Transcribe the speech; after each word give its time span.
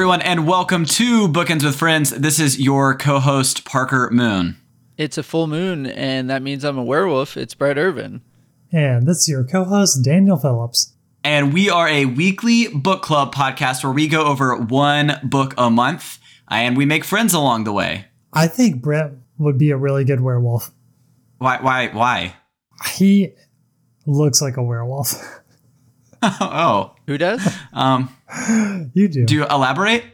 everyone, 0.00 0.22
and 0.22 0.46
welcome 0.46 0.86
to 0.86 1.28
Bookends 1.28 1.62
with 1.62 1.76
Friends. 1.76 2.08
This 2.08 2.40
is 2.40 2.58
your 2.58 2.94
co 2.94 3.18
host, 3.20 3.66
Parker 3.66 4.08
Moon. 4.10 4.56
It's 4.96 5.18
a 5.18 5.22
full 5.22 5.46
moon, 5.46 5.84
and 5.84 6.30
that 6.30 6.40
means 6.40 6.64
I'm 6.64 6.78
a 6.78 6.82
werewolf. 6.82 7.36
It's 7.36 7.52
Brett 7.52 7.76
Irvin. 7.76 8.22
And 8.72 9.06
this 9.06 9.18
is 9.18 9.28
your 9.28 9.44
co 9.44 9.64
host, 9.64 10.02
Daniel 10.02 10.38
Phillips. 10.38 10.94
And 11.22 11.52
we 11.52 11.68
are 11.68 11.86
a 11.86 12.06
weekly 12.06 12.68
book 12.68 13.02
club 13.02 13.34
podcast 13.34 13.84
where 13.84 13.92
we 13.92 14.08
go 14.08 14.24
over 14.24 14.56
one 14.56 15.20
book 15.22 15.52
a 15.58 15.68
month 15.68 16.18
and 16.48 16.78
we 16.78 16.86
make 16.86 17.04
friends 17.04 17.34
along 17.34 17.64
the 17.64 17.72
way. 17.72 18.06
I 18.32 18.46
think 18.46 18.80
Brett 18.80 19.12
would 19.36 19.58
be 19.58 19.70
a 19.70 19.76
really 19.76 20.06
good 20.06 20.22
werewolf. 20.22 20.70
Why? 21.36 21.60
Why? 21.60 21.88
Why? 21.88 22.36
He 22.94 23.34
looks 24.06 24.40
like 24.40 24.56
a 24.56 24.62
werewolf. 24.62 25.12
oh, 26.40 26.94
Who 27.06 27.18
does? 27.18 27.46
um, 27.72 28.14
you 28.94 29.08
do. 29.08 29.24
do 29.24 29.34
you 29.34 29.46
elaborate? 29.46 30.04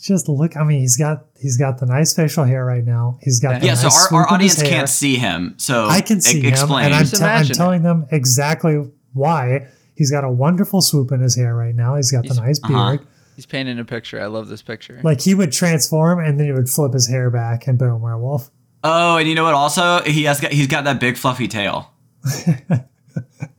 Just 0.00 0.28
look. 0.28 0.56
I 0.56 0.62
mean, 0.62 0.80
he's 0.80 0.96
got 0.96 1.24
he's 1.40 1.56
got 1.56 1.78
the 1.80 1.86
nice 1.86 2.14
facial 2.14 2.44
hair 2.44 2.64
right 2.64 2.84
now. 2.84 3.18
He's 3.22 3.40
got 3.40 3.60
the 3.60 3.66
Yeah. 3.66 3.72
nice 3.74 4.08
So 4.08 4.16
our, 4.16 4.22
our 4.22 4.32
audience 4.32 4.62
can't 4.62 4.88
see 4.88 5.16
him. 5.16 5.54
So 5.58 5.86
I 5.86 6.00
can 6.00 6.18
e- 6.18 6.20
see 6.20 6.40
him, 6.40 6.46
explain. 6.52 6.84
and 6.86 6.94
I'm, 6.94 7.00
Just 7.06 7.16
te- 7.16 7.24
I'm 7.24 7.44
telling 7.46 7.82
them 7.82 8.06
exactly 8.12 8.88
why. 9.14 9.66
He's 9.96 10.10
got 10.12 10.22
a 10.24 10.30
wonderful 10.30 10.80
swoop 10.82 11.10
in 11.10 11.20
his 11.20 11.34
hair 11.34 11.56
right 11.56 11.74
now. 11.74 11.96
He's 11.96 12.12
got 12.12 12.22
the 12.22 12.34
He's- 12.34 12.36
nice 12.38 12.60
uh-huh. 12.62 12.96
beard. 12.98 13.06
He's 13.34 13.46
painting 13.46 13.78
a 13.78 13.84
picture. 13.84 14.20
I 14.20 14.26
love 14.26 14.48
this 14.48 14.62
picture. 14.62 15.00
Like 15.02 15.20
he 15.20 15.34
would 15.34 15.50
transform, 15.52 16.20
and 16.24 16.38
then 16.38 16.46
he 16.46 16.52
would 16.52 16.68
flip 16.70 16.92
his 16.94 17.08
hair 17.08 17.28
back, 17.30 17.66
and 17.66 17.76
boom, 17.78 18.00
werewolf. 18.00 18.50
oh, 18.84 19.16
and 19.16 19.28
you 19.28 19.34
know 19.34 19.44
what? 19.44 19.54
Also, 19.54 20.02
he 20.02 20.24
has 20.24 20.40
got 20.40 20.52
he's 20.52 20.68
got 20.68 20.84
that 20.84 21.00
big 21.00 21.16
fluffy 21.16 21.48
tail. 21.48 21.90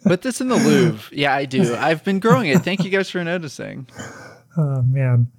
Put 0.04 0.22
this 0.22 0.40
in 0.42 0.48
the 0.48 0.56
Louvre. 0.56 1.16
Yeah, 1.16 1.34
I 1.34 1.46
do. 1.46 1.76
I've 1.76 2.04
been 2.04 2.20
growing 2.20 2.50
it. 2.50 2.60
Thank 2.64 2.84
you 2.84 2.90
guys 2.90 3.10
for 3.10 3.24
noticing. 3.24 3.88
Oh 4.60 4.82
man. 4.82 5.32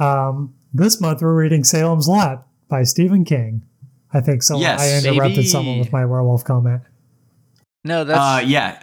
Um, 0.00 0.54
this 0.72 0.98
month 0.98 1.20
we're 1.20 1.34
reading 1.34 1.64
Salem's 1.64 2.08
Lot 2.08 2.46
by 2.68 2.82
Stephen 2.84 3.22
King. 3.26 3.62
I 4.10 4.22
think 4.22 4.42
so. 4.42 4.58
Yes, 4.58 4.80
I 4.80 5.06
interrupted 5.06 5.36
baby. 5.36 5.46
someone 5.48 5.78
with 5.78 5.92
my 5.92 6.06
werewolf 6.06 6.44
comment. 6.44 6.80
No, 7.84 8.04
that's 8.04 8.18
Uh, 8.18 8.42
yeah. 8.46 8.82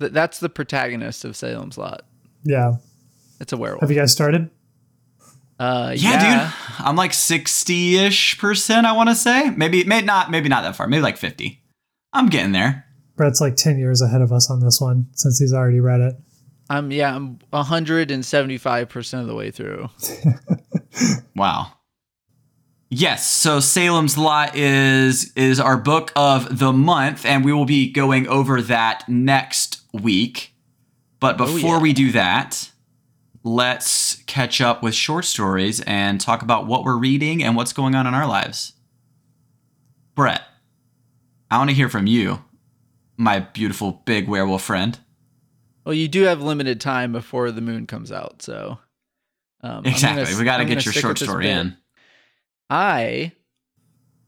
th- 0.00 0.12
that's 0.12 0.38
the 0.38 0.50
protagonist 0.50 1.24
of 1.24 1.34
Salem's 1.34 1.78
Lot. 1.78 2.02
Yeah. 2.44 2.74
It's 3.40 3.54
a 3.54 3.56
werewolf. 3.56 3.80
Have 3.80 3.90
you 3.90 3.96
guys 3.96 4.12
started? 4.12 4.50
uh, 5.58 5.94
Yeah, 5.96 6.10
yeah, 6.12 6.50
dude. 6.78 6.86
I'm 6.86 6.96
like 6.96 7.12
60-ish 7.12 8.38
percent, 8.38 8.86
I 8.86 8.92
want 8.92 9.08
to 9.08 9.14
say. 9.14 9.48
Maybe 9.48 9.82
maybe 9.84 10.04
not 10.04 10.30
maybe 10.30 10.50
not 10.50 10.62
that 10.64 10.76
far. 10.76 10.88
Maybe 10.88 11.00
like 11.00 11.16
50. 11.16 11.62
I'm 12.12 12.28
getting 12.28 12.52
there. 12.52 12.84
Brett's 13.16 13.40
like 13.40 13.56
10 13.56 13.78
years 13.78 14.00
ahead 14.02 14.22
of 14.22 14.32
us 14.32 14.50
on 14.50 14.60
this 14.60 14.80
one 14.80 15.08
since 15.12 15.38
he's 15.38 15.52
already 15.52 15.80
read 15.80 16.00
it. 16.00 16.14
I'm 16.70 16.90
yeah. 16.90 17.14
I'm 17.14 17.38
175 17.50 18.88
percent 18.88 19.22
of 19.22 19.28
the 19.28 19.34
way 19.34 19.50
through. 19.50 19.88
Wow. 21.34 21.72
Yes, 22.90 23.26
so 23.26 23.58
Salem's 23.60 24.18
Lot 24.18 24.54
is 24.54 25.32
is 25.34 25.58
our 25.58 25.78
book 25.78 26.12
of 26.14 26.58
the 26.58 26.72
month 26.72 27.24
and 27.24 27.42
we 27.44 27.52
will 27.52 27.64
be 27.64 27.90
going 27.90 28.28
over 28.28 28.60
that 28.60 29.08
next 29.08 29.80
week. 29.94 30.54
But 31.20 31.40
Oh, 31.40 31.46
before 31.46 31.76
yeah. 31.76 31.80
we 31.80 31.92
do 31.94 32.12
that, 32.12 32.70
let's 33.42 34.16
catch 34.26 34.60
up 34.60 34.82
with 34.82 34.94
short 34.94 35.24
stories 35.24 35.80
and 35.82 36.20
talk 36.20 36.42
about 36.42 36.66
what 36.66 36.84
we're 36.84 36.98
reading 36.98 37.42
and 37.42 37.56
what's 37.56 37.72
going 37.72 37.94
on 37.94 38.06
in 38.06 38.12
our 38.12 38.26
lives. 38.26 38.74
Brett, 40.14 40.42
I 41.50 41.56
want 41.56 41.70
to 41.70 41.76
hear 41.76 41.88
from 41.88 42.06
you, 42.06 42.44
my 43.16 43.40
beautiful 43.40 44.02
big 44.04 44.28
werewolf 44.28 44.62
friend. 44.62 44.98
Well, 45.84 45.94
you 45.94 46.08
do 46.08 46.22
have 46.22 46.40
limited 46.40 46.80
time 46.80 47.12
before 47.12 47.50
the 47.50 47.60
moon 47.60 47.86
comes 47.86 48.12
out, 48.12 48.42
so 48.42 48.78
um, 49.62 49.84
Exactly. 49.84 50.24
gonna- 50.24 50.38
we 50.38 50.44
got 50.44 50.58
to 50.58 50.64
get 50.64 50.84
your 50.84 50.92
short 50.94 51.18
story 51.18 51.44
bit. 51.44 51.56
in. 51.56 51.76
I, 52.70 53.32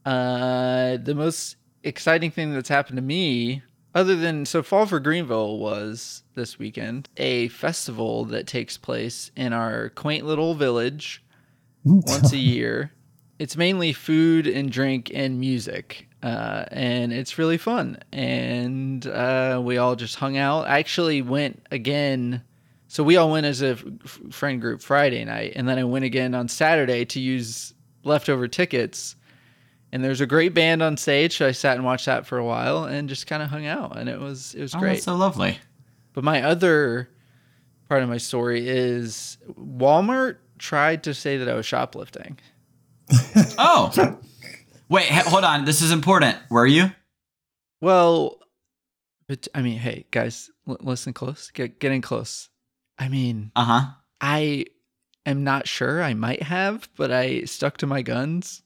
uh, 0.05 0.99
the 0.99 1.15
most 1.15 1.57
exciting 1.83 2.31
thing 2.31 2.53
that's 2.53 2.69
happened 2.69 2.97
to 2.97 3.03
me, 3.03 3.63
other 3.95 4.17
than 4.17 4.45
so 4.45 4.63
Fall 4.63 4.87
for 4.87 5.01
Greenville 5.01 5.59
was 5.59 6.23
this 6.35 6.59
weekend, 6.59 7.09
a 7.17 7.49
festival 7.49 8.25
that 8.27 8.47
takes 8.47 8.77
place 8.77 9.31
in 9.37 9.53
our 9.53 9.91
quaint 9.91 10.27
little 10.27 10.55
village 10.55 11.25
once 11.85 12.33
a 12.33 12.37
year. 12.39 12.93
It's 13.39 13.57
mainly 13.57 13.93
food 13.93 14.47
and 14.47 14.71
drink 14.71 15.11
and 15.15 15.41
music. 15.41 16.09
Uh, 16.25 16.65
and 16.71 17.13
it's 17.13 17.37
really 17.37 17.59
fun. 17.59 17.99
And 18.11 19.07
uh, 19.07 19.61
we 19.63 19.77
all 19.77 19.95
just 19.95 20.15
hung 20.17 20.39
out. 20.39 20.67
I 20.67 20.79
actually 20.79 21.21
went 21.21 21.67
again. 21.71 22.43
So 22.89 23.05
we 23.05 23.19
all 23.19 23.31
went 23.31 23.45
as 23.45 23.61
a 23.61 23.73
f- 23.73 24.21
friend 24.31 24.59
group 24.61 24.81
Friday 24.81 25.23
night. 25.27 25.53
And 25.55 25.69
then 25.69 25.79
I 25.79 25.85
went 25.85 26.07
again 26.07 26.35
on 26.35 26.49
Saturday 26.49 27.05
to 27.07 27.21
use 27.21 27.75
leftover 28.05 28.49
tickets. 28.49 29.17
And 29.93 30.03
there's 30.03 30.23
a 30.23 30.27
great 30.27 30.55
band 30.55 30.83
on 30.83 30.97
stage. 30.97 31.37
So 31.37 31.47
I 31.47 31.53
sat 31.53 31.77
and 31.77 31.85
watched 31.85 32.07
that 32.07 32.27
for 32.27 32.39
a 32.39 32.45
while 32.45 32.85
and 32.85 33.07
just 33.09 33.27
kind 33.27 33.43
of 33.43 33.51
hung 33.51 33.67
out. 33.67 33.99
And 33.99 34.09
it 34.09 34.19
was, 34.19 34.55
it 34.55 34.63
was 34.63 34.75
Oh, 34.75 34.79
great. 34.79 34.93
that's 34.95 35.05
so 35.05 35.17
lovely. 35.17 35.59
But 36.15 36.25
my 36.25 36.43
other 36.43 37.11
part 37.89 38.03
of 38.03 38.09
my 38.09 38.17
story 38.19 38.67
is 38.67 39.37
Walmart 39.61 40.37
tried 40.59 41.05
to 41.05 41.13
say 41.13 41.37
that 41.37 41.51
I 41.51 41.55
was 41.55 41.67
shoplifting. 41.67 42.39
Oh. 43.59 43.93
Wait, 44.89 45.07
hold 45.09 45.45
on. 45.45 45.65
This 45.65 45.81
is 45.83 45.91
important. 45.93 46.37
Were 46.51 46.67
you? 46.67 46.91
Well, 47.81 48.39
but 49.29 49.49
I 49.55 49.63
mean, 49.63 49.79
hey 49.79 50.07
guys, 50.11 50.51
l- 50.69 50.77
listen 50.81 51.13
close. 51.13 51.51
Get 51.51 51.79
getting 51.81 52.03
close. 52.03 52.49
I 52.99 53.09
mean, 53.09 53.51
Uh 53.57 53.65
huh. 53.65 53.87
I 54.21 54.67
am 55.27 55.45
not 55.45 55.67
sure. 55.67 56.03
I 56.03 56.15
might 56.15 56.43
have, 56.43 56.89
but 56.97 57.11
I 57.11 57.45
stuck 57.45 57.79
to 57.79 57.87
my 57.87 58.03
guns 58.03 58.63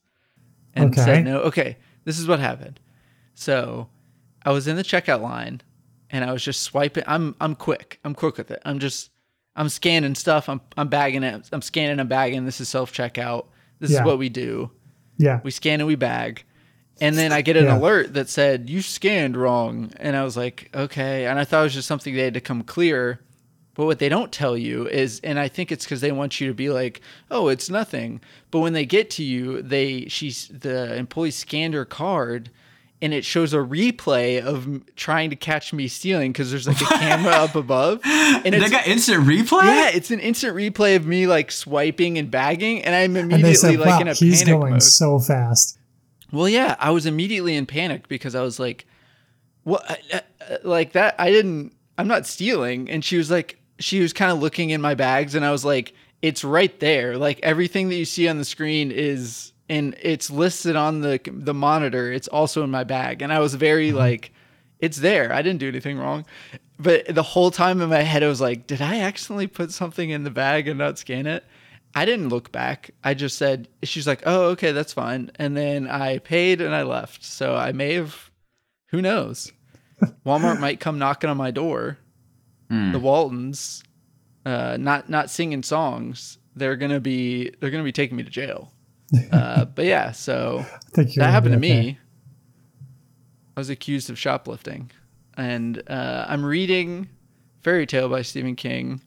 and 0.74 0.92
Okay. 0.92 1.04
said 1.04 1.24
no. 1.24 1.40
Okay, 1.42 1.76
this 2.04 2.18
is 2.18 2.26
what 2.26 2.40
happened. 2.40 2.80
So, 3.34 3.88
I 4.44 4.50
was 4.50 4.66
in 4.68 4.76
the 4.76 4.82
checkout 4.82 5.20
line, 5.22 5.60
and 6.10 6.24
I 6.24 6.32
was 6.32 6.42
just 6.44 6.62
swiping. 6.62 7.04
I'm 7.06 7.34
I'm 7.40 7.54
quick. 7.54 8.00
I'm 8.04 8.14
quick 8.14 8.36
with 8.36 8.50
it. 8.50 8.60
I'm 8.64 8.78
just 8.80 9.10
I'm 9.56 9.68
scanning 9.68 10.14
stuff. 10.16 10.48
I'm 10.48 10.60
I'm 10.76 10.88
bagging 10.88 11.22
it. 11.22 11.48
I'm 11.52 11.62
scanning. 11.62 12.00
I'm 12.00 12.08
bagging. 12.08 12.44
This 12.44 12.60
is 12.60 12.68
self 12.68 12.92
checkout. 12.92 13.46
This 13.78 13.92
Yeah. 13.92 14.00
is 14.00 14.04
what 14.04 14.18
we 14.18 14.28
do. 14.28 14.70
Yeah. 15.18 15.40
We 15.42 15.50
scan 15.50 15.80
and 15.80 15.86
we 15.86 15.96
bag. 15.96 16.44
And 17.00 17.16
then 17.16 17.32
I 17.32 17.42
get 17.42 17.56
an 17.56 17.66
Yeah. 17.66 17.78
alert 17.78 18.14
that 18.14 18.28
said, 18.28 18.68
You 18.70 18.82
scanned 18.82 19.36
wrong. 19.36 19.92
And 19.98 20.16
I 20.16 20.24
was 20.24 20.36
like, 20.36 20.70
Okay. 20.74 21.26
And 21.26 21.38
I 21.38 21.44
thought 21.44 21.60
it 21.60 21.64
was 21.64 21.74
just 21.74 21.88
something 21.88 22.14
they 22.14 22.22
had 22.24 22.34
to 22.34 22.40
come 22.40 22.62
clear. 22.62 23.20
But 23.74 23.84
what 23.86 24.00
they 24.00 24.08
don't 24.08 24.32
tell 24.32 24.56
you 24.56 24.88
is, 24.88 25.20
and 25.22 25.38
I 25.38 25.46
think 25.46 25.70
it's 25.70 25.84
because 25.84 26.00
they 26.00 26.10
want 26.10 26.40
you 26.40 26.48
to 26.48 26.54
be 26.54 26.70
like, 26.70 27.00
Oh, 27.30 27.48
it's 27.48 27.70
nothing. 27.70 28.20
But 28.50 28.60
when 28.60 28.72
they 28.72 28.84
get 28.86 29.10
to 29.10 29.22
you, 29.24 29.62
they, 29.62 30.06
she's, 30.08 30.48
the 30.48 30.96
employee 30.96 31.30
scanned 31.30 31.74
her 31.74 31.84
card 31.84 32.50
and 33.00 33.14
it 33.14 33.24
shows 33.24 33.54
a 33.54 33.58
replay 33.58 34.42
of 34.42 34.82
trying 34.96 35.30
to 35.30 35.36
catch 35.36 35.72
me 35.72 35.86
stealing 35.88 36.32
because 36.32 36.50
there's 36.50 36.66
like 36.66 36.80
a 36.80 36.84
camera 36.84 37.32
up 37.32 37.54
above. 37.54 38.00
And 38.44 38.54
They 38.54 38.68
got 38.68 38.86
instant 38.86 39.24
replay? 39.26 39.64
yeah, 39.64 39.88
it's 39.88 40.10
an 40.10 40.20
instant 40.20 40.54
replay 40.56 40.96
of 40.96 41.06
me 41.06 41.26
like 41.26 41.50
swiping 41.50 42.18
and 42.18 42.30
bagging. 42.30 42.82
And 42.84 42.94
I'm 42.94 43.16
And 43.16 43.30
they 43.30 43.36
immediately 43.36 43.76
like 43.78 44.00
in 44.00 44.08
a 44.08 44.14
he's 44.14 44.42
panic 44.42 44.60
going 44.60 44.72
mode. 44.74 44.82
so 44.82 45.18
fast. 45.18 45.78
Well, 46.32 46.48
yeah, 46.48 46.76
I 46.78 46.90
was 46.90 47.06
immediately 47.06 47.56
in 47.56 47.64
panic 47.66 48.06
because 48.08 48.34
I 48.34 48.42
was 48.42 48.58
like, 48.60 48.84
"What? 49.64 49.82
uh, 50.12 50.20
uh, 50.50 50.56
Like 50.62 50.92
that? 50.92 51.14
I 51.18 51.30
didn't. 51.30 51.72
I'm 51.96 52.06
not 52.08 52.26
stealing." 52.26 52.90
And 52.90 53.02
she 53.04 53.16
was 53.16 53.30
like, 53.30 53.58
she 53.78 54.00
was 54.00 54.12
kind 54.12 54.30
of 54.30 54.38
looking 54.40 54.70
in 54.70 54.80
my 54.82 54.94
bags, 54.94 55.34
and 55.34 55.44
I 55.44 55.50
was 55.50 55.64
like, 55.64 55.94
"It's 56.20 56.44
right 56.44 56.78
there. 56.80 57.16
Like 57.16 57.40
everything 57.42 57.88
that 57.88 57.94
you 57.96 58.04
see 58.04 58.28
on 58.28 58.36
the 58.38 58.44
screen 58.44 58.90
is, 58.90 59.52
and 59.68 59.94
it's 60.02 60.30
listed 60.30 60.76
on 60.76 61.00
the 61.00 61.20
the 61.26 61.54
monitor. 61.54 62.12
It's 62.12 62.28
also 62.28 62.64
in 62.64 62.70
my 62.70 62.84
bag." 62.84 63.22
And 63.22 63.32
I 63.32 63.40
was 63.40 63.54
very 63.54 63.92
like, 63.92 64.32
"It's 64.78 64.98
there. 64.98 65.32
I 65.32 65.42
didn't 65.42 65.60
do 65.60 65.68
anything 65.68 65.98
wrong." 65.98 66.26
But 66.78 67.12
the 67.12 67.22
whole 67.22 67.50
time 67.50 67.80
in 67.80 67.88
my 67.88 68.02
head, 68.02 68.22
I 68.22 68.28
was 68.28 68.40
like, 68.40 68.66
"Did 68.66 68.80
I 68.80 69.00
accidentally 69.00 69.48
put 69.48 69.72
something 69.72 70.10
in 70.10 70.24
the 70.24 70.30
bag 70.30 70.68
and 70.68 70.78
not 70.78 70.98
scan 70.98 71.26
it?" 71.26 71.44
I 71.94 72.04
didn't 72.04 72.28
look 72.28 72.52
back. 72.52 72.90
I 73.02 73.14
just 73.14 73.38
said, 73.38 73.66
she's 73.82 74.06
like, 74.06 74.22
oh, 74.26 74.48
okay, 74.50 74.72
that's 74.72 74.92
fine. 74.92 75.30
And 75.36 75.56
then 75.56 75.88
I 75.88 76.18
paid 76.18 76.60
and 76.60 76.74
I 76.74 76.82
left. 76.82 77.24
So 77.24 77.56
I 77.56 77.72
may 77.72 77.94
have, 77.94 78.30
who 78.90 79.00
knows? 79.00 79.50
Walmart 80.26 80.60
might 80.60 80.80
come 80.80 80.98
knocking 80.98 81.30
on 81.30 81.36
my 81.36 81.50
door. 81.50 81.98
Hmm. 82.70 82.92
The 82.92 82.98
Waltons, 82.98 83.82
uh, 84.44 84.76
not 84.78 85.08
not 85.08 85.30
singing 85.30 85.62
songs. 85.62 86.38
They're 86.54 86.76
gonna 86.76 87.00
be 87.00 87.50
they're 87.60 87.70
gonna 87.70 87.82
be 87.82 87.92
taking 87.92 88.16
me 88.16 88.22
to 88.22 88.30
jail. 88.30 88.72
Uh, 89.32 89.64
but 89.64 89.86
yeah, 89.86 90.12
so 90.12 90.66
that 90.94 91.16
happened 91.16 91.54
to 91.54 91.60
be 91.60 91.70
okay. 91.70 91.80
me. 91.80 91.98
I 93.56 93.60
was 93.60 93.70
accused 93.70 94.10
of 94.10 94.18
shoplifting, 94.18 94.90
and 95.34 95.82
uh, 95.88 96.26
I'm 96.28 96.44
reading 96.44 97.08
Fairy 97.62 97.86
Tale 97.86 98.08
by 98.08 98.22
Stephen 98.22 98.54
King, 98.54 99.00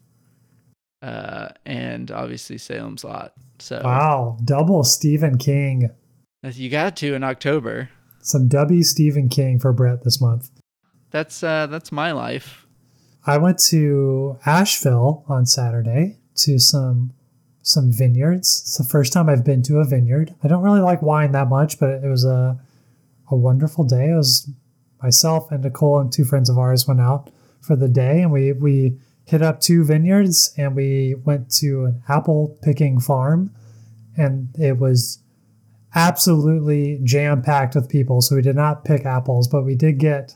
uh, 1.02 1.50
and 1.66 2.10
obviously 2.12 2.58
Salem's 2.58 3.04
Lot. 3.04 3.34
So 3.60 3.82
Wow. 3.84 4.38
Double 4.44 4.84
Stephen 4.84 5.38
King. 5.38 5.90
you 6.44 6.70
got 6.70 6.96
to 6.98 7.14
in 7.14 7.24
October. 7.24 7.90
Some 8.22 8.48
W 8.48 8.84
Stephen 8.84 9.30
King 9.30 9.60
for 9.60 9.72
Brett 9.74 10.04
this 10.04 10.20
month. 10.22 10.50
That's 11.12 11.44
uh, 11.44 11.68
that's 11.68 11.92
my 11.92 12.12
life. 12.12 12.66
I 13.26 13.38
went 13.38 13.60
to 13.70 14.38
Asheville 14.46 15.24
on 15.28 15.46
Saturday 15.46 16.18
to 16.38 16.58
some 16.60 17.14
some 17.62 17.92
vineyards. 17.92 18.62
It's 18.62 18.78
the 18.78 18.84
first 18.84 19.14
time 19.14 19.30
I've 19.30 19.46
been 19.46 19.62
to 19.64 19.80
a 19.80 19.86
vineyard. 19.86 20.34
I 20.44 20.48
don't 20.48 20.64
really 20.64 20.80
like 20.80 21.02
wine 21.02 21.32
that 21.34 21.50
much, 21.50 21.80
but 21.80 22.04
it 22.04 22.08
was 22.08 22.26
a 22.26 22.60
a 23.30 23.36
wonderful 23.36 23.84
day. 23.86 24.10
It 24.10 24.16
was 24.16 24.50
myself 25.02 25.52
and 25.52 25.64
Nicole 25.64 26.00
and 26.00 26.12
two 26.12 26.26
friends 26.26 26.50
of 26.50 26.58
ours 26.58 26.88
went 26.88 27.00
out 27.00 27.30
for 27.62 27.76
the 27.76 27.88
day, 27.88 28.22
and 28.22 28.32
we 28.32 28.52
we 28.52 28.98
hit 29.26 29.42
up 29.42 29.62
two 29.62 29.84
vineyards 29.84 30.54
and 30.58 30.76
we 30.76 31.16
went 31.24 31.50
to 31.52 31.86
an 31.86 32.04
apple 32.10 32.58
picking 32.62 33.00
farm, 33.00 33.54
and 34.18 34.50
it 34.60 34.78
was 34.78 35.20
absolutely 35.94 37.00
jam 37.04 37.42
packed 37.42 37.76
with 37.76 37.90
people. 37.90 38.22
So 38.22 38.36
we 38.36 38.42
did 38.42 38.56
not 38.56 38.86
pick 38.86 39.06
apples, 39.06 39.48
but 39.48 39.64
we 39.64 39.76
did 39.76 40.00
get 40.00 40.36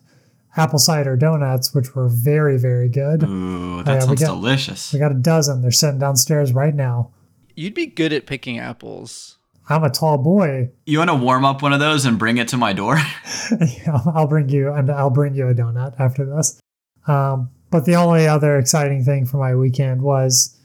apple 0.57 0.79
cider 0.79 1.15
donuts, 1.15 1.73
which 1.73 1.95
were 1.95 2.07
very 2.09 2.57
very 2.57 2.89
good. 2.89 3.23
Ooh, 3.23 3.83
that 3.83 4.03
Yeah, 4.03 4.09
we 4.09 4.15
got- 4.15 4.27
delicious. 4.27 4.93
We 4.93 4.99
got 4.99 5.11
a 5.11 5.15
dozen. 5.15 5.61
They're 5.61 5.71
sitting 5.71 5.99
downstairs 5.99 6.53
right 6.53 6.73
now. 6.75 7.11
You'd 7.55 7.73
be 7.73 7.85
good 7.85 8.11
at 8.13 8.25
picking 8.25 8.59
apples. 8.59 9.37
I'm 9.67 9.83
a 9.83 9.89
tall 9.89 10.17
boy. 10.19 10.69
You 10.85 10.99
want 10.99 11.09
to 11.09 11.15
warm 11.15 11.43
up 11.43 11.61
one 11.63 11.73
of 11.73 11.79
those 11.79 12.05
and 12.05 12.19
bring 12.19 12.37
it 12.37 12.47
to 12.49 12.57
my 12.57 12.73
door? 12.73 12.97
Yeah, 13.51 13.99
I'll 14.13 14.27
bring 14.27 14.49
you 14.49 14.71
and 14.71 14.91
I'll 14.91 15.09
bring 15.09 15.33
you 15.35 15.47
a 15.47 15.53
donut 15.55 15.99
after 15.99 16.25
this. 16.25 16.59
Um, 17.07 17.49
but 17.71 17.85
the 17.85 17.95
only 17.95 18.27
other 18.27 18.57
exciting 18.57 19.03
thing 19.03 19.25
for 19.25 19.37
my 19.37 19.55
weekend 19.55 20.01
was, 20.01 20.55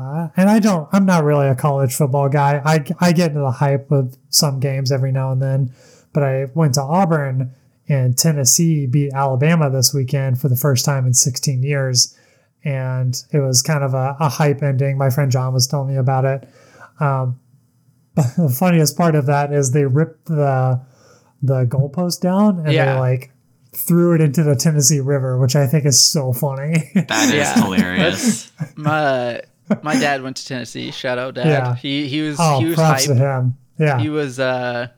uh, 0.00 0.28
and 0.36 0.48
I 0.50 0.58
don't, 0.58 0.88
I'm 0.92 1.06
not 1.06 1.24
really 1.24 1.46
a 1.48 1.54
college 1.54 1.94
football 1.94 2.28
guy. 2.28 2.60
I, 2.64 2.84
I 3.00 3.12
get 3.12 3.30
into 3.30 3.40
the 3.40 3.50
hype 3.52 3.90
of 3.90 4.16
some 4.28 4.60
games 4.60 4.90
every 4.92 5.12
now 5.12 5.32
and 5.32 5.40
then, 5.42 5.72
but 6.12 6.22
I 6.22 6.46
went 6.54 6.74
to 6.74 6.82
Auburn 6.82 7.54
and 7.88 8.16
Tennessee 8.16 8.86
beat 8.86 9.12
Alabama 9.12 9.70
this 9.70 9.94
weekend 9.94 10.40
for 10.40 10.48
the 10.48 10.56
first 10.56 10.84
time 10.84 11.06
in 11.06 11.14
16 11.14 11.62
years. 11.62 12.16
And 12.64 13.14
it 13.32 13.38
was 13.38 13.62
kind 13.62 13.82
of 13.84 13.94
a, 13.94 14.16
a 14.20 14.28
hype 14.28 14.62
ending. 14.62 14.98
My 14.98 15.10
friend 15.10 15.30
John 15.30 15.54
was 15.54 15.66
telling 15.66 15.88
me 15.88 15.96
about 15.96 16.24
it. 16.24 16.48
Um, 17.00 17.40
but 18.14 18.26
the 18.36 18.48
funniest 18.50 18.96
part 18.96 19.14
of 19.14 19.26
that 19.26 19.52
is 19.52 19.70
they 19.72 19.84
ripped 19.86 20.26
the 20.26 20.80
the 21.40 21.64
goalpost 21.66 22.20
down 22.20 22.58
and 22.58 22.68
they 22.68 22.92
like 22.98 23.30
threw 23.72 24.14
it 24.16 24.20
into 24.20 24.42
the 24.42 24.56
Tennessee 24.56 24.98
River, 24.98 25.38
which 25.38 25.54
I 25.54 25.66
think 25.68 25.84
is 25.86 26.04
so 26.04 26.32
funny. 26.32 26.90
That 27.08 27.28
is 27.28 27.34
Yeah. 27.34 27.54
hilarious. 27.62 28.50
My 28.74 29.42
my 29.82 29.94
dad 29.98 30.22
went 30.22 30.36
to 30.38 30.46
Tennessee. 30.46 30.90
Shout 30.90 31.16
out, 31.18 31.34
dad. 31.34 31.46
Yeah. 31.46 31.74
He 31.76 32.08
he 32.08 32.22
was 32.22 32.36
oh, 32.40 32.58
he 32.58 32.66
was 32.66 32.74
props 32.74 33.06
to 33.06 33.14
hype. 33.14 33.22
him. 33.22 33.56
Yeah. 33.78 33.98
He 34.00 34.08
was. 34.08 34.40
uh 34.40 34.88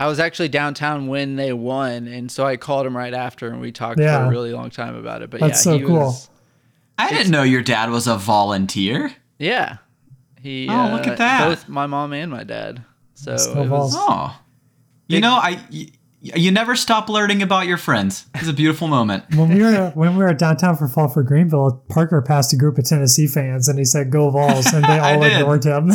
I 0.00 0.06
was 0.06 0.20
actually 0.20 0.48
downtown 0.48 1.08
when 1.08 1.36
they 1.36 1.52
won, 1.52 2.06
and 2.06 2.30
so 2.30 2.46
I 2.46 2.56
called 2.56 2.86
him 2.86 2.96
right 2.96 3.12
after, 3.12 3.48
and 3.48 3.60
we 3.60 3.72
talked 3.72 3.98
for 3.98 4.06
a 4.06 4.28
really 4.28 4.52
long 4.52 4.70
time 4.70 4.94
about 4.94 5.22
it. 5.22 5.30
But 5.30 5.40
That's 5.40 5.64
yeah, 5.66 5.72
so 5.72 5.78
he 5.78 5.84
cool. 5.84 5.96
was. 5.98 6.30
I 6.96 7.10
didn't 7.10 7.30
know 7.32 7.42
your 7.42 7.62
dad 7.62 7.90
was 7.90 8.06
a 8.06 8.16
volunteer. 8.16 9.12
Yeah, 9.38 9.78
he. 10.40 10.68
Oh, 10.68 10.90
look 10.92 11.06
uh, 11.06 11.10
at 11.12 11.18
that. 11.18 11.48
Both 11.48 11.68
my 11.68 11.86
mom 11.86 12.12
and 12.12 12.30
my 12.30 12.44
dad. 12.44 12.84
So 13.14 13.36
Still 13.36 13.62
it 13.64 13.68
was. 13.68 13.94
Oh. 13.96 14.36
You 15.08 15.16
Big- 15.16 15.22
know, 15.22 15.34
I 15.34 15.60
y- 15.72 15.88
you 16.20 16.50
never 16.50 16.74
stop 16.74 17.08
learning 17.08 17.42
about 17.42 17.66
your 17.66 17.76
friends. 17.76 18.26
It's 18.34 18.48
a 18.48 18.52
beautiful 18.52 18.88
moment. 18.88 19.24
when 19.36 19.48
we 19.54 19.62
were 19.62 19.90
when 19.94 20.16
we 20.16 20.24
were 20.24 20.34
downtown 20.34 20.76
for 20.76 20.88
Fall 20.88 21.08
for 21.08 21.22
Greenville, 21.22 21.82
Parker 21.88 22.20
passed 22.22 22.52
a 22.52 22.56
group 22.56 22.76
of 22.76 22.84
Tennessee 22.84 23.26
fans 23.28 23.68
and 23.68 23.78
he 23.78 23.84
said 23.84 24.10
"Go 24.10 24.28
Vols," 24.30 24.66
and 24.72 24.84
they 24.84 24.98
all 24.98 25.20
did. 25.20 25.32
ignored 25.32 25.64
him. 25.64 25.90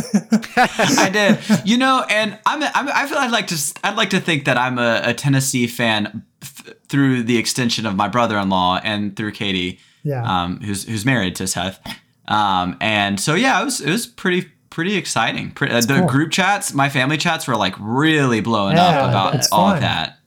I 0.55 1.09
did. 1.11 1.39
You 1.65 1.77
know, 1.77 2.05
and 2.09 2.37
I'm, 2.45 2.63
I'm 2.63 2.89
I 2.89 3.07
feel 3.07 3.17
I'd 3.17 3.31
like 3.31 3.47
to 3.47 3.73
I'd 3.83 3.95
like 3.95 4.09
to 4.11 4.19
think 4.19 4.45
that 4.45 4.57
I'm 4.57 4.77
a, 4.77 5.01
a 5.05 5.13
Tennessee 5.13 5.67
fan 5.67 6.23
th- 6.41 6.77
through 6.87 7.23
the 7.23 7.37
extension 7.37 7.85
of 7.85 7.95
my 7.95 8.07
brother-in-law 8.07 8.81
and 8.83 9.15
through 9.15 9.31
Katie, 9.31 9.79
yeah, 10.03 10.23
um, 10.23 10.59
who's 10.61 10.83
who's 10.85 11.05
married 11.05 11.35
to 11.37 11.47
Seth. 11.47 11.79
Um, 12.27 12.77
and 12.79 13.19
so 13.19 13.33
yeah, 13.35 13.61
it 13.61 13.65
was 13.65 13.81
it 13.81 13.89
was 13.89 14.07
pretty 14.07 14.49
pretty 14.73 14.95
exciting. 14.95 15.51
Pre- 15.51 15.69
uh, 15.69 15.81
the 15.81 15.99
cool. 15.99 16.07
group 16.07 16.31
chats, 16.31 16.73
my 16.73 16.89
family 16.89 17.17
chats 17.17 17.47
were 17.47 17.55
like 17.55 17.75
really 17.79 18.41
blowing 18.41 18.75
Yeah, 18.75 19.03
up 19.03 19.09
about 19.09 19.35
it's 19.35 19.47
all 19.51 19.67
fun. 19.67 19.75
of 19.77 19.81
that. 19.81 20.17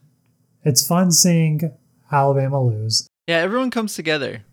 it's 0.64 0.86
fun 0.86 1.10
seeing 1.12 1.72
Alabama 2.12 2.62
lose. 2.64 3.08
Yeah, 3.26 3.38
everyone 3.38 3.70
comes 3.70 3.94
together. 3.94 4.44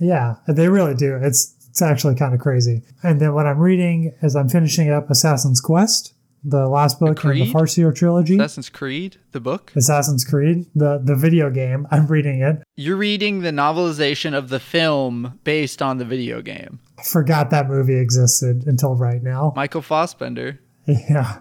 Yeah, 0.00 0.36
they 0.48 0.68
really 0.68 0.94
do. 0.94 1.16
It's 1.22 1.54
it's 1.68 1.80
actually 1.82 2.14
kind 2.16 2.34
of 2.34 2.40
crazy. 2.40 2.82
And 3.02 3.20
then 3.20 3.34
what 3.34 3.46
I'm 3.46 3.58
reading 3.58 4.12
as 4.22 4.34
I'm 4.36 4.48
finishing 4.48 4.90
up 4.90 5.08
Assassin's 5.10 5.60
Quest, 5.60 6.12
the 6.44 6.68
last 6.68 6.98
book 6.98 7.24
in 7.24 7.30
the? 7.30 7.52
Farseer 7.52 7.94
trilogy. 7.94 8.34
Assassin's 8.34 8.68
Creed, 8.68 9.18
the 9.32 9.40
book. 9.40 9.72
Assassin's 9.76 10.24
Creed, 10.24 10.66
the 10.74 11.00
the 11.02 11.14
video 11.14 11.50
game. 11.50 11.86
I'm 11.90 12.06
reading 12.06 12.40
it. 12.42 12.62
You're 12.76 12.96
reading 12.96 13.40
the 13.40 13.50
novelization 13.50 14.34
of 14.36 14.48
the 14.48 14.60
film 14.60 15.38
based 15.44 15.82
on 15.82 15.98
the 15.98 16.04
video 16.04 16.42
game. 16.42 16.80
I 16.98 17.02
forgot 17.02 17.50
that 17.50 17.68
movie 17.68 17.96
existed 17.96 18.64
until 18.66 18.94
right 18.94 19.22
now. 19.22 19.52
Michael 19.56 19.82
Fassbender. 19.82 20.60
Yeah. 20.86 21.40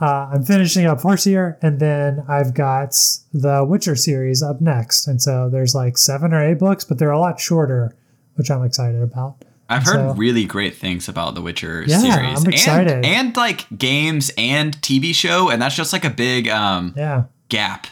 Uh, 0.00 0.28
I'm 0.32 0.44
finishing 0.44 0.86
up 0.86 1.00
Farseer, 1.00 1.56
and 1.62 1.78
then 1.78 2.24
I've 2.28 2.54
got 2.54 2.90
the 3.32 3.64
Witcher 3.64 3.94
series 3.94 4.42
up 4.42 4.60
next. 4.60 5.06
And 5.06 5.22
so 5.22 5.48
there's 5.48 5.74
like 5.74 5.96
seven 5.96 6.32
or 6.32 6.44
eight 6.44 6.58
books, 6.58 6.84
but 6.84 6.98
they're 6.98 7.12
a 7.12 7.20
lot 7.20 7.38
shorter, 7.38 7.94
which 8.34 8.50
I'm 8.50 8.64
excited 8.64 9.00
about. 9.00 9.43
I've 9.68 9.84
heard 9.84 10.10
So- 10.10 10.14
really 10.14 10.44
great 10.44 10.76
things 10.76 11.08
about 11.08 11.34
the 11.34 11.40
Witcher 11.42 11.84
Yeah, 11.86 11.98
series. 11.98 12.44
I'm 12.44 12.52
excited. 12.52 12.92
And, 12.92 13.06
and 13.06 13.36
like 13.36 13.66
games 13.76 14.30
and 14.36 14.76
TV 14.82 15.14
show, 15.14 15.48
and 15.50 15.60
that's 15.62 15.74
just 15.76 15.92
like 15.92 16.04
a 16.04 16.10
big 16.10 16.48
um 16.48 16.92
Yeah. 16.96 17.24
gap 17.48 17.86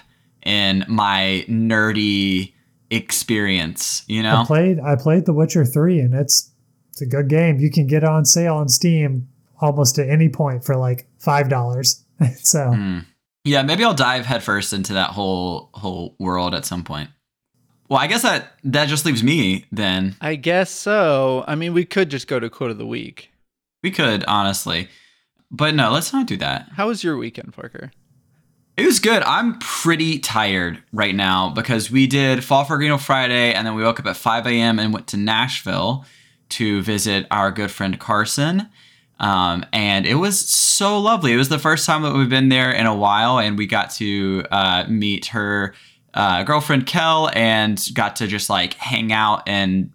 in 0.45 0.85
my 0.89 1.45
nerdy 1.49 2.53
experience, 2.91 4.03
you 4.09 4.21
I 4.21 4.23
know? 4.23 4.45
played 4.47 4.81
I 4.81 4.97
played 4.97 5.27
The 5.27 5.33
Witcher 5.33 5.65
3 5.65 6.01
and 6.01 6.15
it's 6.15 6.51
it's 6.91 7.01
a 7.01 7.07
good 7.07 7.29
game. 7.29 7.59
You 7.59 7.71
can 7.71 7.87
get 7.87 8.03
it 8.03 8.09
on 8.09 8.25
sale 8.25 8.57
on 8.57 8.69
Steam 8.69 9.29
almost 9.61 9.99
at 9.99 10.09
any 10.09 10.29
point 10.29 10.65
for 10.65 10.77
like 10.77 11.07
five 11.19 11.49
dollars. 11.49 12.05
so 12.43 12.73
Hmm. 12.73 12.99
Yeah, 13.45 13.63
maybe 13.63 13.83
I'll 13.85 13.95
dive 13.95 14.25
headfirst 14.27 14.73
into 14.73 14.93
that 14.93 15.11
whole 15.11 15.71
whole 15.75 16.15
world 16.19 16.55
at 16.55 16.65
some 16.65 16.85
point. 16.85 17.11
Well, 17.93 18.01
I 18.01 18.07
guess 18.07 18.23
that 18.23 18.55
that 18.65 18.89
just 18.89 19.05
leaves 19.05 19.23
me 19.23 19.67
then. 19.71 20.17
I 20.19 20.37
guess 20.37 20.71
so. 20.71 21.45
I 21.47 21.57
mean, 21.57 21.75
we 21.75 21.85
could 21.85 22.09
just 22.09 22.27
go 22.27 22.41
to 22.41 22.49
quote 22.49 22.71
of 22.71 22.79
the 22.79 22.87
week. 22.87 23.31
We 23.83 23.91
could 23.91 24.25
honestly. 24.25 24.89
But 25.51 25.75
no, 25.75 25.91
let's 25.91 26.11
not 26.11 26.27
do 26.27 26.39
that. 26.39 26.71
How 26.75 26.89
was 26.89 27.05
your 27.05 27.19
weekend, 27.19 27.53
Parker? 27.53 27.93
It 28.79 28.87
was 28.87 28.99
good. 28.99 29.23
I'm 29.25 29.59
pretty 29.59 30.19
tired 30.21 30.83
right 30.95 31.15
now 31.15 31.51
because 31.51 31.91
we 31.91 32.07
did 32.07 32.43
Fall 32.43 32.65
for 32.65 32.79
Greeno 32.79 32.99
Friday 32.99 33.53
and 33.53 33.67
then 33.67 33.75
we 33.75 33.83
woke 33.83 34.01
up 34.01 34.07
at 34.07 34.17
5 34.17 34.47
a.m. 34.47 34.79
and 34.79 34.95
went 34.95 35.09
to 35.09 35.19
Nashville 35.19 36.07
to 36.49 36.81
visit 36.81 37.27
our 37.31 37.51
good 37.51 37.71
friend 37.71 38.01
Carson. 38.01 38.71
Um, 39.21 39.67
and 39.71 40.07
it 40.07 40.15
was 40.15 40.41
so 40.41 40.99
lovely. 40.99 41.35
It 41.35 41.37
was 41.37 41.51
the 41.51 41.59
first 41.59 41.85
time 41.85 42.01
that 42.05 42.15
we've 42.15 42.31
been 42.31 42.49
there 42.49 42.73
in 42.73 42.87
a 42.87 42.95
while, 42.95 43.39
and 43.39 43.59
we 43.59 43.67
got 43.67 43.91
to 43.91 44.45
uh, 44.51 44.87
meet 44.89 45.27
her 45.27 45.75
uh, 46.15 46.43
girlfriend 46.43 46.87
Kel 46.87 47.31
and 47.35 47.83
got 47.95 48.17
to 48.17 48.27
just 48.27 48.51
like 48.51 48.75
hang 48.75 49.13
out 49.13 49.43
and 49.47 49.91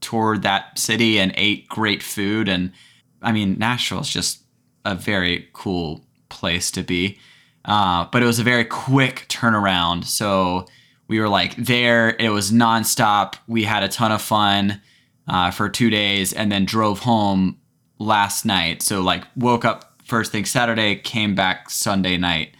toured 0.00 0.42
that 0.42 0.78
city 0.78 1.18
and 1.18 1.32
ate 1.36 1.68
great 1.68 2.02
food. 2.02 2.48
And 2.48 2.72
I 3.20 3.32
mean, 3.32 3.58
Nashville 3.58 4.00
is 4.00 4.08
just 4.08 4.42
a 4.84 4.94
very 4.94 5.48
cool 5.52 6.04
place 6.28 6.70
to 6.72 6.82
be. 6.82 7.18
Uh, 7.64 8.06
but 8.10 8.22
it 8.22 8.26
was 8.26 8.40
a 8.40 8.44
very 8.44 8.64
quick 8.64 9.26
turnaround. 9.28 10.04
So 10.04 10.66
we 11.06 11.20
were 11.20 11.28
like 11.28 11.54
there. 11.56 12.16
It 12.18 12.30
was 12.30 12.50
nonstop. 12.50 13.34
We 13.46 13.64
had 13.64 13.82
a 13.82 13.88
ton 13.88 14.10
of 14.10 14.22
fun 14.22 14.80
uh, 15.28 15.50
for 15.50 15.68
two 15.68 15.90
days, 15.90 16.32
and 16.32 16.50
then 16.50 16.64
drove 16.64 17.00
home 17.00 17.58
last 17.98 18.44
night. 18.44 18.82
So 18.82 19.00
like 19.00 19.24
woke 19.36 19.64
up 19.64 20.00
first 20.04 20.32
thing 20.32 20.44
Saturday, 20.44 20.96
came 20.96 21.34
back 21.34 21.70
Sunday 21.70 22.16
night. 22.16 22.54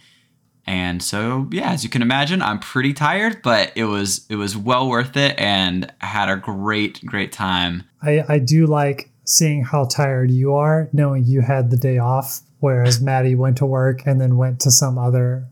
And 0.65 1.03
so 1.03 1.47
yeah, 1.51 1.71
as 1.71 1.83
you 1.83 1.89
can 1.89 2.01
imagine, 2.01 2.41
I'm 2.41 2.59
pretty 2.59 2.93
tired, 2.93 3.41
but 3.41 3.71
it 3.75 3.85
was 3.85 4.25
it 4.29 4.35
was 4.35 4.55
well 4.55 4.87
worth 4.87 5.17
it 5.17 5.37
and 5.37 5.91
I 6.01 6.05
had 6.05 6.29
a 6.29 6.37
great 6.37 7.05
great 7.05 7.31
time. 7.31 7.83
I, 8.01 8.23
I 8.27 8.39
do 8.39 8.65
like 8.65 9.09
seeing 9.25 9.63
how 9.63 9.85
tired 9.85 10.31
you 10.31 10.53
are, 10.53 10.89
knowing 10.93 11.25
you 11.25 11.41
had 11.41 11.69
the 11.69 11.77
day 11.77 11.97
off, 11.97 12.41
whereas 12.59 13.01
Maddie 13.01 13.35
went 13.35 13.57
to 13.57 13.65
work 13.65 14.05
and 14.05 14.21
then 14.21 14.37
went 14.37 14.61
to 14.61 14.71
some 14.71 14.97
other 14.97 15.47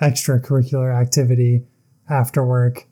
extracurricular 0.00 0.94
activity 0.94 1.64
after 2.08 2.44
work. 2.44 2.86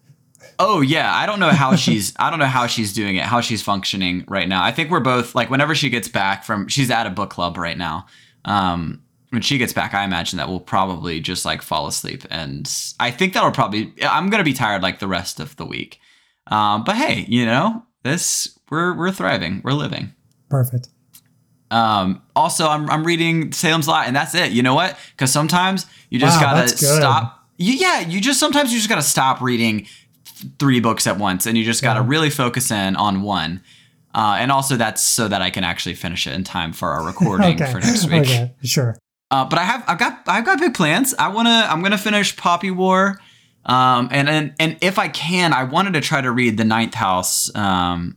Oh 0.58 0.80
yeah, 0.80 1.14
I 1.14 1.26
don't 1.26 1.40
know 1.40 1.50
how 1.50 1.76
she's 1.76 2.14
I 2.18 2.30
don't 2.30 2.38
know 2.38 2.46
how 2.46 2.66
she's 2.66 2.92
doing 2.92 3.16
it, 3.16 3.24
how 3.24 3.40
she's 3.40 3.62
functioning 3.62 4.24
right 4.26 4.48
now. 4.48 4.62
I 4.64 4.72
think 4.72 4.90
we're 4.90 5.00
both 5.00 5.34
like 5.34 5.50
whenever 5.50 5.74
she 5.74 5.90
gets 5.90 6.08
back 6.08 6.44
from 6.44 6.68
she's 6.68 6.90
at 6.90 7.06
a 7.06 7.10
book 7.10 7.30
club 7.30 7.56
right 7.56 7.78
now. 7.78 8.06
Um 8.44 9.02
when 9.30 9.42
she 9.42 9.58
gets 9.58 9.72
back, 9.72 9.94
I 9.94 10.04
imagine 10.04 10.36
that 10.38 10.48
we'll 10.48 10.60
probably 10.60 11.20
just 11.20 11.44
like 11.44 11.62
fall 11.62 11.86
asleep 11.86 12.24
and 12.30 12.70
I 13.00 13.10
think 13.10 13.32
that'll 13.34 13.50
probably 13.52 13.92
I'm 14.02 14.28
going 14.30 14.40
to 14.40 14.44
be 14.44 14.52
tired 14.52 14.82
like 14.82 14.98
the 14.98 15.08
rest 15.08 15.40
of 15.40 15.56
the 15.56 15.64
week. 15.64 15.98
Um 16.48 16.84
but 16.84 16.96
hey, 16.96 17.24
you 17.28 17.46
know, 17.46 17.84
this 18.02 18.58
we're 18.70 18.94
we're 18.96 19.12
thriving. 19.12 19.60
We're 19.64 19.72
living. 19.72 20.12
Perfect. 20.48 20.88
Um, 21.70 22.22
also, 22.34 22.66
I'm, 22.66 22.90
I'm 22.90 23.04
reading 23.04 23.52
Salem's 23.52 23.86
Lot, 23.86 24.08
and 24.08 24.16
that's 24.16 24.34
it. 24.34 24.50
You 24.50 24.62
know 24.62 24.74
what? 24.74 24.98
Because 25.12 25.30
sometimes 25.32 25.86
you 26.08 26.18
just 26.18 26.40
Wow, 26.40 26.54
gotta 26.54 26.68
stop. 26.68 27.46
You, 27.58 27.74
yeah, 27.74 28.00
you 28.00 28.20
just 28.20 28.40
sometimes 28.40 28.72
you 28.72 28.78
just 28.78 28.88
gotta 28.88 29.02
stop 29.02 29.40
reading 29.40 29.86
th- 30.24 30.52
three 30.58 30.80
books 30.80 31.06
at 31.06 31.18
once, 31.18 31.46
and 31.46 31.56
you 31.56 31.64
just 31.64 31.82
gotta 31.82 32.00
Yeah. 32.00 32.06
really 32.08 32.30
focus 32.30 32.72
in 32.72 32.96
on 32.96 33.22
one. 33.22 33.62
Uh, 34.12 34.38
and 34.40 34.50
also 34.50 34.76
that's 34.76 35.00
so 35.00 35.28
that 35.28 35.40
I 35.42 35.50
can 35.50 35.62
actually 35.62 35.94
finish 35.94 36.26
it 36.26 36.32
in 36.34 36.42
time 36.42 36.72
for 36.72 36.88
our 36.90 37.04
recording 37.06 37.54
okay. 37.62 37.70
for 37.70 37.78
next 37.78 38.06
week. 38.10 38.22
okay, 38.22 38.52
sure. 38.64 38.96
Uh, 39.30 39.44
but 39.44 39.58
I 39.58 39.64
have 39.64 39.84
I've 39.86 39.98
got 39.98 40.22
I've 40.26 40.44
got 40.44 40.58
big 40.58 40.74
plans. 40.74 41.14
I 41.18 41.28
wanna 41.28 41.66
I'm 41.68 41.82
gonna 41.82 41.98
finish 41.98 42.36
Poppy 42.36 42.70
War, 42.70 43.20
um, 43.64 44.08
and 44.10 44.28
and 44.28 44.54
and 44.58 44.76
if 44.80 44.98
I 44.98 45.08
can, 45.08 45.52
I 45.52 45.64
wanted 45.64 45.94
to 45.94 46.00
try 46.00 46.20
to 46.20 46.30
read 46.30 46.56
the 46.56 46.64
Ninth 46.64 46.94
House 46.94 47.54
um, 47.54 48.16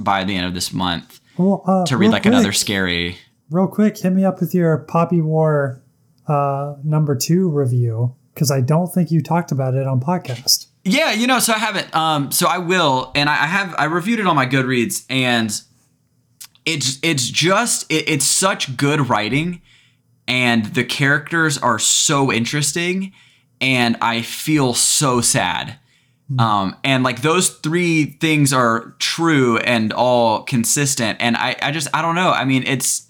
by 0.00 0.24
the 0.24 0.34
end 0.36 0.46
of 0.46 0.54
this 0.54 0.72
month 0.72 1.20
Well, 1.36 1.62
uh, 1.66 1.86
to 1.86 1.96
read 1.96 2.10
like 2.10 2.22
quick, 2.22 2.32
another 2.34 2.52
scary. 2.52 3.18
Real 3.50 3.68
quick, 3.68 3.98
hit 3.98 4.12
me 4.12 4.24
up 4.24 4.40
with 4.40 4.54
your 4.54 4.78
Poppy 4.78 5.20
War 5.20 5.82
uh, 6.26 6.74
number 6.84 7.14
two 7.16 7.48
review 7.48 8.14
because 8.34 8.50
I 8.50 8.60
don't 8.60 8.86
think 8.86 9.10
you 9.10 9.20
talked 9.22 9.50
about 9.52 9.74
it 9.74 9.86
on 9.86 10.00
podcast. 10.00 10.66
Yeah, 10.84 11.12
you 11.12 11.26
know, 11.26 11.38
so 11.38 11.52
I 11.52 11.58
haven't. 11.58 11.94
Um, 11.94 12.30
so 12.30 12.46
I 12.46 12.58
will, 12.58 13.10
and 13.14 13.28
I, 13.28 13.32
I 13.32 13.46
have. 13.46 13.74
I 13.78 13.84
reviewed 13.84 14.20
it 14.20 14.26
on 14.26 14.36
my 14.36 14.46
Goodreads, 14.46 15.04
and 15.10 15.50
it's 16.64 16.98
it's 17.02 17.28
just 17.28 17.90
it, 17.90 18.08
it's 18.08 18.24
such 18.24 18.76
good 18.76 19.08
writing, 19.08 19.60
and 20.28 20.66
the 20.66 20.84
characters 20.84 21.58
are 21.58 21.78
so 21.80 22.30
interesting, 22.32 23.12
and 23.60 23.96
I 24.00 24.22
feel 24.22 24.74
so 24.74 25.20
sad. 25.20 25.78
Um, 26.38 26.76
and 26.84 27.02
like 27.02 27.22
those 27.22 27.48
three 27.48 28.04
things 28.04 28.52
are 28.52 28.94
true 28.98 29.56
and 29.56 29.94
all 29.94 30.42
consistent, 30.42 31.16
and 31.20 31.36
I 31.38 31.56
I 31.62 31.70
just 31.72 31.88
I 31.94 32.02
don't 32.02 32.14
know. 32.14 32.30
I 32.30 32.44
mean, 32.44 32.64
it's 32.66 33.08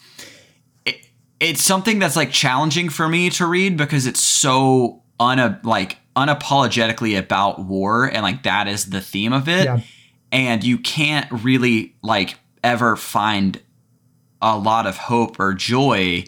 it, 0.87 1.01
it's 1.41 1.61
something 1.63 1.99
that's 1.99 2.15
like 2.15 2.31
challenging 2.31 2.89
for 2.89 3.09
me 3.09 3.29
to 3.31 3.47
read 3.47 3.77
because 3.77 4.07
it's 4.07 4.21
so 4.21 5.03
una 5.21 5.61
like 5.65 5.99
unapologetically 6.15 7.19
about 7.19 7.59
war 7.65 8.05
and 8.05 8.23
like 8.23 8.45
that 8.45 8.69
is 8.69 8.91
the 8.91 9.01
theme 9.01 9.33
of 9.33 9.49
it 9.49 9.65
Yeah. 9.65 9.81
and 10.31 10.63
you 10.63 10.79
can't 10.79 11.27
really 11.31 11.97
like 12.03 12.39
ever 12.63 12.95
find 12.97 13.61
a 14.41 14.57
lot 14.57 14.87
of 14.87 14.97
hope 14.97 15.41
or 15.41 15.55
joy 15.55 16.25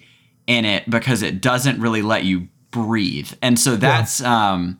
in 0.51 0.65
it 0.65 0.89
because 0.91 1.23
it 1.23 1.41
doesn't 1.41 1.81
really 1.81 2.03
let 2.03 2.25
you 2.25 2.49
breathe 2.71 3.33
and 3.43 3.59
so 3.59 3.77
that's 3.77 4.21
um 4.23 4.79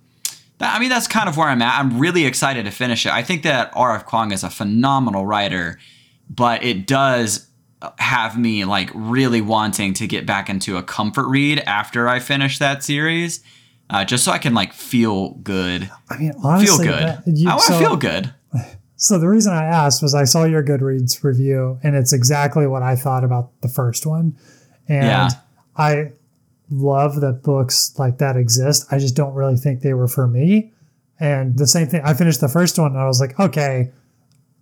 that, 0.59 0.75
I 0.77 0.79
mean 0.81 0.89
that's 0.91 1.07
kind 1.09 1.29
of 1.29 1.37
where 1.37 1.49
I'm 1.49 1.63
at 1.63 1.79
I'm 1.79 1.99
really 1.99 2.25
excited 2.27 2.65
to 2.65 2.71
finish 2.71 3.07
it 3.07 3.13
I 3.13 3.23
think 3.23 3.43
that 3.45 3.71
R.F. 3.75 4.07
Kuang 4.07 4.33
is 4.33 4.45
a 4.45 4.51
phenomenal 4.51 5.25
writer 5.27 5.79
but 6.29 6.63
it 6.63 6.87
does 6.87 7.47
have 7.99 8.39
me 8.39 8.65
like 8.65 8.91
really 8.95 9.41
wanting 9.41 9.95
to 9.95 10.07
get 10.07 10.27
back 10.27 10.49
into 10.51 10.77
a 10.77 10.83
comfort 10.83 11.27
read 11.29 11.61
after 11.61 12.07
I 12.09 12.19
finish 12.21 12.59
that 12.59 12.85
series, 12.85 13.43
uh, 13.89 14.05
just 14.05 14.23
so 14.23 14.33
I 14.33 14.39
can 14.39 14.53
like 14.55 14.73
feel 14.75 15.31
good, 15.43 15.91
I 16.11 16.19
mean, 16.19 16.33
honestly, 16.45 16.85
feel 16.85 16.95
good. 16.95 17.03
that- 17.09 17.23
you- 17.27 17.49
I 17.49 17.55
want 17.55 17.67
to 17.67 17.73
so- 17.73 17.79
feel 17.79 17.97
good. 17.97 18.35
So 19.03 19.19
the 19.19 19.29
reason 19.31 19.55
I 19.55 19.65
asked 19.65 20.03
was 20.03 20.15
I 20.15 20.25
saw 20.25 20.45
your 20.45 20.63
Goodreads 20.63 21.25
review, 21.25 21.79
and 21.83 21.97
it's 21.97 22.13
exactly 22.13 22.67
what 22.67 22.83
I 22.83 22.97
thought 22.97 23.25
about 23.25 23.49
the 23.63 23.69
first 23.69 24.05
one. 24.05 24.37
And 24.89 25.07
Yeah. 25.07 25.29
I 25.81 26.13
love 26.71 27.23
that 27.23 27.43
books 27.43 27.99
like 27.99 28.19
that 28.19 28.37
exist. 28.37 28.87
I 28.93 28.99
just 28.99 29.17
don't 29.17 29.33
really 29.33 29.57
think 29.57 29.81
they 29.81 29.95
were 29.95 30.09
for 30.09 30.29
me. 30.29 30.73
And 31.19 31.59
the 31.59 31.67
same 31.67 31.87
thing, 31.87 32.03
I 32.05 32.13
finished 32.13 32.41
the 32.41 32.49
first 32.49 32.79
one, 32.79 32.93
and 32.93 33.01
I 33.01 33.07
was 33.07 33.19
like, 33.19 33.41
okay, 33.41 33.91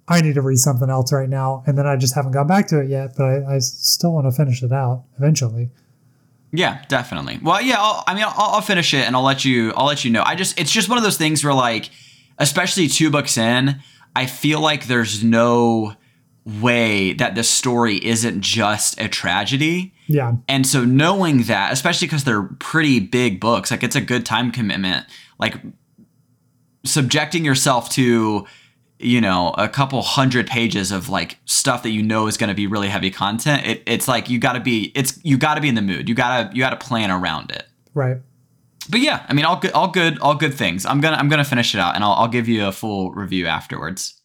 I 0.07 0.21
need 0.21 0.35
to 0.35 0.43
read 0.43 0.59
something 0.59 0.89
else 0.89 1.13
right 1.13 1.29
now. 1.29 1.65
And 1.67 1.77
then 1.77 1.87
I 1.87 1.97
just 1.97 2.15
haven't 2.15 2.33
gone 2.33 2.47
back 2.47 2.69
to 2.69 2.81
it 2.81 2.89
yet, 2.89 3.15
but 3.17 3.25
I, 3.25 3.57
I 3.57 3.59
still 3.59 4.13
want 4.13 4.27
to 4.27 4.33
finish 4.33 4.63
it 4.63 4.73
out 4.73 5.05
eventually. 5.19 5.71
Yeah, 6.53 6.83
definitely. 6.89 7.41
Well, 7.43 7.61
yeah. 7.61 7.77
I'll, 7.79 8.05
I 8.07 8.15
mean, 8.15 8.25
I'll, 8.25 8.55
I'll 8.55 8.61
finish 8.63 8.95
it 8.95 9.07
and 9.07 9.15
I'll 9.15 9.23
let 9.23 9.45
you. 9.45 9.73
I'll 9.77 9.87
let 9.87 10.05
you 10.05 10.11
know. 10.11 10.23
I 10.25 10.35
just, 10.35 10.59
it's 10.59 10.73
just 10.73 10.89
one 10.89 10.99
of 10.99 11.05
those 11.05 11.19
things 11.19 11.45
where, 11.45 11.53
like, 11.53 11.91
especially 12.39 12.89
two 12.89 13.11
books 13.11 13.37
in, 13.37 13.81
I 14.17 14.27
feel 14.27 14.61
like 14.61 14.87
there's 14.87 15.23
no 15.23 15.95
way 16.49 17.12
that 17.12 17.35
the 17.35 17.45
story 17.45 18.05
isn't 18.05 18.40
just 18.40 18.99
a 19.00 19.09
tragedy. 19.09 19.93
Yeah. 20.07 20.37
And 20.49 20.67
so 20.67 20.85
knowing 20.85 21.43
that, 21.45 21.73
especially 21.73 22.07
because 22.07 22.25
they're 22.25 22.43
pretty 22.43 23.00
big 23.00 23.38
books, 23.38 23.71
like 23.71 23.83
it's 23.83 23.97
a 23.97 24.00
good 24.00 24.25
time 24.25 24.50
commitment. 24.50 25.07
Like 25.38 25.57
subjecting 26.85 27.45
yourself 27.45 27.90
to, 27.90 28.47
you 28.99 29.21
know, 29.21 29.55
a 29.59 29.69
couple 29.69 30.00
hundred 30.00 30.47
pages 30.47 30.90
of 30.90 31.11
like 31.11 31.38
stuff 31.45 31.83
that 31.83 31.90
you 31.90 32.02
know 32.02 32.26
is 32.26 32.37
going 32.38 32.49
to 32.49 32.55
be 32.55 32.67
really 32.67 32.88
heavy 32.88 33.11
content. 33.11 33.67
It, 33.67 33.83
it's 33.87 34.09
like 34.09 34.31
you 34.31 34.38
got 34.38 34.55
to 34.55 34.61
be, 34.61 34.90
it's 34.95 35.23
you 35.23 35.37
got 35.37 35.57
to 35.57 35.61
be 35.61 35.69
in 35.69 35.75
the 35.75 35.83
mood. 35.83 36.09
You 36.09 36.14
gotta 36.14 36.55
you 36.55 36.62
gotta 36.62 36.76
plan 36.76 37.11
around 37.11 37.50
it. 37.50 37.64
Right. 37.93 38.17
But 38.90 39.00
yeah, 39.00 39.26
I 39.28 39.35
mean, 39.35 39.45
all 39.45 39.57
good, 39.57 39.73
all 39.73 39.88
good, 39.88 40.19
all 40.21 40.35
good 40.35 40.55
things. 40.55 40.87
I'm 40.87 41.00
gonna 41.00 41.17
I'm 41.17 41.28
gonna 41.28 41.45
finish 41.45 41.75
it 41.75 41.78
out, 41.78 41.95
and 41.95 42.02
I'll 42.02 42.12
I'll 42.12 42.28
give 42.28 42.49
you 42.49 42.67
a 42.67 42.73
full 42.73 43.12
review 43.12 43.47
afterwards. 43.47 44.18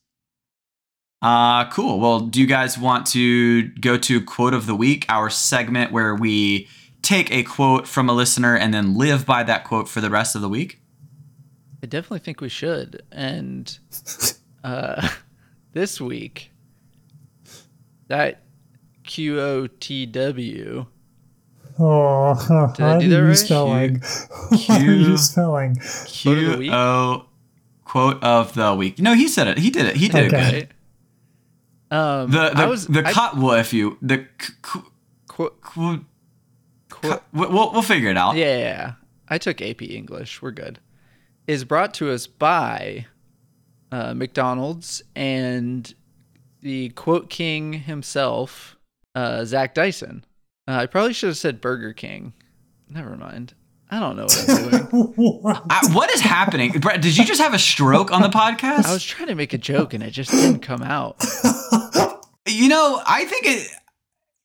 Uh, 1.23 1.69
cool. 1.69 1.99
Well, 2.01 2.19
do 2.19 2.41
you 2.41 2.47
guys 2.47 2.77
want 2.77 3.05
to 3.07 3.69
go 3.69 3.97
to 3.97 4.21
quote 4.21 4.53
of 4.53 4.65
the 4.65 4.75
week, 4.75 5.05
our 5.07 5.29
segment 5.29 5.91
where 5.93 6.13
we 6.15 6.67
take 7.01 7.31
a 7.31 7.43
quote 7.43 7.87
from 7.87 8.09
a 8.09 8.13
listener 8.13 8.57
and 8.57 8.73
then 8.73 8.97
live 8.97 9.25
by 9.25 9.43
that 9.43 9.63
quote 9.63 9.87
for 9.87 10.01
the 10.01 10.09
rest 10.09 10.35
of 10.35 10.41
the 10.41 10.49
week? 10.49 10.81
I 11.81 11.85
definitely 11.85 12.19
think 12.19 12.41
we 12.41 12.49
should. 12.49 13.03
And 13.11 13.77
uh, 14.65 15.07
this 15.73 16.01
week, 16.01 16.51
that 18.07 18.41
Q 19.05 19.39
O 19.39 19.67
T 19.67 20.05
W. 20.05 20.85
Oh, 21.79 22.33
how 22.47 22.65
I 22.85 22.99
do 22.99 23.09
that 23.09 23.15
you 23.17 23.27
right? 23.27 23.33
spelling? 23.37 24.01
How 24.67 24.75
are 24.77 24.81
you 24.83 25.17
spelling? 25.17 25.75
Quote 25.75 26.37
of 26.37 26.45
the 26.45 26.51
Q 26.51 26.57
week? 26.57 26.71
O 26.73 27.25
quote 27.85 28.23
of 28.23 28.53
the 28.55 28.73
week. 28.75 28.99
No, 28.99 29.13
he 29.13 29.27
said 29.27 29.47
it. 29.47 29.57
He 29.57 29.69
did 29.69 29.85
it. 29.85 29.95
He 29.95 30.07
did 30.09 30.33
Okay. 30.33 30.47
it 30.47 30.51
good. 30.69 30.72
Um, 31.93 32.31
The 32.31 32.49
the 32.55 32.67
was 32.67 32.87
the 32.87 33.03
I, 33.05 33.59
if 33.59 33.73
you 33.73 33.97
the 34.01 34.25
c- 34.41 34.53
c- 34.65 34.79
qu- 35.27 35.49
qu- 35.61 36.05
qu- 36.89 37.19
we'll 37.31 37.71
we'll 37.71 37.81
figure 37.81 38.09
it 38.09 38.17
out. 38.17 38.35
Yeah, 38.35 38.45
yeah, 38.45 38.57
yeah. 38.59 38.93
I 39.29 39.37
took 39.37 39.61
AP 39.61 39.81
English. 39.83 40.41
We're 40.41 40.51
good. 40.51 40.79
Is 41.45 41.63
brought 41.65 41.93
to 41.95 42.09
us 42.11 42.25
by 42.25 43.05
uh, 43.91 44.13
McDonald's 44.13 45.03
and 45.15 45.93
the 46.61 46.89
quote 46.89 47.29
king 47.29 47.73
himself, 47.73 48.77
uh, 49.13 49.43
Zach 49.45 49.73
Dyson. 49.75 50.25
Uh, 50.67 50.71
I 50.77 50.85
probably 50.87 51.13
should 51.13 51.27
have 51.29 51.37
said 51.37 51.61
Burger 51.61 51.93
King. 51.93 52.33
Never 52.89 53.15
mind. 53.17 53.53
I 53.93 53.99
don't 53.99 54.15
know 54.15 54.23
what 54.23 54.49
I'm 54.49 54.69
doing. 54.89 55.13
What? 55.15 55.63
I, 55.69 55.87
what 55.93 56.09
is 56.11 56.19
happening, 56.21 56.71
Brett? 56.79 56.99
Did 57.01 57.15
you 57.15 57.25
just 57.25 57.39
have 57.39 57.53
a 57.53 57.59
stroke 57.59 58.11
on 58.11 58.23
the 58.23 58.27
podcast? 58.29 58.85
I 58.85 58.93
was 58.93 59.03
trying 59.03 59.27
to 59.27 59.35
make 59.35 59.53
a 59.53 59.57
joke 59.59 59.93
and 59.93 60.01
it 60.03 60.09
just 60.09 60.31
didn't 60.31 60.61
come 60.61 60.81
out. 60.81 61.23
you 62.47 62.69
know, 62.69 62.99
I 63.05 63.25
think 63.25 63.45
it. 63.45 63.67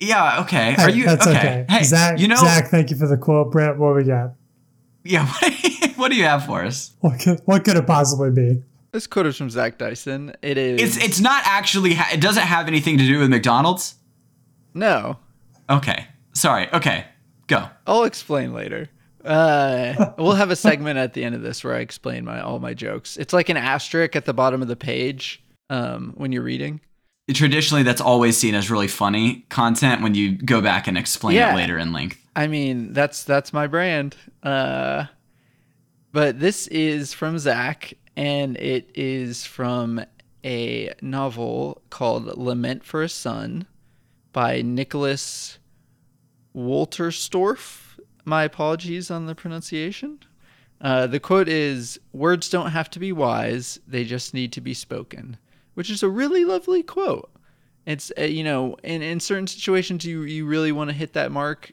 Yeah. 0.00 0.43
Okay. 0.43 0.75
Are 0.76 0.90
you 0.90 1.07
That's 1.07 1.26
okay? 1.26 1.38
okay. 1.38 1.67
Hey, 1.69 1.83
Zach, 1.85 2.19
you 2.19 2.28
know, 2.28 2.37
Zach, 2.37 2.69
thank 2.69 2.90
you 2.90 2.97
for 2.97 3.07
the 3.07 3.17
quote. 3.17 3.50
Brett, 3.50 3.78
what 3.78 3.95
we 3.97 4.05
got? 4.05 4.35
yeah. 5.05 5.33
What, 5.97 6.11
do 6.12 6.17
you 6.17 6.25
have 6.25 6.47
for 6.47 6.62
us? 6.64 6.95
What 7.00 7.19
could, 7.19 7.40
what 7.45 7.64
could 7.64 7.76
it 7.76 7.85
possibly 7.85 8.31
be? 8.31 8.62
This 8.93 9.09
quote 9.09 9.26
is 9.26 9.37
from 9.37 9.50
Zach 9.50 9.78
Dyson. 9.78 10.33
It 10.43 10.57
is. 10.57 10.81
It's 10.81 11.05
it's 11.05 11.21
not 11.21 11.43
actually. 11.45 11.95
Ha- 11.95 12.11
it 12.12 12.21
doesn't 12.21 12.45
have 12.45 12.69
anything 12.69 12.99
to 12.99 13.05
do 13.05 13.19
with 13.19 13.28
McDonald's. 13.31 13.97
no. 14.75 15.17
Okay. 15.69 16.07
Sorry. 16.35 16.69
Okay. 16.73 17.05
Go. 17.49 17.69
I'll 17.87 18.05
explain 18.05 18.55
later. 18.55 18.88
Uh, 19.25 20.12
we'll 20.18 20.32
have 20.32 20.50
a 20.50 20.56
segment 20.56 20.98
at 20.98 21.12
the 21.14 21.25
end 21.25 21.34
of 21.34 21.42
this 21.42 21.64
where 21.64 21.75
I 21.75 21.80
explain 21.80 22.25
my 22.25 22.40
all 22.40 22.58
my 22.60 22.75
jokes. 22.75 23.16
It's 23.16 23.32
like 23.32 23.48
an 23.48 23.56
asterisk 23.56 24.14
at 24.16 24.25
the 24.25 24.34
bottom 24.34 24.62
of 24.62 24.68
the 24.68 24.76
page 24.76 25.42
um, 25.70 26.12
when 26.16 26.32
you're 26.32 26.42
reading. 26.42 26.80
Traditionally, 27.32 27.82
that's 27.82 28.00
always 28.00 28.37
seen 28.38 28.54
as 28.54 28.70
really 28.70 28.88
funny 28.88 29.44
content 29.50 30.00
when 30.02 30.14
you 30.14 30.32
go 30.32 30.60
back 30.62 30.87
and 30.88 30.96
explain 30.96 31.37
Yeah. 31.37 31.52
it 31.52 31.56
later 31.56 31.76
in 31.78 31.92
length. 31.92 32.18
I 32.34 32.46
mean, 32.46 32.92
that's 32.94 33.25
that's 33.25 33.52
my 33.52 33.66
brand. 33.66 34.16
Uh, 34.42 35.06
but 36.12 36.40
this 36.40 36.66
is 36.68 37.12
from 37.12 37.38
Zach, 37.38 37.92
and 38.16 38.56
it 38.56 38.90
is 38.94 39.44
from 39.44 40.00
a 40.44 40.94
novel 41.02 41.82
called 41.90 42.25
Lament 42.38 42.82
for 42.84 43.02
a 43.02 43.08
Son 43.10 43.66
by 44.32 44.62
Nicholas 44.62 45.58
Wolterstorff. 46.56 47.88
My 48.28 48.44
apologies 48.44 49.11
on 49.11 49.25
the 49.25 49.35
pronunciation. 49.35 50.18
Uh, 50.82 51.06
the 51.06 51.18
quote 51.18 51.49
is 51.49 51.99
Words 52.12 52.50
don't 52.50 52.73
have 52.73 52.90
to 52.90 52.99
be 52.99 53.11
wise, 53.11 53.80
they 53.88 54.04
just 54.04 54.35
need 54.35 54.52
to 54.52 54.61
be 54.61 54.75
spoken, 54.75 55.38
which 55.73 55.88
is 55.88 56.02
a 56.02 56.11
really 56.11 56.44
lovely 56.44 56.82
quote. 56.82 57.30
It's, 57.87 58.12
uh, 58.18 58.25
you 58.25 58.44
know, 58.44 58.76
in, 58.85 59.00
in 59.00 59.18
certain 59.18 59.47
situations, 59.47 60.04
you, 60.04 60.23
you 60.23 60.44
really 60.44 60.73
want 60.73 60.90
to 60.90 60.94
hit 60.94 61.14
that 61.14 61.32
mark 61.32 61.73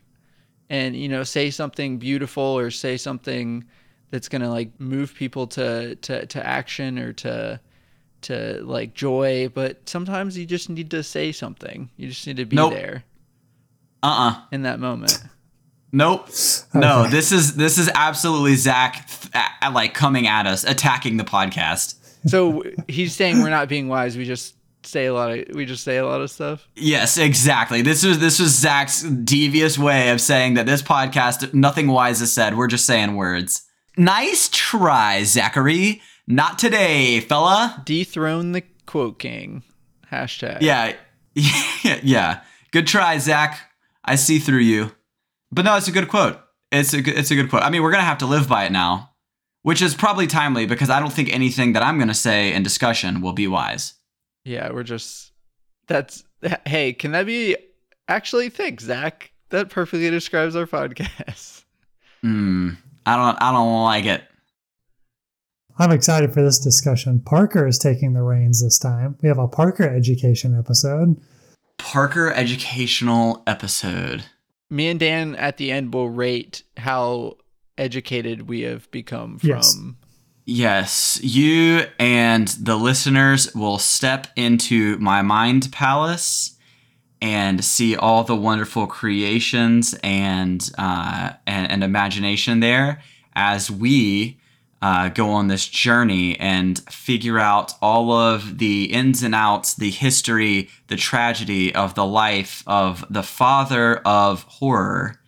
and, 0.70 0.96
you 0.96 1.10
know, 1.10 1.24
say 1.24 1.50
something 1.50 1.98
beautiful 1.98 2.42
or 2.42 2.72
say 2.72 2.96
something 2.96 3.66
that's 4.12 4.30
going 4.30 4.42
to 4.42 4.50
like 4.50 4.80
move 4.80 5.14
people 5.14 5.48
to, 5.48 5.96
to, 5.96 6.26
to 6.28 6.48
action 6.48 6.98
or 6.98 7.12
to, 7.12 7.60
to 8.22 8.62
like 8.64 8.94
joy. 8.94 9.50
But 9.54 9.90
sometimes 9.90 10.38
you 10.38 10.46
just 10.46 10.70
need 10.70 10.90
to 10.92 11.04
say 11.04 11.34
something. 11.34 11.90
You 11.98 12.08
just 12.08 12.26
need 12.26 12.38
to 12.38 12.46
be 12.46 12.56
Nope. 12.56 12.72
there 12.72 13.04
Uh 14.02 14.32
uh 14.32 14.42
in 14.54 14.62
that 14.62 14.80
moment. 14.80 15.22
Nope. 15.96 16.28
No. 16.74 17.02
Okay. 17.04 17.12
This 17.12 17.32
is 17.32 17.56
this 17.56 17.78
is 17.78 17.90
absolutely 17.96 18.56
Zach 18.56 19.08
th- 19.08 19.46
a- 19.62 19.72
like 19.72 19.94
coming 19.94 20.28
at 20.28 20.46
us, 20.46 20.66
attacking 20.66 21.16
the 21.18 21.24
podcast. 21.24 21.96
So 22.28 22.64
he's 22.90 23.16
saying 23.16 23.42
we're 23.42 23.50
not 23.50 23.70
being 23.70 23.88
wise. 23.88 24.18
We 24.18 24.26
just 24.26 24.56
say 24.84 25.06
a 25.06 25.14
lot 25.14 25.32
of 25.32 25.46
we 25.56 25.66
just 25.66 25.84
say 25.86 25.96
a 25.98 26.06
lot 26.06 26.20
of 26.22 26.30
stuff. 26.30 26.68
Yes, 26.76 27.18
exactly. 27.18 27.82
This 27.82 28.04
was 28.04 28.20
this 28.20 28.40
was 28.40 28.54
Zach's 28.54 29.04
devious 29.04 29.78
way 29.78 30.10
of 30.10 30.20
saying 30.20 30.56
that 30.56 30.66
this 30.66 30.82
podcast 30.82 31.54
nothing 31.54 31.88
wise 31.88 32.22
is 32.22 32.34
said. 32.34 32.58
We're 32.58 32.68
just 32.68 32.86
saying 32.86 33.16
words. 33.16 33.64
Nice 33.98 34.50
try, 34.52 35.24
Zachary. 35.24 36.02
Not 36.28 36.60
today, 36.60 37.22
fella. 37.22 37.82
Dethrone 37.86 38.52
the 38.52 38.64
quote 38.86 39.20
king. 39.20 39.64
Hashtag. 40.12 40.58
Yeah, 40.62 40.94
yeah, 41.36 42.00
yeah. 42.04 42.42
Good 42.72 42.86
try, 42.88 43.18
Zach. 43.18 43.72
I 44.04 44.16
see 44.16 44.40
through 44.40 44.60
you. 44.60 44.92
But 45.56 45.64
no, 45.64 45.78
it's 45.78 45.88
a 45.88 45.92
good 45.94 46.10
quote. 46.10 46.38
It's 46.72 46.94
a 46.94 47.02
good, 47.02 47.18
it's 47.18 47.32
a 47.32 47.36
good 47.36 47.50
quote. 47.50 47.64
I 47.64 47.70
mean, 47.70 47.82
we're 47.82 47.92
gonna 47.92 48.04
have 48.04 48.18
to 48.18 48.26
live 48.26 48.50
by 48.50 48.66
it 48.66 48.74
now, 48.74 49.12
which 49.62 49.82
is 49.82 49.96
probably 49.96 50.28
timely 50.28 50.66
because 50.66 50.90
I 50.90 51.00
don't 51.00 51.14
think 51.14 51.32
anything 51.32 51.72
that 51.74 51.82
I'm 51.82 51.98
gonna 51.98 52.14
say 52.14 52.54
in 52.54 52.62
discussion 52.62 53.22
will 53.22 53.32
be 53.32 53.48
wise. 53.48 53.94
Yeah, 54.44 54.72
we're 54.72 54.84
just 54.84 55.32
that's 55.88 56.26
hey, 56.66 56.92
can 56.92 57.14
that 57.14 57.26
be 57.26 57.56
actually 58.10 58.50
thanks, 58.50 58.84
Zach. 58.84 59.32
That 59.50 59.70
perfectly 59.70 60.10
describes 60.10 60.56
our 60.58 60.66
podcast. 60.66 61.64
Hmm. 62.22 62.72
I 63.06 63.16
don't. 63.16 63.42
I 63.42 63.52
don't 63.52 63.84
like 63.84 64.06
it. 64.06 64.24
I'm 65.78 65.92
excited 65.92 66.34
for 66.34 66.42
this 66.42 66.60
discussion. 66.60 67.20
Parker 67.20 67.68
is 67.68 67.78
taking 67.78 68.14
the 68.14 68.24
reins 68.24 68.64
this 68.64 68.80
time. 68.80 69.18
We 69.22 69.30
have 69.30 69.38
a 69.38 69.48
Parker 69.48 69.84
education 69.84 70.58
episode. 70.58 71.22
Parker 71.78 72.34
educational 72.34 73.44
episode. 73.46 74.26
Me 74.76 74.90
and 74.90 75.00
Dan 75.00 75.36
at 75.36 75.56
the 75.56 75.72
end 75.72 75.94
will 75.94 76.10
rate 76.10 76.64
how 76.76 77.38
educated 77.78 78.50
we 78.50 78.62
have 78.62 78.92
become 78.92 79.40
from 79.40 79.50
Yes. 79.50 79.78
Yes, 80.48 81.20
you 81.24 81.86
and 81.98 82.48
the 82.50 82.76
listeners 82.76 83.56
will 83.56 83.80
step 83.80 84.28
into 84.36 84.96
my 85.00 85.24
mind 85.24 85.72
palace 85.72 86.56
and 87.20 87.64
see 87.66 87.96
all 87.96 88.24
the 88.24 88.36
wonderful 88.36 88.86
creations 88.86 89.96
and 90.04 90.70
uh, 90.78 91.32
and, 91.48 91.72
and 91.72 91.84
imagination 91.84 92.60
there 92.60 93.02
as 93.34 93.72
we 93.72 94.38
uh, 94.82 95.10
go 95.10 95.30
on 95.30 95.48
this 95.48 95.68
journey 95.68 96.40
and 96.40 96.80
figure 96.92 97.40
out 97.40 97.74
all 97.82 98.12
of 98.12 98.58
the 98.60 98.86
ins 98.86 99.24
and 99.24 99.34
outs, 99.34 99.74
the 99.74 99.90
history, 99.90 100.70
the 100.88 100.96
tragedy 100.96 101.74
of 101.74 101.96
the 101.96 102.06
life 102.06 102.64
of 102.68 103.06
the 103.10 103.24
father 103.24 103.98
of 104.06 104.44
horror, 104.44 105.20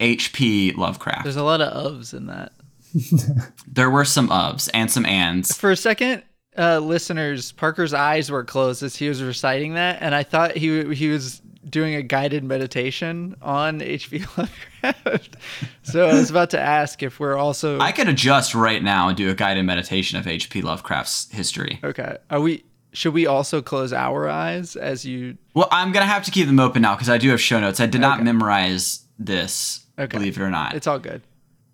H.P. 0.00 0.72
Lovecraft. 0.72 1.24
There's 1.24 1.36
a 1.36 1.44
lot 1.44 1.60
of 1.60 1.72
ofs 1.72 2.12
in 2.12 2.26
that. 2.26 2.52
There 3.66 3.90
were 3.90 4.06
some 4.06 4.28
ofs 4.28 4.70
and 4.72 4.90
some 4.90 5.04
ands. 5.04 5.54
For 5.54 5.70
a 5.70 5.76
second, 5.76 6.22
uh, 6.56 6.78
listeners, 6.78 7.52
Parker's 7.52 7.92
eyes 7.92 8.30
were 8.30 8.44
closed 8.44 8.82
as 8.82 8.96
he 8.96 9.08
was 9.08 9.22
reciting 9.22 9.74
that, 9.74 9.98
and 10.00 10.14
I 10.14 10.22
thought 10.22 10.56
he 10.56 10.94
he 10.94 11.08
was 11.08 11.42
doing 11.68 11.94
a 11.94 12.02
guided 12.02 12.44
meditation 12.44 13.34
on 13.42 13.82
H.P. 13.82 14.18
Lovecraft. 14.36 15.36
so 15.82 16.06
I 16.08 16.14
was 16.14 16.30
about 16.30 16.50
to 16.50 16.60
ask 16.60 17.02
if 17.02 17.18
we're 17.18 17.36
also 17.36 17.78
I 17.80 17.92
could 17.92 18.08
adjust 18.08 18.54
right 18.54 18.82
now 18.82 19.08
and 19.08 19.16
do 19.16 19.28
a 19.30 19.34
guided 19.34 19.64
meditation 19.64 20.18
of 20.18 20.26
H.P. 20.26 20.62
Lovecraft's 20.62 21.28
history. 21.32 21.80
okay. 21.82 22.18
Are 22.30 22.40
we? 22.40 22.64
Should 22.92 23.12
we 23.12 23.26
also 23.26 23.60
close 23.60 23.92
our 23.92 24.26
eyes 24.28 24.74
as 24.76 25.04
you? 25.04 25.36
Well, 25.54 25.68
I'm 25.70 25.92
gonna 25.92 26.06
have 26.06 26.24
to 26.24 26.30
keep 26.30 26.46
them 26.46 26.58
open 26.60 26.80
now 26.82 26.94
because 26.94 27.10
I 27.10 27.18
do 27.18 27.28
have 27.30 27.40
show 27.40 27.60
notes. 27.60 27.78
I 27.80 27.86
did 27.86 28.00
not 28.00 28.16
Okay. 28.18 28.24
memorize 28.24 29.00
this, 29.18 29.84
Okay. 29.98 30.16
believe 30.16 30.38
it 30.38 30.42
or 30.42 30.50
not. 30.50 30.74
It's 30.74 30.86
all 30.86 30.98
good. 30.98 31.22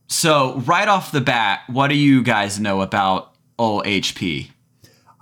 so 0.09 0.59
right 0.67 0.89
off 0.89 1.13
the 1.13 1.21
bat, 1.21 1.61
what 1.69 1.89
do 1.89 1.97
you 1.97 2.23
guys 2.23 2.59
know 2.59 2.81
about 2.81 3.35
old 3.59 3.85
HP? 3.85 4.52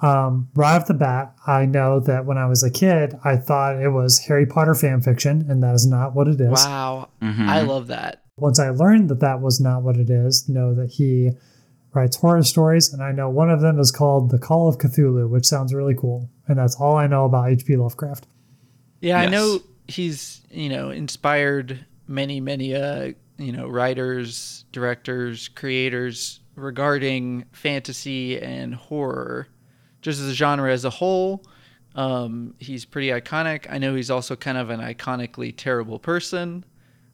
Um, 0.03 0.49
right 0.55 0.77
off 0.77 0.87
the 0.87 0.95
bat, 0.95 1.35
I 1.47 1.67
know 1.67 2.01
that 2.01 2.25
when 2.25 2.39
I 2.39 2.47
was 2.47 2.63
a 2.63 2.71
kid, 2.71 3.19
I 3.25 3.37
thought 3.37 3.81
it 3.81 3.91
was 3.91 4.19
Harry 4.29 4.47
Potter 4.47 4.75
fan 4.75 5.01
fiction, 5.03 5.45
and 5.49 5.63
that 5.63 5.75
is 5.75 5.87
not 5.87 6.15
what 6.15 6.27
it 6.29 6.41
is. 6.41 6.51
Wow, 6.65 7.09
Mhm. 7.23 7.47
I 7.49 7.61
love 7.63 7.89
that. 7.89 8.23
Once 8.39 8.59
I 8.59 8.71
learned 8.71 9.11
that 9.11 9.21
that 9.21 9.43
was 9.43 9.61
not 9.61 9.83
what 9.83 9.97
it 9.99 10.09
is, 10.09 10.49
know 10.49 10.75
that 10.75 10.93
he 10.93 11.33
writes 11.93 12.17
horror 12.17 12.43
stories, 12.43 12.93
and 12.93 13.03
I 13.03 13.13
know 13.13 13.29
one 13.29 13.51
of 13.51 13.61
them 13.61 13.79
is 13.79 13.91
called 13.91 14.31
The 14.31 14.39
Call 14.39 14.69
of 14.69 14.79
Cthulhu, 14.79 15.29
which 15.29 15.45
sounds 15.45 15.75
really 15.75 15.95
cool. 15.95 16.31
And 16.49 16.59
that's 16.59 16.77
all 16.77 16.97
I 16.97 17.07
know 17.07 17.27
about 17.27 17.51
H.P. 17.51 17.77
Lovecraft. 17.77 18.27
Yeah, 19.01 19.21
I 19.21 19.27
know 19.27 19.61
he's 19.87 20.41
you 20.51 20.69
know 20.69 20.91
inspired 20.91 21.85
many 22.07 22.41
many 22.41 22.75
uh 22.75 23.13
you 23.39 23.53
know 23.53 23.67
writers, 23.69 24.65
directors, 24.73 25.49
creators 25.49 26.41
regarding 26.55 27.45
fantasy 27.53 28.39
and 28.41 28.75
horror, 28.75 29.49
just 30.03 30.21
as 30.21 30.29
a 30.29 30.35
genre 30.35 30.73
as 30.73 30.85
a 30.85 30.91
whole. 30.91 31.45
Um, 31.95 32.55
he's 32.59 32.85
pretty 32.85 33.09
iconic. 33.09 33.67
I 33.69 33.79
know 33.79 33.95
he's 33.95 34.11
also 34.11 34.37
kind 34.37 34.57
of 34.59 34.71
an 34.71 34.81
iconically 34.81 35.53
terrible 35.57 35.99
person. 35.99 36.65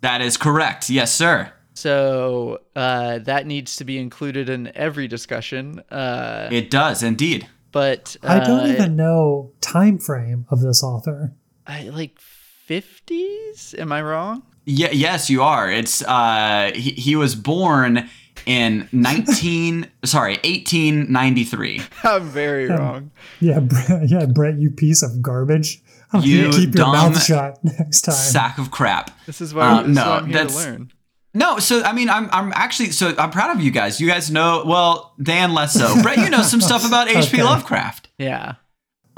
That 0.03 0.20
is 0.20 0.37
correct. 0.37 0.90
Yes, 0.90 1.12
sir. 1.12 1.51
So 1.75 2.61
uh, 2.75 3.18
that 3.20 3.46
needs 3.46 3.77
to 3.77 3.85
be 3.85 3.99
included 3.99 4.49
in 4.49 4.70
every 4.75 5.09
discussion. 5.09 5.81
Uh, 5.90 6.49
It 6.53 6.70
does 6.70 7.03
indeed. 7.03 7.49
but 7.72 8.16
uh, 8.22 8.29
I 8.29 8.46
don't 8.46 8.70
even 8.70 8.96
know 8.96 9.53
time 9.61 9.99
frame 9.99 10.46
of 10.51 10.61
this 10.61 10.83
author. 10.83 11.33
I, 11.66 11.88
like 11.88 12.18
fifties. 12.20 13.75
Am 13.79 13.92
I 13.92 14.03
wrong? 14.03 14.42
Yeah, 14.64 14.90
yes, 14.92 15.31
you 15.31 15.42
are. 15.42 15.70
It's 15.70 16.03
uh, 16.03 16.72
he, 16.75 16.90
he 16.92 17.16
was 17.16 17.35
born 17.35 18.09
in 18.47 18.89
19 18.93 19.91
sorry 20.05 20.35
1893 20.45 21.83
I'm 22.05 22.29
very 22.29 22.67
wrong. 22.69 23.11
Yeah, 23.41 23.61
Brett, 23.61 24.09
yeah, 24.09 24.27
Brett, 24.27 24.59
you 24.59 24.71
piece 24.71 25.03
of 25.03 25.21
garbage. 25.21 25.83
I'm 26.13 26.23
You 26.23 26.45
gonna 26.45 26.57
keep 26.57 26.75
your 26.75 26.85
dumb 26.87 26.93
mouth 26.93 27.23
shut 27.23 27.59
next 27.65 28.03
time. 28.03 28.15
sack 28.15 28.59
of 28.59 28.71
crap 28.71 29.11
This 29.27 29.41
is 29.41 29.53
why, 29.53 29.67
Uh, 29.67 29.81
this 29.83 29.91
is 29.91 29.97
no, 29.97 30.07
why 30.07 30.17
I'm 30.19 30.27
here 30.27 30.33
to 30.33 30.39
that's- 30.39 30.57
learn. 30.65 30.93
no 31.35 31.59
so 31.59 31.83
i 31.83 31.93
mean 31.93 32.09
i'm 32.09 32.29
i'm 32.33 32.53
actually 32.55 32.91
so 32.93 33.13
i'm 33.19 33.31
proud 33.31 33.51
of 33.55 33.61
you 33.63 33.71
guys 33.71 34.01
you 34.01 34.07
guys 34.09 34.31
know 34.31 34.63
well 34.65 35.13
dan 35.23 35.53
less 35.53 35.75
so 35.75 36.01
brett 36.03 36.17
you 36.19 36.31
know 36.31 36.43
some 36.43 36.61
stuff 36.63 36.87
about 36.87 37.09
hp 37.15 37.35
Okay. 37.35 37.43
lovecraft 37.43 38.09
Yeah. 38.19 38.55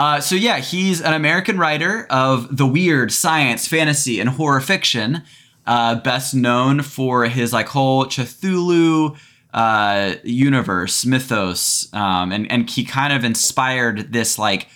uh, 0.00 0.18
so 0.20 0.34
yeah 0.34 0.58
he's 0.58 1.00
an 1.00 1.12
american 1.12 1.58
writer 1.58 2.06
of 2.10 2.56
the 2.56 2.66
weird 2.66 3.12
science 3.12 3.68
fantasy 3.68 4.18
and 4.18 4.30
horror 4.30 4.60
fiction 4.60 5.22
uh, 5.68 5.94
best 5.96 6.34
known 6.34 6.82
for 6.82 7.26
his 7.26 7.52
like 7.52 7.68
whole 7.68 8.06
cthulhu 8.06 9.16
uh, 9.54 10.14
universe 10.24 11.06
mythos 11.06 11.92
um, 11.94 12.32
and 12.32 12.50
and 12.50 12.68
he 12.68 12.84
kind 12.84 13.12
of 13.12 13.24
inspired 13.24 14.12
this 14.12 14.38
like 14.38 14.68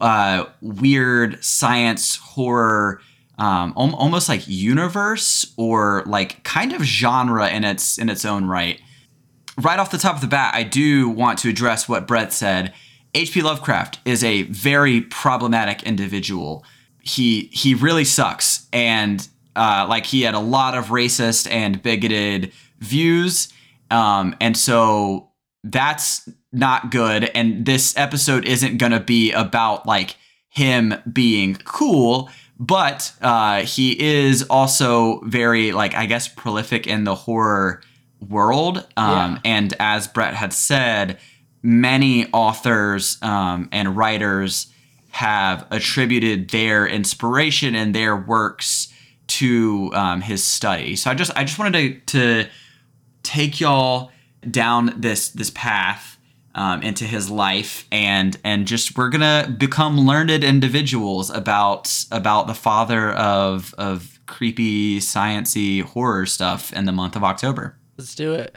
uh, 0.00 0.44
weird 0.60 1.42
science 1.42 2.16
horror 2.16 3.00
um, 3.38 3.72
al- 3.76 3.96
almost 3.96 4.28
like 4.28 4.46
universe 4.46 5.52
or 5.56 6.04
like 6.06 6.44
kind 6.44 6.72
of 6.72 6.82
genre 6.82 7.48
in 7.48 7.64
its 7.64 7.98
in 7.98 8.08
its 8.08 8.24
own 8.24 8.44
right 8.44 8.80
right 9.60 9.78
off 9.78 9.90
the 9.90 9.98
top 9.98 10.16
of 10.16 10.20
the 10.20 10.26
bat, 10.26 10.54
I 10.54 10.62
do 10.62 11.08
want 11.08 11.38
to 11.40 11.48
address 11.48 11.88
what 11.88 12.06
Brett 12.06 12.32
said. 12.32 12.72
H.P. 13.14 13.42
Lovecraft 13.42 14.00
is 14.04 14.24
a 14.24 14.42
very 14.42 15.02
problematic 15.02 15.82
individual. 15.84 16.64
He 17.00 17.50
he 17.52 17.74
really 17.74 18.04
sucks, 18.04 18.66
and 18.72 19.26
uh, 19.56 19.86
like 19.88 20.06
he 20.06 20.22
had 20.22 20.34
a 20.34 20.40
lot 20.40 20.76
of 20.76 20.86
racist 20.86 21.50
and 21.50 21.82
bigoted 21.82 22.52
views, 22.78 23.48
um, 23.90 24.34
and 24.40 24.56
so 24.56 25.30
that's 25.62 26.28
not 26.52 26.90
good. 26.90 27.30
And 27.34 27.64
this 27.64 27.96
episode 27.96 28.44
isn't 28.46 28.78
gonna 28.78 29.00
be 29.00 29.32
about 29.32 29.86
like 29.86 30.16
him 30.48 30.94
being 31.10 31.56
cool, 31.64 32.30
but 32.58 33.12
uh, 33.20 33.62
he 33.62 34.00
is 34.00 34.44
also 34.44 35.20
very 35.24 35.72
like 35.72 35.94
I 35.94 36.06
guess 36.06 36.28
prolific 36.28 36.86
in 36.86 37.04
the 37.04 37.14
horror 37.14 37.82
world. 38.28 38.78
Um, 38.96 39.34
Yeah. 39.34 39.38
And 39.44 39.74
as 39.80 40.06
Brett 40.08 40.34
had 40.34 40.52
said, 40.52 41.18
many 41.62 42.26
authors 42.32 43.18
um, 43.22 43.68
and 43.72 43.96
writers 43.96 44.68
have 45.10 45.66
attributed 45.70 46.50
their 46.50 46.86
inspiration 46.86 47.74
and 47.74 47.94
their 47.94 48.16
works 48.16 48.92
to 49.26 49.90
um, 49.94 50.20
his 50.20 50.44
study. 50.44 50.96
So 50.96 51.10
I 51.10 51.14
just 51.14 51.36
I 51.36 51.44
just 51.44 51.58
wanted 51.58 52.06
to, 52.06 52.18
to 52.18 52.50
take 53.22 53.60
y'all 53.60 54.10
down 54.48 54.94
this 54.96 55.30
this 55.30 55.50
path 55.50 56.18
um, 56.54 56.82
into 56.82 57.04
his 57.04 57.30
life 57.30 57.86
and 57.90 58.36
and 58.44 58.66
just 58.66 58.96
we're 58.96 59.08
gonna 59.08 59.54
become 59.58 60.00
learned 60.00 60.44
individuals 60.44 61.30
about 61.30 62.04
about 62.12 62.46
the 62.46 62.54
father 62.54 63.12
of 63.12 63.74
of 63.76 64.20
creepy 64.26 64.98
sciency 65.00 65.82
horror 65.82 66.26
stuff 66.26 66.72
in 66.72 66.84
the 66.84 66.92
month 66.92 67.16
of 67.16 67.24
October. 67.24 67.76
Let's 67.96 68.14
do 68.14 68.34
it. 68.34 68.56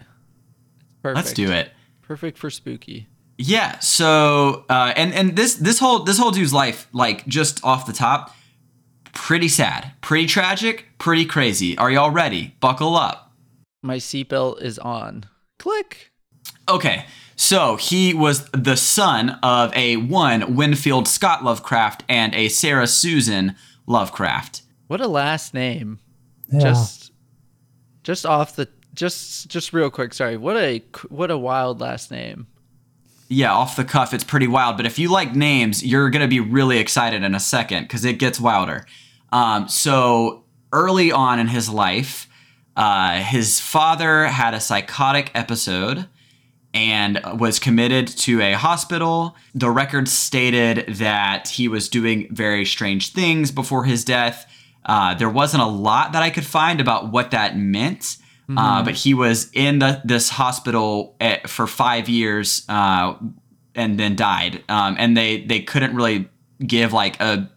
Perfect. 1.02 1.16
Let's 1.16 1.34
do 1.34 1.52
it. 1.52 1.72
Perfect 2.02 2.38
for 2.38 2.50
spooky. 2.50 3.08
Yeah. 3.38 3.80
So 3.80 4.66
uh, 4.70 4.94
and 4.96 5.14
and 5.14 5.36
this 5.36 5.56
this 5.56 5.80
whole 5.80 6.04
this 6.04 6.18
whole 6.18 6.32
dude's 6.32 6.54
life, 6.54 6.88
like 6.94 7.26
just 7.28 7.64
off 7.64 7.86
the 7.86 7.94
top, 7.94 8.36
pretty 9.18 9.48
sad, 9.48 9.92
pretty 10.02 10.28
tragic, 10.28 10.86
pretty 11.00 11.26
crazy. 11.26 11.76
Are 11.78 11.90
y'all 11.90 12.12
ready? 12.12 12.56
Buckle 12.60 12.96
up. 12.96 13.34
My 13.82 13.98
seatbelt 13.98 14.62
is 14.62 14.78
on. 14.80 15.26
Click. 15.58 16.12
Okay. 16.70 17.06
So 17.36 17.76
he 17.76 18.14
was 18.14 18.46
the 18.52 18.78
son 18.78 19.32
of 19.42 19.76
a 19.76 19.98
one 19.98 20.56
Winfield 20.56 21.08
Scott 21.08 21.44
Lovecraft 21.44 22.04
and 22.08 22.34
a 22.36 22.48
Sarah 22.48 22.88
Susan 22.88 23.56
Lovecraft. 23.88 24.62
What 24.88 25.02
a 25.02 25.08
last 25.08 25.54
name. 25.54 26.00
Yeah. 26.52 26.60
Just 26.60 27.12
just 28.04 28.26
off 28.26 28.56
the 28.56 28.70
just 28.94 29.50
just 29.50 29.74
real 29.74 29.90
quick, 29.90 30.14
sorry. 30.14 30.38
What 30.38 30.58
a 30.58 30.84
what 31.10 31.32
a 31.32 31.38
wild 31.38 31.82
last 31.82 32.12
name. 32.12 32.48
Yeah, 33.30 33.52
off 33.52 33.76
the 33.76 33.84
cuff, 33.84 34.14
it's 34.14 34.24
pretty 34.24 34.48
wild. 34.48 34.78
But 34.78 34.86
if 34.86 34.98
you 34.98 35.12
like 35.12 35.36
names, 35.36 35.86
you're 35.86 36.10
going 36.10 36.22
to 36.22 36.30
be 36.30 36.40
really 36.40 36.78
excited 36.78 37.24
in 37.24 37.36
a 37.36 37.42
second 37.42 37.84
because 37.84 38.06
it 38.06 38.20
gets 38.20 38.40
wilder. 38.40 38.86
Um, 39.32 39.68
so 39.68 40.44
early 40.72 41.12
on 41.12 41.40
in 41.40 41.48
his 41.48 41.70
life, 41.70 42.28
uh, 42.76 43.20
his 43.22 43.60
father 43.60 44.26
had 44.26 44.54
a 44.54 44.60
psychotic 44.60 45.32
episode 45.34 46.08
and 46.74 47.20
was 47.40 47.60
committed 47.60 48.08
to 48.08 48.42
a 48.42 48.54
hospital. 48.54 49.36
The 49.56 49.72
record 49.72 50.08
stated 50.08 50.96
that 50.96 51.48
he 51.48 51.68
was 51.68 51.90
doing 51.90 52.28
very 52.30 52.66
strange 52.66 53.14
things 53.14 53.52
before 53.52 53.86
his 53.86 54.04
death. 54.04 54.46
Uh, 54.86 55.16
there 55.16 55.30
wasn't 55.30 55.64
a 55.64 55.68
lot 55.68 56.14
that 56.14 56.22
I 56.22 56.30
could 56.30 56.46
find 56.46 56.80
about 56.80 57.12
what 57.12 57.32
that 57.32 57.58
meant. 57.58 58.18
Uh, 58.56 58.82
but 58.82 58.94
he 58.96 59.14
was 59.14 59.50
in 59.52 59.80
the, 59.80 60.02
this 60.06 60.30
hospital 60.30 61.18
at, 61.20 61.50
for 61.50 61.68
five 61.68 62.08
years 62.08 62.64
uh, 62.70 63.16
and 63.76 64.00
then 64.00 64.16
died. 64.16 64.64
Um, 64.70 64.96
and 64.98 65.18
they, 65.18 65.42
they 65.42 65.60
couldn't 65.60 65.94
really 65.96 66.30
give 66.66 66.94
like 66.94 67.20
a 67.20 67.52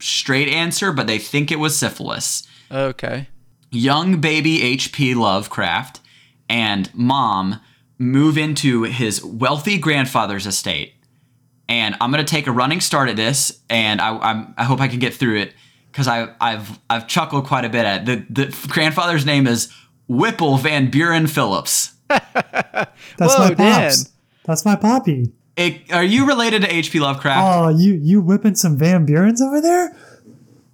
straight 0.00 0.48
answer, 0.48 0.92
but 0.92 1.06
they 1.06 1.18
think 1.18 1.50
it 1.50 1.58
was 1.58 1.78
syphilis. 1.78 2.46
Okay. 2.70 3.28
Young 3.70 4.20
baby 4.20 4.62
H.P. 4.62 5.14
Lovecraft 5.14 6.00
and 6.48 6.92
mom 6.94 7.60
move 7.98 8.38
into 8.38 8.84
his 8.84 9.22
wealthy 9.24 9.78
grandfather's 9.78 10.46
estate. 10.46 10.94
And 11.68 11.96
I'm 12.00 12.10
gonna 12.10 12.24
take 12.24 12.46
a 12.46 12.52
running 12.52 12.80
start 12.80 13.10
at 13.10 13.16
this, 13.16 13.60
and 13.68 14.00
I, 14.00 14.16
I'm, 14.16 14.54
I 14.56 14.64
hope 14.64 14.80
I 14.80 14.88
can 14.88 15.00
get 15.00 15.12
through 15.12 15.38
it 15.38 15.54
because 15.92 16.08
I, 16.08 16.34
I've 16.40 16.78
I've 16.88 17.06
chuckled 17.06 17.46
quite 17.46 17.66
a 17.66 17.68
bit 17.68 17.84
at 17.84 18.08
it. 18.08 18.26
the 18.34 18.44
the 18.44 18.68
grandfather's 18.68 19.26
name 19.26 19.46
is 19.46 19.70
Whipple 20.06 20.56
Van 20.56 20.90
Buren 20.90 21.26
Phillips. 21.26 21.92
That's 22.08 22.88
Whoa, 23.18 23.48
my 23.48 23.54
pops. 23.54 24.04
Dan. 24.04 24.12
That's 24.44 24.64
my 24.64 24.76
poppy. 24.76 25.32
It, 25.58 25.92
are 25.92 26.04
you 26.04 26.26
related 26.26 26.62
to 26.62 26.72
H.P. 26.74 27.00
Lovecraft? 27.00 27.40
Oh, 27.42 27.68
you 27.68 27.94
you 27.94 28.20
whipping 28.20 28.54
some 28.54 28.76
Van 28.78 29.06
Burens 29.06 29.40
over 29.40 29.60
there? 29.60 29.94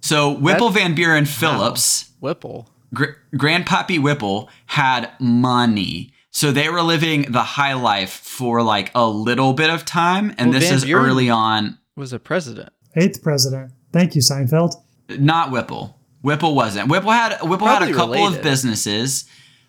so 0.01 0.31
Whipple 0.31 0.69
Van 0.69 0.93
Buren 0.95 1.25
Phillips. 1.25 2.11
Whipple. 2.19 2.69
Gr- 2.93 3.17
Grandpappy 3.35 3.99
Whipple 4.01 4.49
had 4.67 5.09
money. 5.19 6.13
So 6.31 6.51
they 6.51 6.69
were 6.69 6.81
living 6.81 7.31
the 7.31 7.41
high 7.41 7.73
life 7.73 8.11
for 8.11 8.61
like 8.61 8.91
a 8.93 9.07
little 9.07 9.53
bit 9.53 9.69
of 9.69 9.85
time. 9.85 10.33
And 10.37 10.51
Well, 10.51 10.59
this 10.59 10.69
Van 10.69 10.77
is 10.77 10.85
Buren- 10.85 11.05
early 11.09 11.29
on. 11.29 11.77
Was 11.95 12.13
a 12.13 12.19
president. 12.19 12.69
Eighth 12.95 13.23
president. 13.23 13.71
Thank 13.91 14.15
you, 14.15 14.21
Seinfeld. 14.21 14.75
Not 15.09 15.51
Whipple. 15.51 15.97
Whipple 16.21 16.53
wasn't. 16.55 16.89
Whipple 16.89 17.11
had 17.11 17.41
Whipple 17.41 17.67
had 17.67 17.83
a 17.83 17.93
couple 17.93 18.15
related. 18.15 18.37
of 18.37 18.43
businesses, 18.43 19.25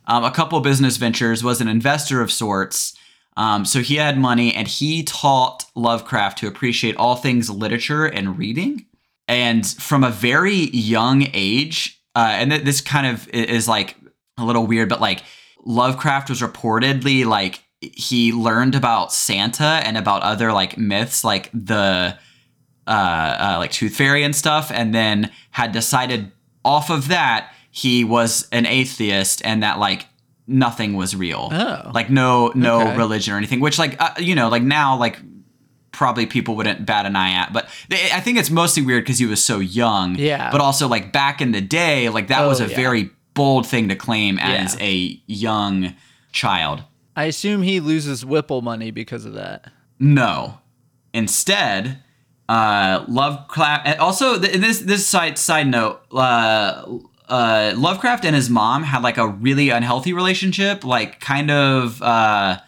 um, 0.07 0.25
a 0.25 0.31
couple 0.31 0.59
business 0.61 0.97
ventures. 0.97 1.43
Was 1.45 1.61
an 1.61 1.69
investor 1.69 2.21
of 2.21 2.31
sorts. 2.33 2.95
Um, 3.37 3.65
so 3.65 3.81
he 3.81 3.97
had 3.97 4.19
money, 4.19 4.55
and 4.55 4.67
he 4.67 5.03
taught 5.03 5.67
Lovecraft 5.75 6.39
to 6.39 6.47
appreciate 6.47 6.97
all 6.97 7.17
things 7.17 7.51
literature 7.51 8.07
and 8.07 8.39
reading. 8.39 8.87
And 9.29 9.67
from 9.67 10.05
a 10.05 10.11
very 10.11 10.71
young 10.71 11.27
age, 11.35 12.01
uh, 12.15 12.31
and 12.33 12.51
th- 12.51 12.65
this 12.65 12.81
kind 12.81 13.07
of 13.07 13.29
is 13.29 13.69
like 13.69 13.97
a 14.39 14.45
little 14.45 14.67
weird, 14.67 14.89
but 14.89 15.01
like 15.01 15.23
Lovecraft 15.65 16.31
was 16.31 16.41
reportedly 16.41 17.27
like 17.27 17.63
he 17.81 18.33
learned 18.33 18.75
about 18.75 19.13
Santa 19.13 19.81
and 19.85 19.97
about 19.97 20.23
other 20.23 20.53
like 20.53 20.79
myths, 20.79 21.25
like 21.25 21.51
the 21.53 22.17
uh, 22.87 22.91
uh, 22.91 23.57
like 23.59 23.73
Tooth 23.73 23.97
Fairy 23.97 24.23
and 24.23 24.35
stuff, 24.35 24.71
and 24.73 24.95
then 24.95 25.31
had 25.51 25.73
decided 25.73 26.33
off 26.65 26.91
of 26.91 27.09
that 27.09 27.53
he 27.71 28.05
was 28.05 28.49
an 28.53 28.65
atheist 28.65 29.43
and 29.45 29.63
that 29.63 29.79
like 29.79 30.07
nothing 30.47 30.95
was 30.95 31.15
real, 31.17 31.49
Oh. 31.53 31.91
like 31.95 32.11
no 32.11 32.53
no 32.55 32.81
Okay. 32.83 32.97
religion 32.97 33.35
or 33.35 33.37
anything. 33.37 33.61
Which 33.61 33.79
like 33.79 33.97
uh, 34.01 34.11
you 34.19 34.35
know 34.35 34.49
like 34.49 34.63
now 34.63 34.97
like 34.99 35.19
probably 35.93 36.27
people 36.27 36.55
wouldn't 36.57 36.85
bat 36.85 37.07
an 37.07 37.17
eye 37.17 37.31
at, 37.33 37.53
but 37.55 37.69
they, 37.89 38.11
I 38.13 38.21
think 38.21 38.37
it's 38.39 38.51
mostly 38.51 38.83
weird 38.83 39.05
because 39.05 39.19
he 39.19 39.25
was 39.27 39.43
so 39.43 39.59
young. 39.61 40.15
Yeah. 40.17 40.51
But 40.51 40.61
also 40.61 40.89
like 40.89 41.11
back 41.13 41.41
in 41.41 41.53
the 41.53 41.61
day, 41.63 42.09
like 42.11 42.29
that 42.29 42.43
Oh, 42.43 42.49
was 42.49 42.61
a 42.61 42.67
yeah. 42.69 42.77
very 42.77 43.11
bold 43.35 43.67
thing 43.67 43.89
to 43.89 43.97
claim 43.97 44.39
as 44.39 44.75
Yeah. 44.75 44.87
a 44.87 45.23
young 45.27 45.95
child. 46.33 46.83
I 47.17 47.25
assume 47.25 47.63
he 47.63 47.81
loses 47.81 48.27
Whipple 48.27 48.61
money 48.61 48.91
because 48.91 49.25
of 49.25 49.33
that. 49.35 49.71
No. 49.99 50.59
Instead, 51.15 52.03
uh, 52.49 53.05
Lovecraft. 53.09 53.87
and 53.87 53.99
Also, 54.01 54.39
th- 54.39 54.55
this 54.61 54.81
this 54.81 55.07
side 55.07 55.39
side 55.39 55.67
note. 55.69 56.01
Uh, 56.13 56.85
uh, 57.29 57.73
Lovecraft 57.77 58.25
and 58.25 58.35
his 58.37 58.49
mom 58.51 58.83
had 58.83 59.03
like 59.03 59.19
a 59.19 59.27
really 59.29 59.71
unhealthy 59.71 60.13
relationship, 60.13 60.85
like 60.85 61.21
kind 61.21 61.51
of 61.51 62.01
uh, 62.03 62.59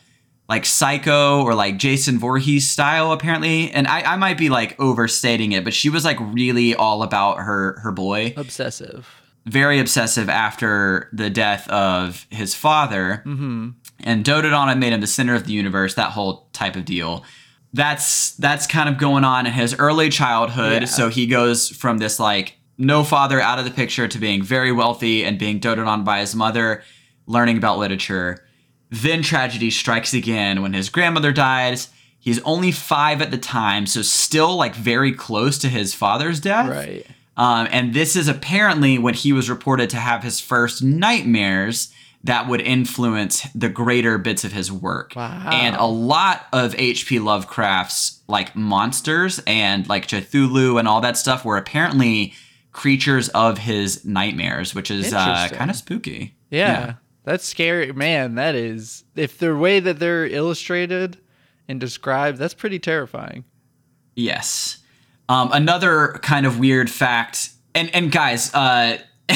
like 0.48 0.64
Psycho 0.66 1.42
or 1.42 1.54
like 1.54 1.76
Jason 1.78 2.18
Voorhees 2.18 2.68
style, 2.68 3.12
apparently. 3.12 3.70
And 3.70 3.86
I, 3.86 4.14
I 4.14 4.16
might 4.16 4.38
be 4.38 4.48
like 4.48 4.78
overstating 4.80 5.52
it, 5.52 5.64
but 5.64 5.74
she 5.74 5.90
was 5.90 6.04
like 6.04 6.18
really 6.20 6.74
all 6.74 7.02
about 7.02 7.38
her 7.38 7.78
her 7.80 7.92
boy 7.92 8.34
Obsessive. 8.36 9.06
very 9.46 9.78
obsessive 9.78 10.28
after 10.28 11.08
the 11.12 11.30
death 11.30 11.68
of 11.68 12.26
his 12.30 12.54
father 12.54 13.22
Mm-hmm. 13.26 13.70
and 14.00 14.24
doted 14.24 14.52
on 14.52 14.68
him, 14.68 14.78
made 14.78 14.92
him 14.92 15.00
the 15.00 15.06
center 15.06 15.34
of 15.34 15.44
the 15.46 15.52
universe, 15.52 15.94
that 15.94 16.10
whole 16.10 16.48
type 16.52 16.76
of 16.76 16.84
deal. 16.84 17.24
That's 17.74 18.32
that's 18.36 18.66
kind 18.66 18.88
of 18.88 18.96
going 18.98 19.24
on 19.24 19.46
in 19.46 19.52
his 19.52 19.74
early 19.78 20.08
childhood. 20.08 20.82
Yeah. 20.82 20.86
So 20.88 21.10
he 21.10 21.26
goes 21.26 21.68
from 21.68 21.98
this 21.98 22.18
like 22.18 22.57
no 22.78 23.02
father 23.02 23.40
out 23.40 23.58
of 23.58 23.64
the 23.64 23.70
picture 23.70 24.06
to 24.06 24.18
being 24.18 24.42
very 24.42 24.70
wealthy 24.72 25.24
and 25.24 25.38
being 25.38 25.58
doted 25.58 25.84
on 25.84 26.04
by 26.04 26.20
his 26.20 26.34
mother, 26.34 26.82
learning 27.26 27.58
about 27.58 27.78
literature. 27.78 28.44
Then 28.90 29.22
tragedy 29.22 29.70
strikes 29.70 30.14
again 30.14 30.62
when 30.62 30.72
his 30.72 30.88
grandmother 30.88 31.32
dies. 31.32 31.88
He's 32.20 32.40
only 32.42 32.72
five 32.72 33.20
at 33.20 33.30
the 33.30 33.38
time, 33.38 33.86
so 33.86 34.02
still 34.02 34.56
like 34.56 34.74
very 34.74 35.12
close 35.12 35.58
to 35.58 35.68
his 35.68 35.92
father's 35.92 36.40
death. 36.40 36.70
Right. 36.70 37.06
Um, 37.36 37.68
and 37.70 37.94
this 37.94 38.16
is 38.16 38.28
apparently 38.28 38.98
when 38.98 39.14
he 39.14 39.32
was 39.32 39.50
reported 39.50 39.90
to 39.90 39.96
have 39.96 40.22
his 40.22 40.40
first 40.40 40.82
nightmares 40.82 41.92
that 42.24 42.48
would 42.48 42.60
influence 42.60 43.46
the 43.54 43.68
greater 43.68 44.18
bits 44.18 44.44
of 44.44 44.52
his 44.52 44.72
work. 44.72 45.12
Wow. 45.14 45.48
And 45.52 45.76
a 45.76 45.86
lot 45.86 46.46
of 46.52 46.74
H.P. 46.76 47.20
Lovecraft's 47.20 48.20
like 48.26 48.56
monsters 48.56 49.40
and 49.46 49.88
like 49.88 50.08
Cthulhu 50.08 50.78
and 50.78 50.88
all 50.88 51.00
that 51.00 51.16
stuff 51.16 51.44
were 51.44 51.56
apparently 51.56 52.34
creatures 52.78 53.28
of 53.30 53.58
his 53.58 54.04
nightmares, 54.04 54.72
which 54.72 54.88
is 54.88 55.12
uh, 55.12 55.48
kind 55.50 55.68
of 55.68 55.76
spooky. 55.76 56.36
Yeah. 56.48 56.94
That's 57.24 57.44
scary. 57.44 57.92
Man, 57.92 58.36
that 58.36 58.54
is. 58.54 59.02
If 59.16 59.38
the 59.38 59.56
way 59.56 59.80
that 59.80 59.98
they're 59.98 60.26
illustrated 60.26 61.18
and 61.66 61.80
described, 61.80 62.38
that's 62.38 62.54
pretty 62.54 62.78
terrifying. 62.78 63.44
Yes. 64.14 64.78
Um, 65.28 65.50
another 65.52 66.20
kind 66.22 66.46
of 66.46 66.60
weird 66.60 66.88
fact, 66.88 67.50
and 67.74 67.92
and 67.94 68.12
guys, 68.12 68.54
uh, 68.54 68.98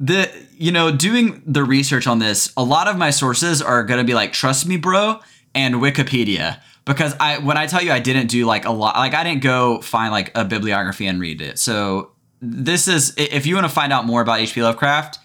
the 0.00 0.28
you 0.56 0.72
know 0.72 0.90
doing 0.90 1.42
the 1.46 1.62
research 1.62 2.06
on 2.06 2.18
this, 2.18 2.52
a 2.56 2.64
lot 2.64 2.88
of 2.88 2.96
my 2.96 3.10
sources 3.10 3.62
are 3.62 3.84
gonna 3.84 4.04
be 4.04 4.14
like, 4.14 4.32
trust 4.32 4.66
me, 4.66 4.76
bro, 4.78 5.20
and 5.54 5.76
Wikipedia. 5.76 6.60
Because 6.84 7.14
I 7.18 7.38
when 7.38 7.56
I 7.56 7.66
tell 7.66 7.82
you 7.82 7.92
I 7.92 7.98
didn't 8.00 8.26
do 8.26 8.44
like 8.44 8.64
a 8.66 8.70
lot, 8.70 8.96
like 8.96 9.14
I 9.14 9.24
didn't 9.24 9.42
go 9.42 9.80
find 9.80 10.12
like 10.12 10.30
a 10.36 10.44
bibliography 10.44 11.06
and 11.06 11.18
read 11.20 11.40
it. 11.40 11.58
So 11.58 12.12
this 12.40 12.88
is 12.88 13.14
if 13.16 13.46
you 13.46 13.54
want 13.54 13.66
to 13.66 13.72
find 13.72 13.92
out 13.92 14.04
more 14.04 14.20
about 14.20 14.40
H.P. 14.40 14.62
Lovecraft, 14.62 15.18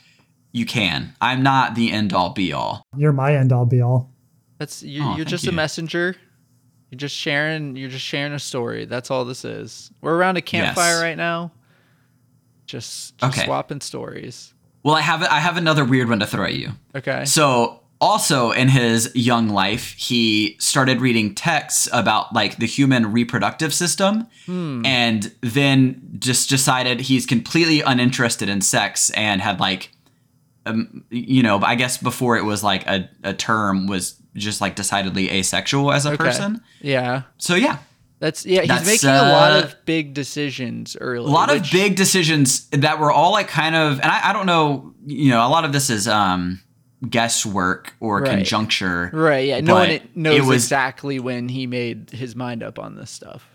you 0.53 0.65
can. 0.65 1.13
I'm 1.19 1.43
not 1.43 1.75
the 1.75 1.91
end 1.91 2.13
all 2.13 2.29
be 2.31 2.53
all. 2.53 2.83
You're 2.95 3.11
my 3.11 3.35
end 3.35 3.51
all 3.51 3.65
be 3.65 3.81
all. 3.81 4.09
That's 4.57 4.83
you're, 4.83 5.05
Oh, 5.05 5.15
you're 5.17 5.25
just 5.25 5.43
you. 5.43 5.49
a 5.51 5.53
messenger. 5.53 6.15
You're 6.91 6.97
just 6.97 7.15
sharing. 7.15 7.75
You're 7.75 7.89
just 7.89 8.05
sharing 8.05 8.31
a 8.33 8.39
story. 8.39 8.85
That's 8.85 9.11
all 9.11 9.25
this 9.25 9.43
is. 9.43 9.91
We're 10.01 10.15
around 10.15 10.37
a 10.37 10.41
campfire 10.41 10.93
Yes. 10.95 11.01
right 11.01 11.17
now. 11.17 11.51
Just, 12.65 13.17
just 13.17 13.37
Okay. 13.37 13.45
swapping 13.45 13.81
stories. 13.81 14.53
Well, 14.83 14.95
I 14.95 15.01
have 15.01 15.23
I 15.23 15.39
have 15.39 15.57
another 15.57 15.83
weird 15.83 16.07
one 16.09 16.19
to 16.19 16.25
throw 16.25 16.45
at 16.45 16.53
you. 16.53 16.71
Okay. 16.95 17.25
So, 17.25 17.81
also 18.01 18.51
in 18.51 18.69
his 18.69 19.11
young 19.13 19.49
life, 19.49 19.93
he 19.97 20.55
started 20.59 21.01
reading 21.01 21.35
texts 21.35 21.89
about 21.91 22.33
like 22.33 22.57
the 22.57 22.65
human 22.65 23.11
reproductive 23.11 23.73
system 23.73 24.27
and 24.47 25.33
then 25.41 26.01
just 26.17 26.49
decided 26.49 27.01
he's 27.01 27.25
completely 27.25 27.81
uninterested 27.81 28.49
in 28.49 28.61
sex 28.61 29.09
and 29.11 29.41
had 29.41 29.59
like 29.59 29.91
um, 30.65 31.03
you 31.09 31.41
know, 31.41 31.59
I 31.61 31.75
guess 31.75 31.97
before 31.97 32.37
it 32.37 32.43
was 32.43 32.63
like 32.63 32.85
a, 32.87 33.09
a 33.23 33.33
term 33.33 33.87
was 33.87 34.15
just 34.35 34.61
like 34.61 34.75
decidedly 34.75 35.29
asexual 35.31 35.91
as 35.91 36.05
a 36.05 36.09
Okay. 36.09 36.17
person. 36.17 36.61
Yeah. 36.81 37.23
So 37.37 37.55
yeah, 37.55 37.77
That's 38.19 38.45
yeah. 38.45 38.61
He's 38.61 38.69
That's, 38.69 38.85
making 38.85 39.09
a 39.09 39.31
lot 39.31 39.51
uh, 39.53 39.63
of 39.65 39.75
big 39.85 40.13
decisions 40.13 40.95
early. 40.99 41.25
a 41.25 41.33
lot 41.33 41.49
of 41.55 41.65
big 41.71 41.95
decisions 41.95 42.67
that 42.69 42.99
were 42.99 43.11
all 43.11 43.31
like 43.31 43.47
kind 43.47 43.75
of 43.75 43.99
and 44.01 44.11
I, 44.11 44.29
I 44.29 44.33
don't 44.33 44.45
know 44.45 44.93
you 45.05 45.29
know 45.31 45.45
a 45.45 45.49
lot 45.49 45.63
of 45.65 45.71
this 45.73 45.89
is 45.89 46.07
um 46.07 46.61
guesswork 47.07 47.93
or 47.99 48.21
Right. 48.21 48.31
conjuncture. 48.31 49.09
Right. 49.13 49.47
Yeah. 49.47 49.59
No 49.61 49.75
one 49.75 49.99
knows 50.15 50.37
it 50.37 50.43
was- 50.45 50.63
exactly 50.63 51.19
when 51.19 51.49
he 51.49 51.67
made 51.67 52.09
his 52.11 52.35
mind 52.35 52.63
up 52.63 52.79
on 52.79 52.95
this 52.95 53.11
stuff. 53.11 53.47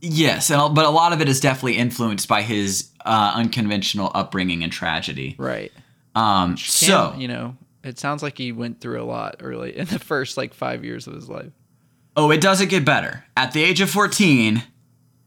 Yes, 0.00 0.50
and, 0.50 0.74
but 0.74 0.84
a 0.84 0.90
lot 0.90 1.14
of 1.14 1.22
it 1.22 1.28
is 1.30 1.40
definitely 1.40 1.78
influenced 1.78 2.28
by 2.28 2.42
his 2.42 2.90
uh, 3.06 3.32
unconventional 3.36 4.10
upbringing 4.14 4.62
and 4.62 4.70
tragedy. 4.70 5.34
Right. 5.38 5.72
Um, 6.14 6.50
Cam, 6.50 6.56
so, 6.58 7.14
you 7.16 7.26
know, 7.26 7.56
it 7.82 7.98
sounds 7.98 8.22
like 8.22 8.36
he 8.36 8.52
went 8.52 8.80
through 8.82 9.02
a 9.02 9.04
lot 9.06 9.36
early 9.40 9.76
in 9.76 9.86
the 9.86 9.98
first 10.12 10.36
like 10.36 10.52
five 10.52 10.84
years 10.84 11.06
of 11.06 11.14
his 11.14 11.28
life. 11.30 11.50
oh, 12.16 12.30
it 12.30 12.40
doesn't 12.42 12.68
get 12.68 12.84
better. 12.84 13.24
At 13.36 13.52
the 13.52 13.64
age 13.64 13.80
of 13.80 13.88
14, 13.90 14.62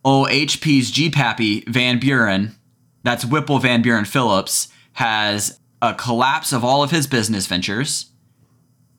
old 0.05 0.27
HP's 0.29 0.91
G 0.91 1.09
Pappy 1.09 1.61
Van 1.67 1.99
Buren, 1.99 2.55
that's 3.03 3.25
Whipple 3.25 3.57
Van 3.59 3.81
Buren 3.81 4.05
Phillips, 4.05 4.67
has 4.93 5.59
a 5.81 5.93
collapse 5.93 6.51
of 6.53 6.63
all 6.63 6.83
of 6.83 6.91
his 6.91 7.07
business 7.07 7.47
ventures. 7.47 8.07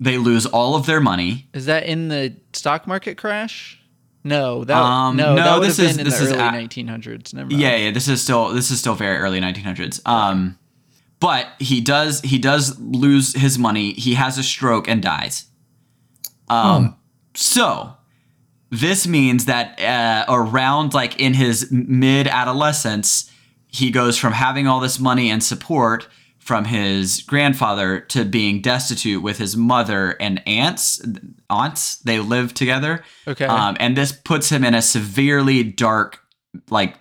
They 0.01 0.17
lose 0.17 0.47
all 0.47 0.77
of 0.77 0.87
their 0.87 1.01
money. 1.01 1.49
Is 1.53 1.67
that 1.67 1.85
in 1.87 2.09
the 2.09 2.35
stock 2.53 2.87
market 2.87 3.17
crash? 3.19 3.81
No, 4.23 4.63
that 4.65 4.77
Um, 4.77 5.17
no, 5.17 5.35
no, 5.35 5.61
that 5.61 5.67
this 5.67 5.79
is- 5.79 5.93
been 5.97 6.01
in 6.01 6.05
this 6.11 6.19
the 6.19 6.25
is 6.27 6.33
early 6.33 6.41
a- 6.41 6.53
1900s. 6.53 7.33
Never 7.35 7.49
mind. 7.51 7.61
Yeah, 7.61 7.77
yeah, 7.77 7.91
this 7.91 8.07
is 8.09 8.23
still 8.23 8.51
this 8.51 8.71
is 8.71 8.79
still 8.79 8.95
very 8.95 9.17
early 9.17 9.41
1900s. 9.41 10.01
Um, 10.07 10.57
but 11.21 11.49
he 11.59 11.81
does 11.81 12.21
he 12.21 12.39
does 12.39 12.79
lose 12.79 13.35
his 13.35 13.59
money. 13.59 13.93
He 13.95 14.15
has 14.15 14.39
a 14.39 14.43
stroke 14.43 14.87
and 14.89 15.03
dies. 15.03 15.47
Um, 16.49 16.97
so 17.35 17.95
this 18.71 19.07
means 19.07 19.47
that 19.47 19.81
uh, 19.81 20.25
around 20.33 20.95
like 20.95 21.19
in 21.21 21.35
his 21.35 21.71
mid 21.71 22.27
adolescence, 22.29 23.31
he 23.67 23.91
goes 23.91 24.17
from 24.17 24.33
having 24.33 24.67
all 24.67 24.81
this 24.81 24.99
money 25.01 25.31
and 25.31 25.43
support 25.43 26.07
from 26.49 26.65
his 26.65 27.21
grandfather 27.25 28.01
to 28.01 28.25
being 28.25 28.63
destitute 28.63 29.23
with 29.23 29.37
his 29.37 29.55
mother 29.55 30.17
and 30.19 30.41
aunts. 30.49 30.99
Aunts 31.51 31.99
they 31.99 32.19
live 32.21 32.55
together. 32.55 33.05
Okay. 33.27 33.45
Um, 33.45 33.77
and 33.79 33.95
this 33.95 34.13
puts 34.13 34.49
him 34.49 34.65
in 34.65 34.75
a 34.75 34.81
severely 34.81 35.63
dark, 35.63 36.21
like, 36.71 36.97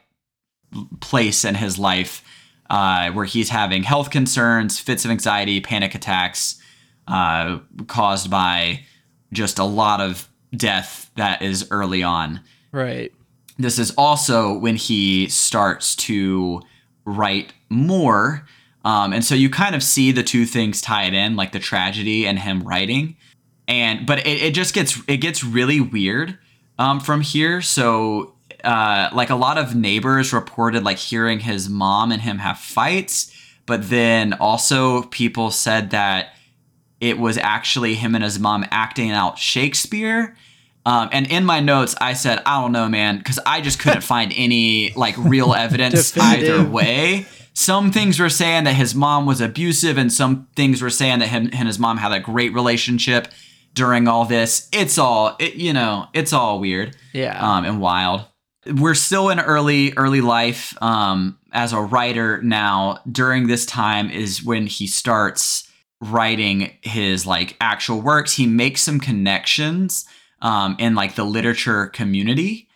place 0.99 1.45
in 1.45 1.55
his 1.55 1.79
life 1.79 2.25
uh, 2.69 3.10
where 3.12 3.23
he's 3.23 3.47
having 3.47 3.83
health 3.83 4.10
concerns, 4.10 4.81
fits 4.81 5.05
of 5.05 5.12
anxiety, 5.12 5.62
panic 5.62 5.95
attacks 5.95 6.62
uh, 7.07 7.60
caused 7.88 8.29
by 8.29 8.81
just 9.31 9.60
a 9.60 9.63
lot 9.63 10.01
of 10.01 10.27
death 10.57 11.10
that 11.15 11.41
is 11.41 11.65
early 11.71 12.03
on. 12.03 12.41
right. 12.73 13.13
This 13.57 13.79
is 13.79 13.91
also 13.97 14.57
when 14.60 14.75
he 14.75 15.29
starts 15.29 15.95
to 15.95 16.62
write 17.05 17.53
more. 17.69 18.45
Um, 18.85 19.13
and 19.13 19.23
so 19.23 19.35
you 19.35 19.49
kind 19.49 19.75
of 19.75 19.83
see 19.83 20.11
the 20.11 20.23
two 20.23 20.45
things 20.45 20.81
tied 20.81 21.13
in, 21.13 21.35
like 21.35 21.51
the 21.51 21.59
tragedy 21.59 22.25
and 22.25 22.39
him 22.39 22.61
writing. 22.63 23.17
And 23.67 24.05
but 24.05 24.19
it, 24.19 24.41
it 24.41 24.53
just 24.53 24.73
gets 24.73 25.01
it 25.07 25.17
gets 25.17 25.43
really 25.43 25.81
weird 25.81 26.37
um, 26.79 26.99
from 26.99 27.21
here. 27.21 27.61
So 27.61 28.35
uh, 28.63 29.09
like 29.13 29.29
a 29.29 29.35
lot 29.35 29.57
of 29.57 29.75
neighbors 29.75 30.33
reported 30.33 30.83
like 30.83 30.97
hearing 30.97 31.39
his 31.39 31.69
mom 31.69 32.11
and 32.11 32.21
him 32.21 32.39
have 32.39 32.57
fights, 32.57 33.31
but 33.65 33.89
then 33.89 34.33
also 34.33 35.03
people 35.03 35.51
said 35.51 35.91
that 35.91 36.33
it 36.99 37.19
was 37.19 37.37
actually 37.37 37.95
him 37.95 38.15
and 38.15 38.23
his 38.23 38.39
mom 38.39 38.65
acting 38.71 39.11
out 39.11 39.37
Shakespeare. 39.37 40.35
Um, 40.85 41.09
and 41.11 41.29
in 41.29 41.45
my 41.45 41.59
notes, 41.59 41.95
I 41.99 42.13
said, 42.13 42.41
I 42.45 42.61
don't 42.61 42.71
know, 42.71 42.87
man, 42.87 43.17
because 43.17 43.39
I 43.45 43.61
just 43.61 43.79
couldn't 43.79 44.01
find 44.03 44.33
any 44.35 44.93
like 44.95 45.15
real 45.17 45.53
evidence 45.53 46.17
either 46.17 46.63
way. 46.63 47.25
Some 47.57 47.91
things 47.91 48.19
were 48.19 48.29
saying 48.29 48.65
that 48.65 48.75
his 48.75 48.93
mom 48.93 49.25
was 49.25 49.41
abusive, 49.41 49.97
and 49.97 50.13
some 50.13 50.47
things 50.55 50.79
were 50.79 50.91
saying 50.91 51.17
that 51.19 51.29
him 51.29 51.49
and 51.51 51.67
his 51.67 51.79
mom 51.79 51.97
had 51.97 52.11
a 52.11 52.19
great 52.19 52.53
relationship 52.53 53.29
during 53.73 54.07
all 54.07 54.25
this. 54.25 54.69
It's 54.71 54.99
all, 54.99 55.35
it, 55.39 55.55
you 55.55 55.73
know, 55.73 56.05
it's 56.13 56.33
all 56.33 56.59
weird 56.59 56.95
Yeah. 57.13 57.35
um, 57.41 57.65
and 57.65 57.81
wild. 57.81 58.25
We're 58.71 58.93
still 58.93 59.29
in 59.29 59.39
early 59.39 59.91
early 59.97 60.21
life 60.21 60.79
um, 60.83 61.39
as 61.51 61.73
a 61.73 61.81
writer 61.81 62.39
now. 62.43 62.99
During 63.11 63.47
this 63.47 63.65
time 63.65 64.11
is 64.11 64.43
when 64.43 64.67
he 64.67 64.85
starts 64.85 65.67
writing 65.99 66.73
his 66.81 67.25
like 67.25 67.57
actual 67.59 68.01
works. 68.01 68.33
He 68.33 68.45
makes 68.45 68.83
some 68.83 68.99
connections 68.99 70.05
um, 70.43 70.75
in 70.77 70.93
like 70.93 71.15
the 71.15 71.23
literature 71.23 71.87
community. 71.87 72.66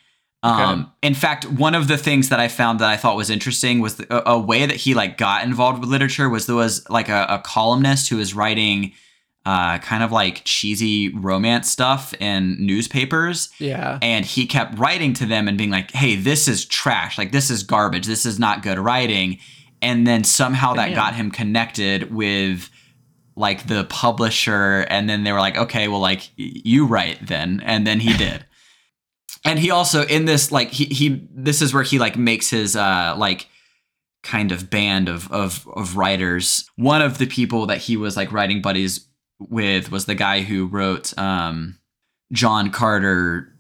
Um, 0.43 0.91
In 1.04 1.13
fact, 1.13 1.45
one 1.45 1.75
of 1.75 1.88
the 1.88 1.97
things 1.97 2.30
that 2.30 2.39
I 2.39 2.47
found 2.47 2.80
that 2.80 2.89
I 2.89 2.97
thought 2.97 3.15
was 3.15 3.30
interesting 3.30 3.80
was 3.80 3.97
the, 3.97 4.30
a, 4.30 4.36
a 4.36 4.39
way 4.39 4.65
that 4.65 4.75
he 4.75 4.93
like 4.95 5.17
got 5.17 5.43
involved 5.43 5.80
with 5.80 5.89
literature 5.89 6.30
was 6.30 6.47
there 6.47 6.56
was 6.56 6.89
like 6.89 7.10
a, 7.10 7.25
a 7.30 7.39
columnist 7.39 8.10
who 8.10 8.17
was 8.17 8.34
writing 8.34 8.93
uh, 9.45 9.80
kind 9.80 10.04
of 10.04 10.12
like 10.12 10.41
cheesy 10.43 11.10
romance 11.10 11.69
stuff 11.71 12.13
in 12.19 12.63
newspapers. 12.63 13.49
Yeah. 13.60 13.97
and 14.01 14.23
he 14.25 14.45
kept 14.45 14.77
writing 14.77 15.13
to 15.13 15.25
them 15.25 15.47
and 15.47 15.58
being 15.58 15.71
like 15.71 15.91
hey 15.91 16.15
this 16.15 16.47
is 16.47 16.65
trash. 16.65 17.17
Like 17.17 17.32
this 17.32 17.49
is 17.49 17.63
garbage. 17.63 18.06
This 18.08 18.25
is 18.25 18.39
not 18.39 18.63
good 18.63 18.80
writing. 18.80 19.39
And 19.82 20.06
then 20.06 20.23
somehow 20.23 20.73
that 20.75 20.93
got 20.95 21.15
him 21.15 21.32
connected 21.32 22.12
with 22.12 22.69
like 23.36 23.65
the 23.67 23.84
publisher. 23.86 24.86
And 24.89 25.10
then 25.10 25.23
they 25.23 25.32
were 25.32 25.39
like 25.39 25.58
okay 25.58 25.88
well 25.88 26.01
like 26.01 26.30
you 26.36 26.86
write 26.86 27.25
then. 27.27 27.62
And 27.65 27.86
then 27.86 27.99
he 27.99 28.15
did 28.17 28.45
and 29.45 29.60
he 29.60 29.71
also 29.71 30.06
in 30.06 30.25
this 30.25 30.51
like 30.51 30.69
he 30.69 30.86
he 30.86 31.27
this 31.34 31.62
is 31.62 31.73
where 31.73 31.84
he 31.84 31.99
like 31.99 32.17
makes 32.17 32.49
his 32.49 32.75
uh 32.75 33.15
like 33.17 33.47
kind 34.23 34.51
of 34.51 34.69
band 34.69 35.10
of 35.10 35.32
of 35.32 35.67
of 35.75 35.97
writers 35.97 36.69
one 36.75 37.01
of 37.01 37.17
the 37.17 37.25
people 37.25 37.65
that 37.65 37.80
he 37.80 37.97
was 37.97 38.15
like 38.15 38.32
writing 38.32 38.62
buddies 38.62 39.08
with 39.39 39.91
was 39.91 40.06
the 40.06 40.15
guy 40.15 40.41
who 40.41 40.67
wrote 40.67 41.17
um 41.17 41.80
John 42.32 42.69
Carter 42.71 43.51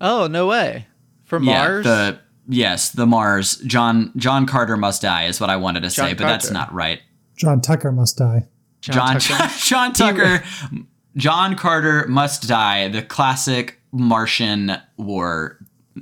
Oh 0.00 0.26
no 0.26 0.46
way. 0.46 0.86
For 1.24 1.38
Mars. 1.38 1.84
the 1.84 2.18
yes, 2.48 2.90
the 2.90 3.06
Mars. 3.06 3.56
John 3.58 4.12
John 4.16 4.46
Carter 4.46 4.76
must 4.76 5.02
die 5.02 5.26
is 5.26 5.40
what 5.40 5.50
I 5.50 5.56
wanted 5.56 5.82
to 5.82 5.90
say, 5.90 6.08
John 6.08 6.16
but 6.16 6.24
that's 6.24 6.50
not 6.50 6.72
right. 6.72 7.00
John 7.36 7.60
Tucker 7.60 7.92
must 7.92 8.16
die. 8.16 8.48
John 8.80 9.20
Tucker. 9.20 9.54
John 9.58 9.92
Tucker 9.92 10.42
John 11.16 11.54
Carter 11.56 12.06
must 12.08 12.48
die, 12.48 12.88
the 12.88 13.02
classic 13.02 13.79
Martian 13.92 14.72
war 14.96 15.58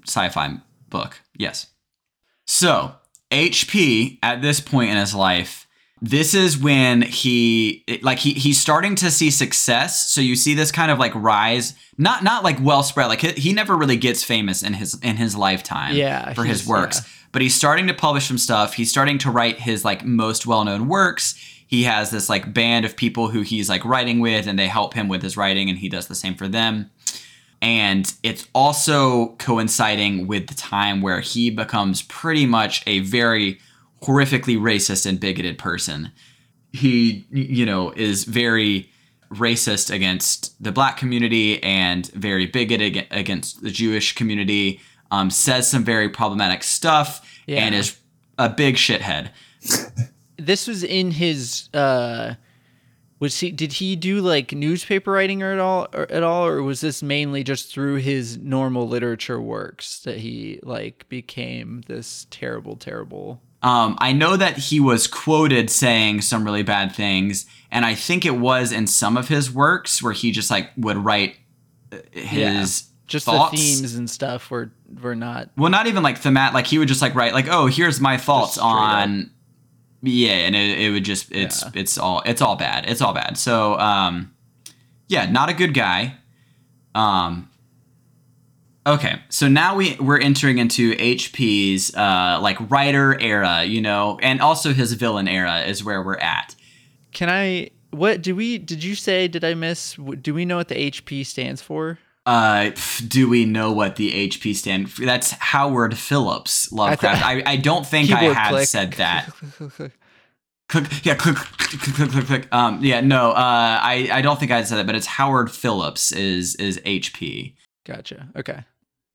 sci-fi 0.07 0.57
book. 0.89 1.21
Yes. 1.37 1.67
So, 2.47 2.95
HP 3.31 4.19
at 4.23 4.43
this 4.43 4.61
point 4.61 4.91
in 4.91 4.97
his 4.97 5.15
life 5.15 5.67
this 6.01 6.35
is 6.35 6.57
when 6.57 7.03
he 7.03 7.85
like 8.03 8.19
he 8.19 8.33
he's 8.33 8.61
starting 8.61 8.95
to 8.95 9.11
see 9.11 9.31
success 9.31 10.07
so 10.09 10.21
you 10.21 10.37
see 10.37 10.55
this 10.55 10.71
kind 10.71 10.91
of 10.91 10.99
like 10.99 11.13
rise 11.15 11.75
not 11.97 12.23
not 12.23 12.45
like 12.45 12.57
well 12.63 12.83
spread 12.83 13.09
like 13.09 13.21
he, 13.21 13.33
he 13.33 13.53
never 13.53 13.77
really 13.77 13.97
gets 13.97 14.23
famous 14.23 14.63
in 14.63 14.75
his 14.75 14.95
in 15.03 15.17
his 15.17 15.37
lifetime 15.37 15.95
Yeah, 15.97 16.33
for 16.35 16.45
his 16.45 16.67
works 16.67 17.01
yeah. 17.01 17.27
but 17.33 17.43
he's 17.43 17.55
starting 17.55 17.87
to 17.89 17.95
publish 17.95 18.27
some 18.29 18.39
stuff 18.39 18.75
he's 18.75 18.91
starting 18.91 19.19
to 19.19 19.31
write 19.31 19.59
his 19.61 19.85
like 19.85 20.05
most 20.05 20.47
well-known 20.47 20.89
works 20.89 21.35
he 21.67 21.83
has 21.85 22.11
this 22.11 22.29
like 22.29 22.55
band 22.55 22.85
of 22.85 22.97
people 22.97 23.29
who 23.29 23.43
he's 23.43 23.69
like 23.69 23.85
writing 23.85 24.21
with 24.21 24.47
and 24.47 24.59
they 24.59 24.69
help 24.69 24.95
him 24.95 25.09
with 25.09 25.23
his 25.23 25.37
writing 25.37 25.69
and 25.69 25.79
he 25.79 25.89
does 25.89 26.07
the 26.07 26.15
same 26.15 26.35
for 26.35 26.47
them 26.49 26.91
and 27.61 28.13
it's 28.23 28.47
also 28.55 29.35
coinciding 29.39 30.27
with 30.27 30.47
the 30.47 30.55
time 30.55 31.01
where 31.01 31.21
he 31.21 31.51
becomes 31.51 32.03
pretty 32.03 32.47
much 32.47 32.83
a 32.87 33.01
very 33.01 33.59
horrifically 34.03 34.57
racist 34.57 35.07
and 35.07 35.19
bigoted 35.19 35.59
person. 35.59 36.13
He, 36.73 37.27
you 37.31 37.67
know, 37.67 37.93
is 37.93 38.25
very 38.25 38.91
racist 39.31 39.93
against 39.93 40.63
the 40.63 40.73
black 40.73 40.97
community 40.97 41.63
and 41.63 42.07
very 42.13 42.47
bigoted 42.47 43.07
against 43.11 43.63
the 43.63 43.71
Jewish 43.71 44.15
community. 44.15 44.81
Um, 45.11 45.31
says 45.31 45.69
some 45.69 45.85
very 45.85 46.11
problematic 46.11 46.63
stuff 46.63 47.27
and 47.49 47.75
is 47.75 47.99
a 48.37 48.51
big 48.51 48.77
shithead. 48.77 49.31
this 50.37 50.67
was 50.67 50.85
in 50.85 51.11
his 51.11 51.69
uh 51.75 52.35
was 53.21 53.41
he 53.41 53.51
did 53.51 53.75
he 53.75 53.97
do 53.97 54.21
like 54.21 54.53
newspaper 54.53 55.13
writing 55.13 55.43
or 55.43 55.53
at 55.53 55.59
all 55.59 55.89
or 55.93 56.11
at 56.11 56.23
all 56.23 56.47
or 56.47 56.63
was 56.63 56.81
this 56.81 57.03
mainly 57.03 57.43
just 57.43 57.73
through 57.73 57.97
his 57.97 58.39
normal 58.39 58.89
literature 58.89 59.41
works 59.41 60.01
that 60.01 60.19
he 60.19 60.61
like 60.63 61.09
became 61.09 61.83
this 61.87 62.27
terrible 62.31 62.77
terrible 62.77 63.41
Um, 63.63 63.97
I 63.99 64.13
know 64.13 64.37
that 64.37 64.57
he 64.57 64.79
was 64.79 65.09
quoted 65.09 65.69
saying 65.69 66.21
some 66.23 66.45
really 66.45 66.63
bad 66.63 66.95
things, 66.95 67.45
and 67.73 67.85
I 67.85 67.97
think 67.97 68.25
it 68.25 68.37
was 68.37 68.71
in 68.71 68.87
some 68.87 69.17
of 69.17 69.27
his 69.29 69.53
works 69.53 70.01
where 70.01 70.13
he 70.13 70.31
just 70.31 70.49
like 70.49 70.71
would 70.77 70.97
write 70.97 71.37
uh, 71.93 71.97
his 72.13 72.89
just 73.09 73.27
thoughts. 73.27 73.51
the 73.51 73.57
themes 73.57 73.95
and 73.97 74.09
stuff 74.09 74.51
were 74.51 74.71
were 75.03 75.17
not 75.17 75.51
Well, 75.57 75.71
not 75.71 75.89
even 75.89 76.05
like 76.05 76.21
themat. 76.21 76.53
Like 76.53 76.69
he 76.69 76.79
would 76.79 76.87
just 76.89 77.03
like 77.03 77.17
write 77.17 77.33
like, 77.33 77.49
oh, 77.51 77.67
here's 77.67 78.01
my 78.01 78.17
thoughts 78.17 78.59
on 78.59 79.23
up. 79.23 79.27
Yeah, 80.03 80.33
and 80.33 80.55
it, 80.55 80.79
it 80.79 80.91
would 80.91 81.05
just 81.05 81.33
it's 81.33 81.63
Yeah. 81.65 81.71
it's 81.75 81.99
all 81.99 82.23
it's 82.25 82.41
all 82.41 82.57
bad. 82.57 82.89
It's 82.89 83.01
all 83.01 83.13
bad. 83.13 83.37
So 83.37 83.79
um, 83.79 84.35
yeah, 85.09 85.31
not 85.31 85.49
a 85.49 85.55
good 85.55 85.75
guy. 85.75 86.15
Um. 86.95 87.51
Okay, 88.87 89.21
so 89.29 89.49
now 89.49 89.77
we 89.77 89.97
we're 90.01 90.19
entering 90.21 90.57
into 90.59 90.95
HP's 90.95 91.95
uh 91.95 92.39
like 92.41 92.71
writer 92.71 93.21
era, 93.21 93.65
you 93.65 93.83
know, 93.83 94.19
and 94.23 94.41
also 94.41 94.73
his 94.73 94.95
villain 94.95 95.29
era 95.29 95.61
is 95.61 95.85
where 95.85 96.03
we're 96.03 96.17
at. 96.17 96.55
can 97.13 97.29
i 97.29 97.71
what 97.91 98.21
do 98.23 98.37
we? 98.37 98.59
Did 98.59 98.85
you 98.85 98.95
say? 98.95 99.29
Did 99.29 99.45
I 99.45 99.55
miss? 99.55 99.95
Do 100.21 100.35
we 100.35 100.45
know 100.45 100.57
what 100.59 100.69
the 100.69 100.75
HP 100.91 101.25
stands 101.25 101.63
for? 101.63 101.99
Uh, 102.29 102.73
do 103.07 103.27
we 103.27 103.47
know 103.47 103.73
what 103.73 103.97
the 103.97 104.29
HP 104.29 104.55
stand? 104.55 104.91
For? 104.91 105.03
That's 105.03 105.31
Howard 105.31 105.97
Phillips 105.97 106.71
Lovecraft. 106.71 107.25
I, 107.25 107.43
I, 107.47 107.57
don't 107.57 107.87
think 107.87 108.13
I 108.13 108.25
had 108.25 108.51
click. 108.51 108.69
said 108.69 108.93
that. 108.95 109.31
Click, 110.69 111.07
yeah, 111.07 111.15
click, 111.15 111.37
click, 111.37 111.81
click, 111.81 111.95
click, 111.95 112.11
click, 112.11 112.27
click. 112.27 112.49
Um, 112.53 112.85
yeah, 112.85 113.01
no, 113.01 113.31
uh, 113.31 113.35
I, 113.83 114.11
I 114.13 114.21
don't 114.21 114.39
think 114.39 114.51
I 114.51 114.63
said 114.65 114.77
that, 114.77 114.85
but 114.85 114.95
it's 114.95 115.07
Howard 115.07 115.51
Phillips 115.51 116.13
is 116.13 116.57
is 116.57 116.79
HP. 116.81 117.55
Gotcha. 117.87 118.29
Okay. 118.37 118.65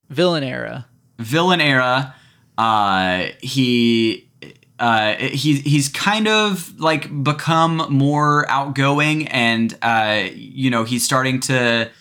Villain 0.10 0.44
era. 0.44 0.88
Villain 1.20 1.62
era. 1.62 2.16
Uh, 2.58 3.28
he. 3.40 4.28
Uh, 4.80 5.14
he, 5.14 5.60
he's 5.60 5.88
kind 5.90 6.28
of 6.28 6.78
like 6.80 7.24
become 7.24 7.86
more 7.90 8.50
outgoing 8.50 9.28
and 9.28 9.78
uh, 9.84 10.24
you 10.34 10.72
know 10.72 10.84
he's 10.84 11.06
starting 11.06 11.40
to 11.40 11.92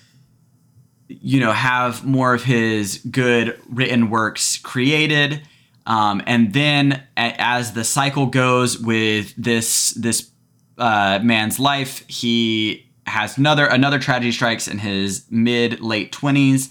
you 1.21 1.41
know 1.41 1.53
have 1.53 2.05
more 2.05 2.35
of 2.35 2.45
his 2.45 2.99
good 3.11 3.59
written 3.69 4.09
works 4.11 4.57
created 4.59 5.43
um, 5.87 6.23
and 6.27 6.53
then 6.53 6.93
a- 7.17 7.35
as 7.41 7.73
the 7.73 7.85
cycle 7.85 8.27
goes 8.27 8.79
with 8.79 9.35
this 9.37 9.91
this 9.91 10.31
uh, 10.79 11.19
man's 11.23 11.59
life 11.59 12.05
he 12.09 12.87
has 13.07 13.37
another 13.37 13.67
another 13.67 13.99
tragedy 13.99 14.33
strikes 14.33 14.67
in 14.69 14.79
his 14.79 15.25
mid 15.31 15.81
late 15.81 16.13
20s 16.13 16.71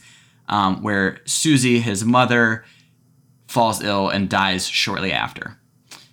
um, 0.49 0.81
where 0.81 1.19
susie 1.25 1.79
his 1.79 2.03
mother 2.05 2.63
falls 3.47 3.81
ill 3.83 4.09
and 4.09 4.29
dies 4.29 4.65
shortly 4.67 5.11
after 5.11 5.57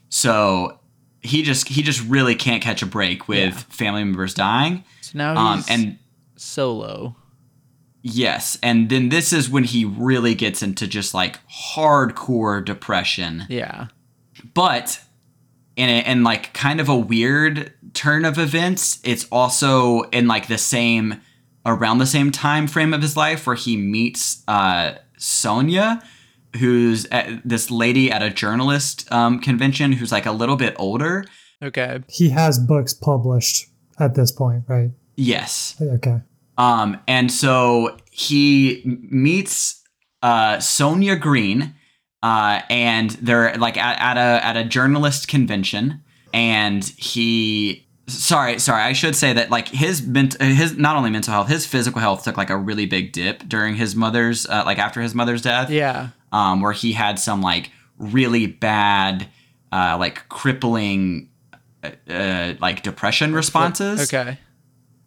so 0.09 0.79
he 1.21 1.43
just 1.43 1.69
he 1.69 1.83
just 1.83 2.03
really 2.09 2.35
can't 2.35 2.63
catch 2.63 2.83
a 2.83 2.87
break 2.87 3.29
with 3.29 3.39
Yeah. 3.55 3.59
family 3.69 4.05
members 4.05 4.35
dying 4.35 4.85
So 5.01 5.19
now 5.19 5.37
um, 5.37 5.59
he's 5.59 5.71
and 5.71 5.99
solo. 6.37 7.17
Yes, 8.03 8.59
and 8.63 8.89
then 8.89 9.09
this 9.09 9.33
is 9.33 9.51
when 9.51 9.65
he 9.65 9.85
really 9.85 10.35
gets 10.35 10.63
into 10.63 10.87
just 10.87 11.15
like 11.15 11.41
hardcore 11.49 12.65
depression. 12.65 13.45
Yeah. 13.49 13.89
But 14.55 15.01
in 15.77 15.89
a, 15.89 16.11
in 16.11 16.23
like 16.23 16.53
kind 16.55 16.81
of 16.81 16.89
a 16.89 16.97
weird 16.97 17.73
turn 17.95 18.25
of 18.25 18.39
events, 18.39 19.01
it's 19.03 19.27
also 19.31 20.03
in 20.11 20.27
like 20.27 20.49
the 20.49 20.59
same 20.59 21.21
around 21.67 21.99
the 21.99 22.07
same 22.07 22.31
time 22.31 22.67
frame 22.67 22.95
of 22.95 23.03
his 23.03 23.17
life 23.17 23.47
where 23.47 23.57
he 23.57 23.77
meets 23.77 24.43
uh, 24.49 24.95
Sonia, 25.19 26.03
who's 26.57 27.07
at, 27.07 27.47
this 27.47 27.71
lady 27.71 28.11
at 28.11 28.23
a 28.23 28.31
journalist 28.31 29.11
um, 29.13 29.39
convention 29.39 29.93
who's 29.93 30.13
like 30.13 30.27
a 30.27 30.33
little 30.33 30.57
bit 30.57 30.75
older. 30.79 31.25
Okay. 31.63 32.01
He 32.09 32.31
has 32.31 32.59
books 32.59 32.95
published 32.95 33.67
at 33.99 34.15
this 34.15 34.33
point, 34.33 34.65
right? 34.69 34.91
Yes, 35.17 35.75
Okay. 35.81 36.21
Um, 36.59 36.99
and 37.09 37.31
so 37.33 37.97
he 38.11 38.83
meets 38.85 39.83
uh, 40.23 40.59
Sonia 40.59 41.17
Greene, 41.17 41.75
uh, 42.23 42.61
and 42.69 43.11
they're 43.11 43.55
like 43.57 43.77
at, 43.79 43.99
at 44.01 44.17
a 44.19 44.45
at 44.45 44.57
a 44.57 44.65
journalist 44.65 45.29
convention, 45.29 46.03
and 46.35 46.85
he. 46.85 47.85
Sorry, 48.09 48.59
sorry. 48.59 48.81
I 48.83 48.95
should 48.95 49.15
say 49.15 49.35
that 49.35 49.51
like 49.51 49.69
his 49.69 50.01
ment- 50.07 50.41
his 50.41 50.77
not 50.79 50.97
only 50.97 51.11
mental 51.11 51.31
health, 51.35 51.49
his 51.49 51.67
physical 51.67 52.01
health 52.01 52.25
took 52.25 52.39
like 52.39 52.49
a 52.49 52.57
really 52.57 52.87
big 52.87 53.13
dip 53.13 53.47
during 53.47 53.75
his 53.75 53.95
mother's 53.95 54.47
uh, 54.47 54.63
like 54.65 54.79
after 54.79 55.03
his 55.03 55.15
mother's 55.15 55.43
death 55.43 55.69
Yeah. 55.69 56.09
um, 56.33 56.63
where 56.63 56.73
he 56.73 56.93
had 56.93 57.19
some 57.19 57.43
like 57.43 57.71
really 57.99 58.47
bad, 58.47 59.29
uh, 59.73 59.99
like 60.01 60.27
crippling, 60.31 61.29
uh, 61.85 61.91
uh, 62.11 62.55
like 62.61 62.83
depression 62.83 63.35
responses. 63.35 64.11
Okay. 64.13 64.39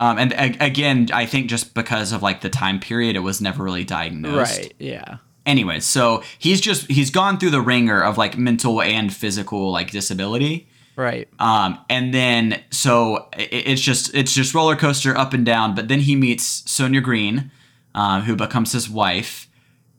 Um, 0.01 0.17
and 0.17 0.33
a- 0.33 0.65
again, 0.65 1.09
I 1.13 1.27
think 1.27 1.47
just 1.47 1.75
because 1.75 2.11
of 2.11 2.23
like 2.23 2.41
the 2.41 2.49
time 2.49 2.79
period, 2.79 3.15
it 3.15 3.19
was 3.19 3.39
never 3.39 3.63
really 3.63 3.83
diagnosed. 3.83 4.57
Right. 4.57 4.73
Yeah. 4.79 5.17
Anyways, 5.45 5.85
so 5.85 6.23
he's 6.39 6.59
just 6.59 6.89
he's 6.89 7.11
gone 7.11 7.37
through 7.37 7.51
the 7.51 7.61
ringer 7.61 8.01
of 8.03 8.17
like 8.17 8.35
mental 8.37 8.81
and 8.81 9.13
physical 9.13 9.71
like 9.71 9.91
disability. 9.91 10.67
Right. 10.95 11.27
Um, 11.39 11.79
and 11.89 12.13
then 12.13 12.61
so 12.71 13.27
i 13.33 13.47
it's 13.51 13.81
just 13.81 14.13
it's 14.15 14.33
just 14.33 14.53
roller 14.55 14.75
coaster 14.75 15.15
up 15.15 15.33
and 15.33 15.45
down. 15.45 15.75
But 15.75 15.87
then 15.87 15.99
he 15.99 16.15
meets 16.15 16.69
Sonia 16.69 17.01
Greene, 17.01 17.51
uh, 17.93 18.21
who 18.21 18.35
becomes 18.35 18.71
his 18.71 18.89
wife. 18.89 19.47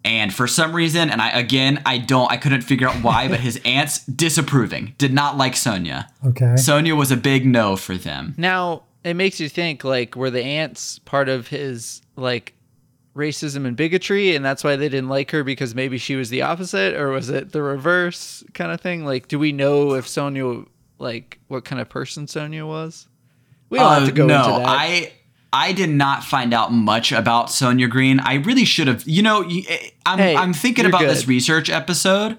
And 0.05 0.35
for 0.35 0.49
some 0.49 0.75
reason, 0.75 1.11
and 1.11 1.23
I 1.23 1.31
again 1.31 1.81
I 1.87 1.99
don't 1.99 2.31
I 2.31 2.37
couldn't 2.37 2.63
figure 2.63 2.89
out 2.89 3.05
why, 3.05 3.29
but 3.29 3.39
his 3.39 3.61
aunts 3.65 4.05
disapproving, 4.07 4.95
did 4.99 5.13
not 5.13 5.37
like 5.37 5.55
Sonia. 5.55 6.09
Okay. 6.27 6.57
Sonia 6.57 6.97
was 6.97 7.13
a 7.13 7.17
big 7.17 7.47
no 7.47 7.77
for 7.77 7.97
them. 7.97 8.35
Now 8.37 8.83
it 9.05 9.15
makes 9.15 9.41
you 9.41 9.49
think 9.49 9.85
like 9.85 10.15
were 10.17 10.31
the 10.31 10.43
aunts 10.43 10.99
part 11.01 11.29
of 11.29 11.49
his 11.49 12.03
like 12.17 12.55
racism 13.15 13.67
and 13.67 13.77
bigotry 13.77 14.35
and 14.35 14.43
that's 14.45 14.65
why 14.65 14.75
they 14.75 14.89
didn't 14.89 15.09
like 15.11 15.31
her 15.31 15.45
because 15.45 15.75
maybe 15.75 15.99
she 15.99 16.17
was 16.17 16.31
the 16.31 16.41
opposite 16.41 16.95
or 16.95 17.11
was 17.11 17.29
it 17.29 17.53
the 17.53 17.63
reverse 17.63 18.43
kind 18.55 18.73
of 18.73 18.81
thing 18.81 19.05
like 19.05 19.29
do 19.29 19.39
we 19.39 19.53
know 19.53 19.93
if 19.93 20.09
sonia 20.09 20.63
like 20.99 21.39
what 21.49 21.63
kind 21.65 21.81
of 21.81 21.89
person 21.91 22.27
sonia 22.27 22.65
was 22.65 23.07
we 23.69 23.79
don't 23.79 23.93
have 23.93 24.03
Uh, 24.05 24.07
to 24.07 24.13
go 24.13 24.27
no, 24.27 24.39
into 24.39 24.59
that 24.61 24.67
I 24.69 25.13
I 25.55 25.73
did 25.73 25.91
not 25.91 26.25
find 26.25 26.55
out 26.55 26.73
much 26.73 27.13
about 27.13 27.51
Sonia 27.51 27.87
Greene. 27.87 28.21
I 28.21 28.37
really 28.37 28.65
should 28.65 28.87
have. 28.87 29.07
You 29.07 29.21
know, 29.23 29.43
eh, 29.43 29.91
I'm 30.07 30.19
Hey, 30.19 30.35
I'm 30.35 30.55
thinking 30.55 30.87
about 30.87 31.03
this 31.03 31.29
research 31.29 31.69
episode, 31.69 32.39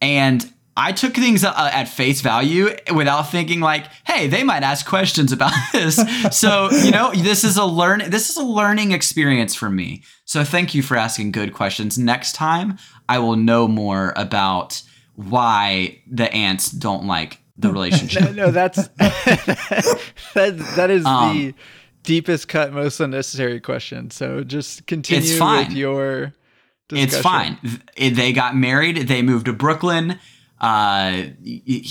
and 0.00 0.50
I 0.76 0.90
took 0.92 1.14
things 1.14 1.44
uh, 1.44 1.52
at 1.72 1.84
face 1.88 2.20
value 2.20 2.70
without 2.92 3.30
thinking 3.30 3.60
like, 3.60 3.86
hey, 4.06 4.26
they 4.26 4.42
might 4.42 4.62
ask 4.64 4.84
questions 4.86 5.30
about 5.32 5.52
this. 5.72 5.96
so 6.36 6.70
you 6.70 6.90
know, 6.90 7.12
this 7.14 7.44
is 7.44 7.56
a 7.56 7.64
learn 7.64 8.02
this 8.10 8.28
is 8.30 8.36
a 8.36 8.42
learning 8.42 8.90
experience 8.92 9.54
for 9.54 9.70
me. 9.70 10.02
So 10.24 10.42
thank 10.42 10.74
you 10.74 10.82
for 10.82 10.96
asking 10.96 11.30
good 11.32 11.52
questions. 11.52 11.96
Next 11.98 12.34
time, 12.34 12.78
I 13.08 13.18
will 13.20 13.36
know 13.36 13.68
more 13.68 14.12
about 14.16 14.82
why 15.14 16.02
the 16.10 16.32
aunts 16.32 16.70
don't 16.70 17.04
like 17.06 17.38
the 17.56 17.70
relationship. 17.72 18.34
no 18.34 18.50
that's 18.50 18.88
that, 18.98 20.58
that 20.76 20.90
is 20.90 21.04
Um, 21.06 21.36
the 21.38 21.54
deepest 22.02 22.48
cut 22.48 22.72
most 22.72 22.98
unnecessary 23.00 23.60
question 23.60 24.10
so 24.10 24.42
just 24.42 24.86
continue 24.86 25.22
It's 25.30 25.38
fine. 25.38 25.68
with 25.68 25.76
your 25.76 26.32
discussion. 26.88 27.08
It's 27.08 27.16
fine. 27.16 27.58
They 28.14 28.32
got 28.32 28.54
married. 28.56 29.08
They 29.08 29.22
moved 29.22 29.46
to 29.46 29.52
Brooklyn. 29.52 30.18
Uh, 30.64 31.28
y- 31.44 31.82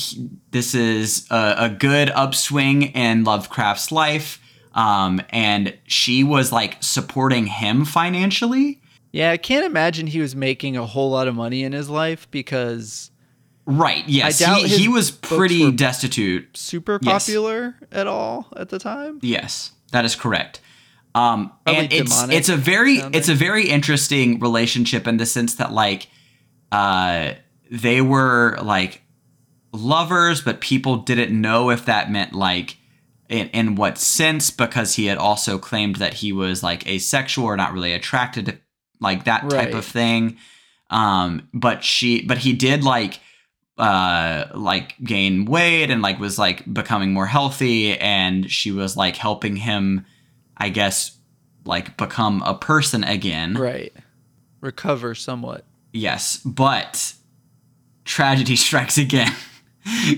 this 0.52 0.74
is 0.74 1.28
a, 1.30 1.56
a 1.60 1.70
good 1.70 2.10
upswing 2.10 2.84
in 2.84 3.24
Lovecraft's 3.24 3.92
life. 3.92 4.40
Um, 4.74 5.22
and 5.30 5.78
she 5.86 6.24
was 6.24 6.52
like 6.52 6.78
supporting 6.82 7.46
him 7.46 7.86
financially. 7.86 8.82
Yeah, 9.12 9.30
I 9.30 9.38
can't 9.38 9.66
imagine 9.66 10.08
he 10.08 10.20
was 10.22 10.36
making 10.36 10.76
a 10.76 10.86
whole 10.88 11.12
lot 11.12 11.28
of 11.28 11.36
money 11.36 11.64
in 11.64 11.72
his 11.74 11.88
life 11.90 12.30
because 12.32 13.12
Right. 13.66 14.04
Yes. 14.10 14.42
I 14.42 14.46
doubt 14.46 14.62
he, 14.66 14.78
he 14.78 14.88
was 14.88 15.12
pretty 15.12 15.72
destitute. 15.72 16.58
super 16.58 17.00
Yes. 17.02 17.26
popular 17.28 17.76
at 17.92 18.08
all 18.08 18.48
at 18.58 18.70
the 18.70 18.80
time. 18.80 19.20
Yes, 19.22 19.72
that 19.92 20.04
is 20.04 20.16
correct. 20.16 20.60
Um, 21.16 21.52
Probably 21.64 21.84
and 21.84 21.94
it's 21.94 22.24
it's 22.30 22.50
a 22.50 22.58
very 22.58 22.96
it's 22.98 23.30
a 23.30 23.36
very 23.36 23.70
interesting 23.70 24.40
relationship 24.40 25.08
in 25.08 25.18
the 25.18 25.26
sense 25.28 25.56
that 25.56 25.72
like 25.72 26.08
uh, 26.72 27.34
they 27.74 28.02
were 28.02 28.58
like 28.62 29.02
lovers, 29.72 30.42
but 30.42 30.62
people 30.62 30.98
didn't 30.98 31.40
know 31.40 31.72
if 31.72 31.86
that 31.86 32.12
meant 32.12 32.34
like 32.34 32.78
in, 33.30 33.50
in 33.50 33.76
what 33.76 33.98
sense 33.98 34.52
because 34.52 34.94
he 34.96 35.08
had 35.08 35.18
also 35.18 35.58
claimed 35.58 35.96
that 35.96 36.14
he 36.14 36.32
was 36.32 36.62
like 36.62 36.88
asexual 36.88 37.46
or 37.46 37.58
not 37.58 37.74
really 37.74 37.92
attracted 37.94 38.46
to 38.46 38.58
like 39.00 39.26
that 39.26 39.50
type 39.50 39.74
of 39.74 39.86
thing. 39.86 40.38
Um, 40.92 41.50
but 41.54 41.84
she 41.84 42.22
but 42.24 42.38
he 42.38 42.54
did 42.54 42.84
like 42.84 43.20
uh 43.80 44.46
like 44.54 44.96
gain 45.04 45.46
weight 45.46 45.90
and 45.90 46.04
like 46.04 46.20
was 46.20 46.38
like 46.38 46.72
becoming 46.72 47.12
more 47.12 47.26
healthy 47.26 47.98
and 47.98 48.52
she 48.52 48.72
was 48.72 48.96
like 48.96 49.16
helping 49.16 49.56
him 49.56 50.06
i 50.56 50.70
guess 50.70 51.18
like 51.66 51.98
become 51.98 52.44
a 52.46 52.54
person 52.54 53.04
again 53.04 53.56
Right. 53.56 53.92
Recover 54.62 55.16
somewhat. 55.16 55.66
yes 55.92 56.38
but 56.46 57.16
tragedy 58.06 58.56
strikes 58.68 58.98
again. 58.98 59.34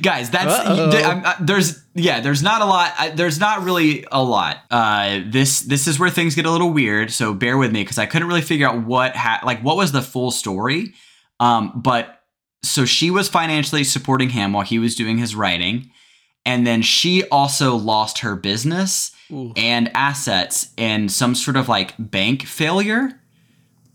Guys 0.02 0.30
that's 0.30 0.54
I- 0.54 1.38
there's 1.42 1.84
yeah 1.96 2.20
there's 2.20 2.44
not 2.44 2.62
a 2.62 2.66
lot 2.66 2.94
I, 3.00 3.10
there's 3.10 3.40
not 3.40 3.64
really 3.64 4.06
a 4.12 4.22
lot. 4.24 4.58
Uh 4.70 5.22
this 5.26 5.62
this 5.62 5.88
is 5.88 5.98
where 5.98 6.12
things 6.12 6.36
get 6.36 6.46
a 6.46 6.52
little 6.52 6.70
weird 6.72 7.12
so 7.12 7.34
bear 7.34 7.58
with 7.58 7.72
me 7.72 7.82
because 7.82 7.98
i 7.98 8.06
couldn't 8.06 8.28
really 8.28 8.44
figure 8.44 8.68
out 8.68 8.86
what 8.86 9.16
ha- 9.16 9.42
like 9.44 9.62
what 9.62 9.76
was 9.76 9.92
the 9.92 10.04
full 10.04 10.30
story. 10.30 10.94
Um 11.40 11.72
but 11.82 12.22
so 12.62 12.86
she 12.86 13.10
was 13.10 13.28
financially 13.28 13.84
supporting 13.84 14.30
him 14.30 14.54
while 14.54 14.64
he 14.64 14.78
was 14.78 14.94
doing 14.94 15.18
his 15.18 15.36
writing 15.36 15.90
and 16.46 16.68
then 16.68 16.84
she 16.84 17.28
also 17.30 17.76
lost 17.76 18.20
her 18.20 18.36
business 18.36 19.12
Ooh. 19.32 19.52
and 19.56 19.90
assets 19.96 20.70
in 20.78 21.10
some 21.10 21.34
sort 21.34 21.58
of 21.58 21.68
like 21.68 21.96
bank 21.98 22.46
failure 22.46 23.20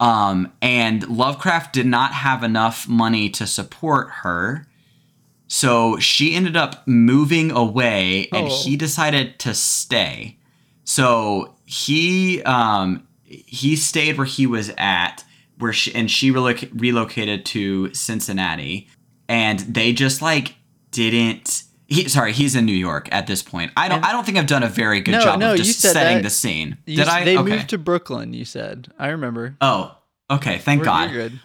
um 0.01 0.51
and 0.61 1.07
lovecraft 1.09 1.73
did 1.75 1.87
not 1.87 2.13
have 2.13 2.43
enough 2.43 2.89
money 2.89 3.29
to 3.31 3.47
support 3.47 4.09
her 4.23 4.67
So 5.53 5.99
she 5.99 6.35
ended 6.35 6.57
up 6.57 6.87
moving 6.87 7.51
away 7.51 8.29
and 8.33 8.47
Oh. 8.49 8.63
he 8.63 8.77
decided 8.77 9.39
to 9.41 9.53
stay. 9.53 10.39
So 10.85 11.55
he 11.67 12.43
um 12.45 13.07
he 13.27 13.77
stayed 13.77 14.17
where 14.17 14.27
he 14.27 14.47
was 14.47 14.71
at 14.79 15.25
where 15.59 15.73
she 15.73 15.93
and 15.95 16.09
she 16.11 16.31
reloc- 16.33 16.71
relocated 16.73 17.45
to 17.47 17.93
Cincinnati 17.95 18.89
and 19.29 19.59
they 19.61 19.93
just 19.93 20.23
like 20.23 20.55
didn't 20.93 21.65
he 21.91 22.09
sorry, 22.09 22.33
he's 22.33 22.55
in 22.57 22.65
New 22.65 22.73
York 22.73 23.09
at 23.13 23.27
this 23.27 23.43
point. 23.43 23.73
I 23.77 23.89
don't 23.89 23.97
And- 23.99 24.07
I 24.07 24.13
don't 24.13 24.25
think 24.25 24.39
I've 24.39 24.47
done 24.47 24.63
a 24.63 24.69
very 24.69 25.01
good 25.03 25.13
No, 25.13 25.21
job 25.23 25.39
no, 25.41 25.53
of 25.53 25.59
you 25.59 25.65
just 25.65 25.81
said 25.81 25.93
setting 25.93 26.17
that. 26.19 26.23
the 26.23 26.31
scene. 26.31 26.79
You 26.87 26.97
Did 26.97 27.09
s- 27.09 27.13
I? 27.15 27.25
They 27.25 27.37
okay. 27.37 27.51
moved 27.51 27.69
to 27.71 27.79
Brooklyn. 27.79 28.33
You 28.33 28.45
said. 28.47 28.89
I 28.99 29.09
remember. 29.09 29.57
oh, 29.61 29.95
okay. 30.31 30.57
Thank 30.59 30.79
We're- 30.81 30.87
God. 30.87 31.11
You're 31.11 31.29
good. 31.29 31.41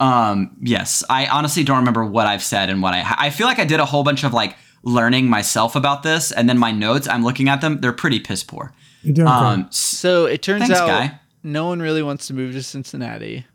Um, 0.00 0.56
yes, 0.60 1.04
I 1.08 1.26
honestly 1.26 1.62
don't 1.62 1.76
remember 1.78 2.04
what 2.04 2.26
I've 2.26 2.42
said 2.42 2.70
and 2.70 2.82
what 2.82 2.94
I. 2.94 3.04
I 3.18 3.30
feel 3.30 3.46
like 3.46 3.58
I 3.60 3.64
did 3.64 3.78
a 3.78 3.84
whole 3.84 4.02
bunch 4.02 4.24
of 4.24 4.32
like 4.32 4.56
learning 4.82 5.28
myself 5.30 5.76
about 5.76 6.02
this, 6.02 6.32
and 6.32 6.48
then 6.48 6.58
my 6.58 6.72
notes. 6.72 7.06
I'm 7.08 7.22
looking 7.24 7.48
at 7.48 7.60
them; 7.60 7.80
they're 7.80 7.92
pretty 7.92 8.18
piss 8.18 8.42
poor. 8.42 8.72
You're 9.02 9.14
doing 9.14 9.28
Um, 9.28 9.62
great. 9.62 9.74
So 9.74 10.26
it 10.26 10.42
turns 10.42 10.62
Thanks, 10.62 10.78
out 10.80 10.88
guy. 10.88 11.20
no 11.44 11.66
one 11.66 11.80
really 11.80 12.02
wants 12.02 12.26
to 12.28 12.34
move 12.34 12.52
to 12.54 12.62
Cincinnati. 12.62 13.46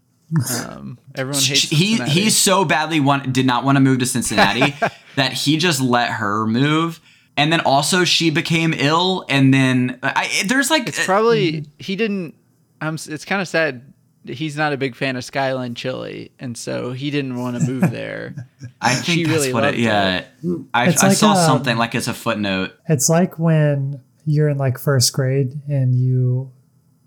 Um, 0.66 1.00
everyone 1.16 1.42
hates 1.42 1.70
he 1.70 1.98
Cincinnati. 1.98 2.12
he 2.12 2.30
so 2.30 2.66
badly 2.66 3.00
want 3.00 3.32
did 3.32 3.46
not 3.46 3.64
want 3.64 3.78
to 3.78 3.80
move 3.80 4.00
to 4.00 4.06
Cincinnati 4.06 4.76
that 5.16 5.34
he 5.34 5.58
just 5.58 5.80
let 5.80 6.12
her 6.12 6.46
move, 6.46 7.00
and 7.38 7.52
then 7.52 7.62
also 7.62 8.04
she 8.04 8.30
became 8.30 8.74
ill, 8.74 9.26
and 9.30 9.54
then 9.54 10.00
I 10.04 10.44
there's 10.48 10.70
like 10.70 10.88
It's 10.88 11.06
probably 11.06 11.66
he 11.78 11.96
didn't. 11.96 12.36
I'm. 12.82 12.96
It's 12.96 13.24
kind 13.24 13.42
of 13.42 13.48
sad. 13.48 13.94
He's 14.26 14.58
not 14.58 14.74
a 14.74 14.78
big 14.78 14.96
fan 14.96 15.16
of 15.16 15.24
Skyline 15.24 15.76
Chili, 15.76 16.34
and 16.40 16.58
so 16.58 16.92
he 16.92 17.10
didn't 17.10 17.40
want 17.42 17.58
to 17.58 17.66
move 17.66 17.90
there. 17.90 18.36
I 18.82 18.96
she 18.96 19.24
think 19.24 19.28
that's 19.28 19.40
really 19.40 19.54
what 19.54 19.64
it. 19.64 19.68
loved 19.68 19.80
Yeah, 19.80 20.26
I, 20.74 20.84
I 20.84 20.86
like, 20.88 21.18
saw 21.18 21.32
um, 21.32 21.38
something 21.38 21.78
like 21.78 21.96
as 21.96 22.10
a 22.10 22.14
footnote. 22.14 22.74
It's 22.90 23.08
like 23.08 23.40
when 23.40 24.02
you're 24.26 24.50
in 24.50 24.58
like 24.58 24.78
first 24.78 25.14
grade 25.14 25.54
and 25.70 25.96
you 25.96 26.52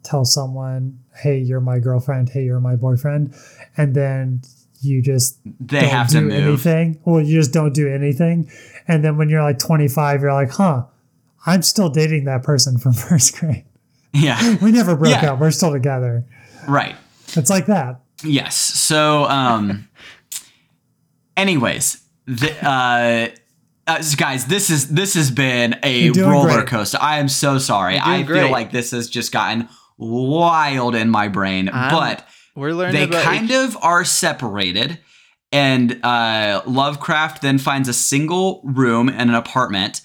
tell 0.03 0.25
someone, 0.25 1.01
"Hey, 1.23 1.39
you're 1.39 1.61
my 1.61 1.79
girlfriend. 1.79 2.29
Hey, 2.31 2.45
you're 2.45 2.61
my 2.61 2.77
boyfriend," 2.77 3.35
and 3.77 3.95
then 3.95 4.43
you 4.83 5.03
just 5.03 5.39
They 5.45 5.81
don't 5.81 5.91
have 5.91 6.09
do 6.09 6.21
to 6.21 6.27
move. 6.27 6.33
anything. 6.67 6.99
Well, 7.05 7.21
you 7.21 7.39
just 7.39 7.53
don't 7.53 7.73
do 7.75 7.89
anything, 7.89 8.51
and 8.89 9.05
then 9.05 9.17
when 9.19 9.29
you're 9.29 9.43
like 9.43 9.59
25, 9.59 10.23
you're 10.23 10.33
like, 10.33 10.51
"Huh, 10.53 10.85
I'm 11.47 11.63
still 11.63 11.89
dating 11.91 12.25
that 12.25 12.43
person 12.43 12.79
from 12.79 12.93
first 13.09 13.37
grade. 13.39 13.65
Yeah, 14.13 14.57
We 14.63 14.73
never 14.73 14.97
broke 14.97 15.11
Yeah. 15.23 15.33
up. 15.33 15.41
We're 15.41 15.51
still 15.51 15.73
together." 15.73 16.25
right. 16.69 16.97
It's 17.37 17.49
like 17.51 17.67
that. 17.67 18.01
Yes. 18.25 18.57
So, 18.57 19.25
um, 19.25 19.89
anyways, 21.37 22.03
the, 22.27 22.53
uh, 22.67 23.29
uh, 23.87 24.03
guys, 24.17 24.47
this 24.47 24.71
is 24.71 24.89
this 24.89 25.15
has 25.15 25.31
been 25.31 25.77
a 25.83 26.11
roller 26.11 26.55
great. 26.57 26.67
coaster. 26.69 26.99
I 27.01 27.19
am 27.19 27.29
so 27.29 27.59
sorry. 27.59 27.99
I 27.99 28.19
feel 28.19 28.27
great. 28.27 28.51
like 28.51 28.73
this 28.73 28.91
has 28.93 29.09
just 29.09 29.33
gotten 29.33 29.69
wild 30.01 30.95
in 30.95 31.11
my 31.11 31.29
brain, 31.29 31.71
I'm 31.73 31.91
but 31.91 32.27
We're 32.55 32.73
learning 32.73 33.11
they 33.11 33.23
kind 33.23 33.51
of 33.51 33.77
are 33.83 34.05
separated. 34.05 34.99
And 35.53 35.99
uh, 36.05 36.63
Lovecraft 36.67 37.43
then 37.43 37.59
finds 37.59 37.89
a 37.89 37.93
single 37.93 38.61
room 38.65 39.09
in 39.09 39.29
an 39.29 39.35
apartment 39.35 40.01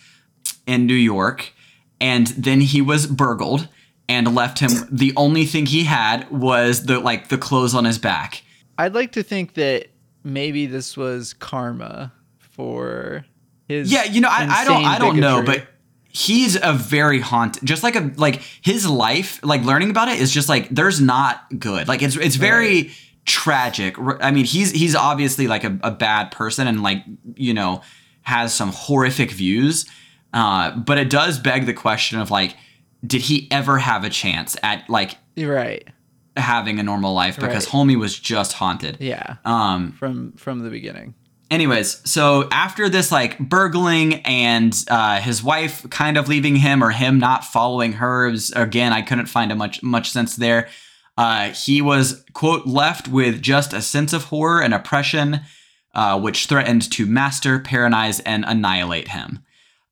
in 0.65 0.87
New 0.87 0.95
York, 0.95 1.53
and 2.01 2.27
then 2.27 2.61
he 2.61 2.81
was 2.81 3.05
burgled 3.05 3.67
and 4.09 4.33
left 4.33 4.59
him. 4.59 4.71
The 4.91 5.13
only 5.15 5.45
thing 5.45 5.67
he 5.67 5.83
had 5.83 6.29
was 6.31 6.85
the 6.85 6.99
like 6.99 7.29
the 7.29 7.37
clothes 7.37 7.75
on 7.75 7.85
his 7.85 7.99
back. 7.99 8.43
I'd 8.77 8.95
like 8.95 9.13
to 9.13 9.23
think 9.23 9.53
that 9.53 9.87
maybe 10.23 10.65
this 10.65 10.97
was 10.97 11.33
karma 11.33 12.11
for 12.39 13.25
his. 13.67 13.91
Yeah, 13.91 14.03
you 14.05 14.21
know, 14.21 14.29
I, 14.29 14.47
I 14.47 14.65
don't, 14.65 14.85
I 14.85 14.97
don't 14.97 15.19
know, 15.19 15.43
but 15.43 15.67
he's 16.16 16.57
a 16.61 16.72
very 16.72 17.20
haunt. 17.20 17.61
Just 17.63 17.84
like 17.84 17.95
a 17.95 18.11
like 18.16 18.41
his 18.61 18.88
life, 18.88 19.39
like 19.43 19.63
learning 19.63 19.89
about 19.89 20.07
it 20.07 20.20
is 20.20 20.32
just 20.32 20.47
like 20.47 20.70
there's 20.70 21.01
not 21.01 21.59
good. 21.59 21.88
Like 21.89 22.01
it's 22.01 22.16
it's 22.16 22.38
very 22.38 22.91
tragic. 23.26 23.97
i 24.22 24.32
mean, 24.32 24.45
he's 24.45 24.72
he's 24.72 24.95
obviously 24.95 25.47
like 25.47 25.66
a, 25.66 25.78
a 25.84 25.91
bad 25.91 26.32
person 26.32 26.68
and 26.68 26.82
like 26.82 27.03
you 27.36 27.53
know 27.53 27.82
has 28.22 28.53
some 28.53 28.72
horrific 28.72 29.32
views. 29.32 29.86
Uh, 30.34 30.76
but 30.76 30.97
it 30.97 31.09
does 31.09 31.38
beg 31.39 31.66
the 31.66 31.74
question 31.74 32.20
of 32.20 32.32
like, 32.32 32.55
did 33.05 33.22
he 33.22 33.49
ever 33.51 33.78
have 33.78 34.03
a 34.03 34.09
chance 34.09 34.55
at 34.63 34.89
like 34.89 35.18
right. 35.38 35.88
having 36.38 36.80
a 36.80 36.84
normal 36.84 37.13
life? 37.13 37.36
Because 37.36 37.66
Right. 37.66 37.88
Homie 37.88 37.99
was 37.99 38.18
just 38.18 38.53
haunted. 38.53 38.97
Yeah. 39.01 39.36
Um, 39.43 39.91
From 39.91 40.32
from 40.34 40.59
the 40.59 40.70
beginning. 40.70 41.13
Anyways 41.51 42.01
so 42.09 42.47
after 42.51 42.89
this 42.89 43.11
like 43.11 43.37
burgling 43.39 44.15
and 44.23 44.83
uh, 44.89 45.19
his 45.21 45.43
wife 45.43 45.87
kind 45.89 46.17
of 46.17 46.27
leaving 46.27 46.55
him 46.55 46.83
or 46.83 46.89
him 46.89 47.19
not 47.19 47.43
following 47.45 47.93
her 47.93 48.29
was, 48.29 48.51
again 48.51 48.91
i 48.93 49.01
couldn't 49.01 49.27
find 49.27 49.51
a 49.51 49.55
much 49.55 49.81
much 49.83 50.11
sense 50.11 50.35
there. 50.35 50.67
Uh, 51.17 51.51
he 51.51 51.81
was 51.81 52.25
quote 52.33 52.67
left 52.67 53.07
with 53.07 53.41
just 53.41 53.71
a 53.71 53.81
sense 53.81 54.11
of 54.11 54.25
horror 54.25 54.61
and 54.61 54.73
oppression 54.73 55.39
uh, 55.93 56.19
which 56.19 56.47
threatened 56.47 56.91
to 56.91 57.05
master 57.05 57.57
paralyze 57.57 58.19
and 58.21 58.43
annihilate 58.45 59.07
him. 59.07 59.39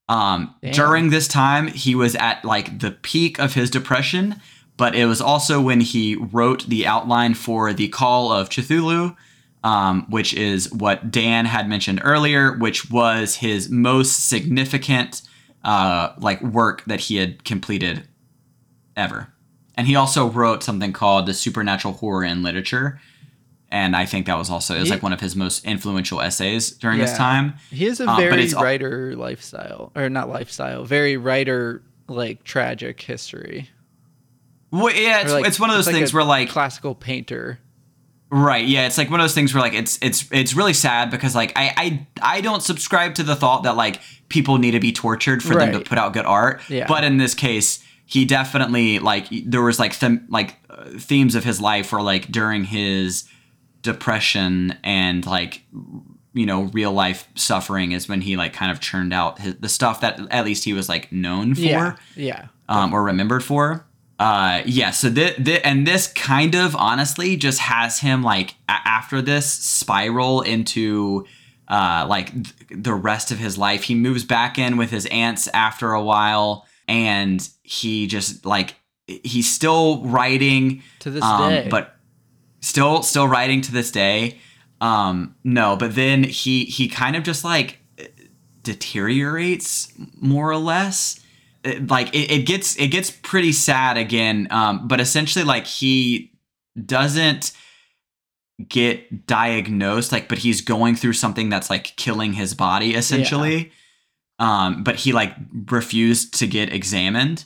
Um, 0.10 0.54
during 0.74 1.12
this 1.12 1.30
time 1.30 1.68
he 1.68 1.95
was 1.95 2.16
at 2.16 2.43
like 2.43 2.80
the 2.80 2.91
peak 2.91 3.39
of 3.39 3.54
his 3.54 3.70
depression 3.70 4.36
but 4.76 4.95
it 4.95 5.06
was 5.06 5.22
also 5.22 5.62
when 5.62 5.80
he 5.80 6.16
wrote 6.16 6.66
the 6.68 6.86
outline 6.86 7.34
for 7.36 7.72
the 7.72 7.88
call 7.88 8.32
of 8.32 8.49
cthulhu 8.49 9.16
um, 9.64 10.05
which 10.09 10.34
is 10.34 10.72
what 10.74 11.09
Dan 11.11 11.45
had 11.45 11.68
mentioned 11.70 12.01
earlier, 12.03 12.51
which 12.57 12.89
was 12.91 13.36
his 13.36 13.70
most 13.70 14.28
significant 14.28 15.22
uh, 15.64 16.14
like 16.20 16.41
work 16.41 16.84
that 16.86 16.99
he 17.01 17.16
had 17.18 17.43
completed 17.45 18.07
ever. 18.97 19.30
And 19.76 19.88
he 19.88 19.95
also 19.95 20.30
wrote 20.30 20.61
something 20.64 20.93
called 20.93 21.26
the 21.26 21.34
Supernatural 21.34 21.95
Horror 21.95 22.26
in 22.26 22.43
Literature, 22.43 22.99
and 23.72 23.95
I 23.95 24.05
think 24.05 24.28
that 24.28 24.38
was 24.38 24.49
also 24.51 24.76
it 24.76 24.80
was 24.82 24.89
He- 24.89 24.93
like 24.95 25.01
one 25.03 25.14
of 25.14 25.20
his 25.22 25.36
most 25.36 25.66
influential 25.66 26.22
essays 26.22 26.70
during 26.72 26.99
this 26.99 27.11
Yeah. 27.11 27.18
time. 27.18 27.53
He 27.72 27.86
has 27.86 27.99
a 27.99 28.07
Uh, 28.09 28.18
very 28.18 28.47
writer 28.49 29.16
lifestyle, 29.16 29.91
or 29.95 30.09
not 30.09 30.30
lifestyle, 30.30 30.84
very 30.86 31.18
writer 31.18 31.82
like 32.07 32.43
tragic 32.43 33.01
history. 33.01 33.70
Well, 34.70 34.93
yeah, 34.93 35.22
it's, 35.22 35.32
like- 35.32 35.45
it's 35.47 35.59
one 35.59 35.70
of 35.72 35.76
those 35.76 35.88
things 35.88 36.11
a 36.11 36.16
where 36.16 36.24
like 36.26 36.49
classical 36.49 36.93
painter. 36.93 37.59
Right. 38.36 38.66
Yeah. 38.66 38.88
It's 38.88 38.98
like 38.98 39.12
one 39.12 39.20
of 39.20 39.24
those 39.26 39.36
things 39.36 39.54
where 39.54 39.62
like 39.62 39.74
it's 39.76 40.00
it's 40.02 40.28
it's 40.32 40.56
really 40.56 40.74
sad 40.74 41.12
because 41.12 41.36
like 41.36 41.52
I 41.56 41.74
I 41.78 42.08
I 42.38 42.42
don't 42.42 42.64
subscribe 42.64 43.14
to 43.16 43.24
the 43.24 43.36
thought 43.36 43.62
that 43.64 43.76
like 43.78 44.00
people 44.30 44.58
need 44.58 44.72
to 44.72 44.80
be 44.80 44.92
tortured 44.92 45.44
for 45.44 45.54
them 45.54 45.72
to 45.74 45.80
put 45.82 46.00
out 46.00 46.14
good 46.14 46.26
art. 46.26 46.62
Yeah. 46.68 46.88
But 46.88 47.04
in 47.04 47.18
this 47.18 47.36
case, 47.36 47.84
he 48.08 48.26
definitely 48.26 48.98
like 48.98 49.28
there 49.46 49.62
was 49.62 49.78
like 49.78 50.00
them 50.00 50.26
like 50.30 50.56
uh, 50.68 50.86
themes 50.98 51.36
of 51.36 51.44
his 51.44 51.62
life 51.62 51.92
were 51.92 52.02
like 52.02 52.32
during 52.32 52.64
his 52.64 53.26
depression 53.84 54.78
and 54.84 55.26
like 55.26 55.62
you 56.34 56.46
know 56.48 56.64
real 56.74 56.92
life 56.92 57.28
suffering 57.36 57.92
is 57.92 58.10
when 58.10 58.22
he 58.22 58.36
like 58.36 58.54
kind 58.54 58.72
of 58.72 58.80
churned 58.80 59.14
out 59.14 59.38
his, 59.40 59.56
the 59.58 59.70
stuff 59.70 60.02
that 60.02 60.20
at 60.32 60.46
least 60.46 60.64
he 60.64 60.74
was 60.74 60.90
like 60.90 61.12
known 61.12 61.54
for 61.54 61.62
Yeah. 61.62 61.96
Yeah. 62.16 62.48
um, 62.68 62.94
or 62.94 63.04
remembered 63.04 63.44
for. 63.44 63.86
Uh, 64.24 64.62
yeah. 64.66 64.92
So 64.92 65.10
this, 65.10 65.60
and 65.66 65.86
this 65.86 66.08
kind 66.08 66.56
of 66.56 66.76
honestly 66.78 67.36
just 67.36 67.60
has 67.60 68.00
him 68.00 68.24
like 68.24 68.56
a- 68.70 68.88
after 68.88 69.22
this 69.22 69.52
spiral 69.52 70.42
into 70.42 71.26
uh, 71.68 72.06
like 72.08 72.32
th- 72.32 72.56
the 72.84 72.94
rest 72.94 73.32
of 73.32 73.38
his 73.40 73.58
life. 73.58 73.84
He 73.84 73.96
moves 73.96 74.24
back 74.24 74.58
in 74.58 74.78
with 74.78 74.92
his 74.92 75.06
aunts 75.08 75.50
after 75.50 75.92
a 75.92 76.02
while, 76.02 76.66
and 76.88 77.46
he 77.64 78.08
just 78.08 78.46
like 78.46 78.76
he's 79.08 79.52
still 79.52 80.02
writing 80.06 80.82
To 81.00 81.10
this 81.12 81.24
um, 81.24 81.50
day. 81.50 81.68
but 81.70 81.96
still 82.62 83.04
still 83.04 83.28
writing 83.28 83.60
to 83.62 83.72
this 83.74 83.92
day. 83.92 84.38
Um, 84.80 85.36
no, 85.44 85.76
but 85.76 85.96
then 85.96 86.24
he 86.24 86.64
he 86.64 86.88
kind 86.88 87.16
of 87.18 87.24
just 87.24 87.44
like 87.44 87.80
deteriorates 88.64 89.92
more 90.20 90.50
or 90.50 90.58
less. 90.58 91.20
It- 91.64 91.88
like 91.89 92.14
it, 92.14 92.32
it 92.32 92.45
gets 92.45 92.76
it 92.78 92.88
gets 92.89 93.09
pretty 93.11 93.51
sad 93.53 93.97
again. 93.97 94.47
Um, 94.51 94.88
but 94.88 94.99
essentially, 94.99 95.45
like 95.45 95.66
he 95.66 96.32
doesn't 96.86 97.51
get 98.70 99.26
diagnosed 99.26 100.11
like 100.11 100.30
but 100.30 100.38
he's 100.38 100.61
going 100.61 100.95
through 100.95 101.14
something 101.14 101.49
that's 101.49 101.70
like 101.70 101.95
killing 101.97 102.34
his 102.34 102.53
body 102.53 102.93
essentially. 102.93 103.72
Um 104.39 104.84
but 104.84 104.95
he 104.97 105.11
like 105.11 105.34
refused 105.70 106.36
to 106.39 106.47
get 106.47 106.72
examined. 106.72 107.45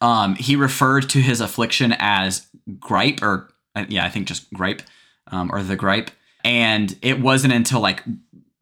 Um 0.00 0.34
he 0.36 0.54
referred 0.54 1.08
to 1.10 1.20
his 1.20 1.40
affliction 1.40 1.94
as 1.98 2.46
gripe 2.78 3.22
or 3.22 3.50
uh, 3.74 3.86
yeah 3.88 4.04
i 4.04 4.10
think 4.10 4.28
just 4.28 4.52
gripe 4.52 4.82
um 5.28 5.50
or 5.52 5.62
the 5.62 5.76
gripe. 5.76 6.10
And 6.44 6.96
it 7.02 7.20
wasn't 7.20 7.52
until 7.54 7.80
like 7.80 8.02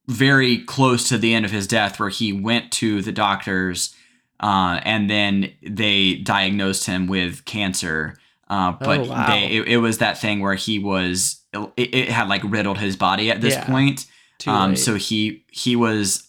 very 0.07 0.59
close 0.59 1.09
to 1.09 1.19
the 1.19 1.35
end 1.35 1.45
of 1.45 1.51
his 1.51 1.67
death 1.67 1.99
where 2.01 2.09
he 2.09 2.33
went 2.33 2.73
to 2.73 3.03
the 3.03 3.13
doctors 3.13 3.95
uh, 4.41 4.81
and 4.85 5.11
then 5.11 5.53
they 5.63 6.15
diagnosed 6.17 6.87
him 6.87 7.07
with 7.07 7.45
cancer 7.45 8.17
uh, 8.49 8.73
but 8.73 9.07
wow. 9.07 9.27
they 9.27 9.47
it, 9.47 9.69
it 9.69 9.77
was 9.79 9.99
that 9.99 10.19
thing 10.19 10.41
where 10.41 10.55
he 10.55 10.79
was 10.79 11.43
it, 11.53 11.95
it 11.95 12.09
had 12.09 12.29
like 12.29 12.43
riddled 12.45 12.79
his 12.79 12.97
body 12.97 13.31
at 13.31 13.41
this 13.41 13.55
Yeah. 13.55 13.67
point 13.67 14.07
Um, 14.47 14.77
so 14.77 14.95
he 14.95 15.45
he 15.51 15.75
was 15.77 16.25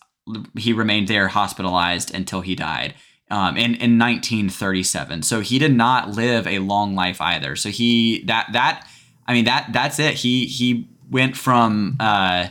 he 0.57 0.73
remained 0.73 1.07
there 1.07 1.27
hospitalized 1.27 2.13
until 2.13 2.41
he 2.41 2.55
died 2.55 2.93
um, 3.31 3.55
in 3.55 3.75
in 3.75 3.97
1937. 3.99 5.23
So 5.23 5.41
he 5.41 5.59
did 5.59 5.75
not 5.75 6.09
live 6.09 6.47
a 6.47 6.59
long 6.59 6.95
life 6.95 7.21
either. 7.21 7.55
So 7.55 7.69
he 7.69 8.23
that 8.23 8.47
that 8.53 8.87
I 9.27 9.33
mean 9.33 9.45
that 9.45 9.69
that's 9.71 9.99
it. 9.99 10.15
He 10.15 10.45
he 10.45 10.89
went 11.09 11.37
from 11.37 11.97
uh, 11.99 12.47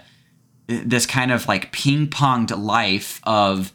this 0.67 1.07
kind 1.07 1.33
of 1.33 1.49
like 1.49 1.73
ping 1.73 2.09
ponged 2.09 2.57
life 2.57 3.21
of 3.25 3.73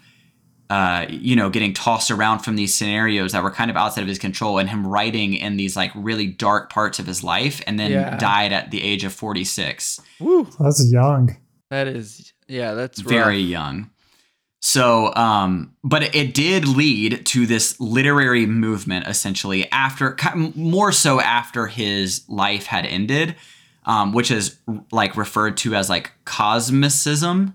uh, 0.73 1.05
you 1.09 1.35
know 1.39 1.49
getting 1.49 1.73
tossed 1.73 2.09
around 2.11 2.39
from 2.39 2.55
these 2.55 2.73
scenarios 2.73 3.31
that 3.33 3.43
were 3.43 3.51
kind 3.51 3.69
of 3.71 3.77
outside 3.77 4.01
of 4.01 4.07
his 4.07 4.17
control 4.27 4.57
and 4.59 4.69
him 4.69 4.81
writing 4.87 5.33
in 5.45 5.57
these 5.57 5.75
like 5.81 5.91
really 6.09 6.27
dark 6.27 6.71
parts 6.71 6.97
of 6.99 7.05
his 7.05 7.23
life 7.23 7.61
and 7.67 7.79
then 7.79 7.91
Yeah. 7.91 8.17
died 8.17 8.51
at 8.53 8.71
the 8.71 8.81
age 8.91 9.03
of 9.03 9.13
46 9.13 9.99
Woo. 10.19 10.47
That's 10.59 10.81
young. 10.91 11.37
That 11.69 11.87
is, 11.87 12.33
yeah, 12.47 12.73
that's 12.75 12.99
very 13.01 13.41
rough. 13.41 13.49
young. 13.57 13.89
So, 14.61 15.13
um, 15.15 15.75
but 15.83 16.03
it, 16.03 16.15
it 16.15 16.33
did 16.33 16.67
lead 16.67 17.25
to 17.33 17.45
this 17.45 17.77
literary 17.79 18.45
movement 18.45 19.07
essentially 19.07 19.69
after, 19.71 20.15
more 20.55 20.91
so 20.93 21.19
after 21.19 21.67
his 21.67 22.23
life 22.29 22.65
had 22.67 22.85
ended, 22.85 23.35
um, 23.85 24.13
which 24.13 24.31
is 24.31 24.57
like 24.91 25.17
referred 25.17 25.57
to 25.57 25.75
as 25.75 25.89
like 25.89 26.11
cosmicism. 26.25 27.53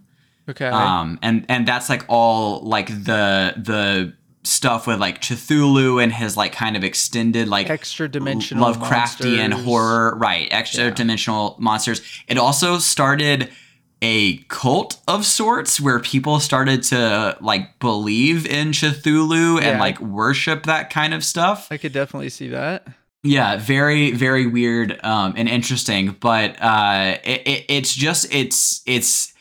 Okay. 0.48 0.66
Um, 0.66 1.18
and 1.22 1.44
and 1.48 1.66
that's 1.66 1.88
like 1.88 2.04
all 2.08 2.60
like 2.60 2.88
the 2.88 3.54
the 3.56 4.14
stuff 4.44 4.86
with 4.86 4.98
like 4.98 5.20
Cthulhu 5.20 6.02
and 6.02 6.12
his 6.12 6.36
like 6.36 6.52
kind 6.52 6.76
of 6.76 6.84
extended 6.84 7.48
like 7.48 7.68
Extra 7.68 8.08
dimensional 8.08 8.72
Lovecraftian 8.72 9.50
monsters. 9.50 9.64
horror, 9.64 10.16
right? 10.16 10.48
Extra 10.50 10.90
dimensional 10.90 11.56
monsters. 11.58 12.00
It 12.28 12.38
also 12.38 12.78
started 12.78 13.50
a 14.00 14.36
cult 14.48 15.00
of 15.08 15.26
sorts 15.26 15.80
where 15.80 15.98
people 15.98 16.38
started 16.40 16.82
to 16.84 17.36
like 17.40 17.78
believe 17.80 18.46
in 18.46 18.68
Cthulhu 18.68 19.60
and 19.60 19.78
like 19.80 20.00
worship 20.00 20.64
that 20.64 20.90
kind 20.90 21.12
of 21.12 21.24
stuff. 21.24 21.68
I 21.70 21.76
could 21.76 21.92
definitely 21.92 22.30
see 22.30 22.48
that. 22.48 22.86
Yeah, 23.24 23.56
very 23.56 24.12
very 24.12 24.46
weird 24.46 24.98
um, 25.04 25.34
and 25.36 25.48
interesting, 25.48 26.16
but 26.20 26.56
uh, 26.60 27.18
it, 27.24 27.42
it, 27.46 27.64
it's 27.68 27.92
just 27.92 28.32
it's 28.32 28.82
it's 28.86 29.34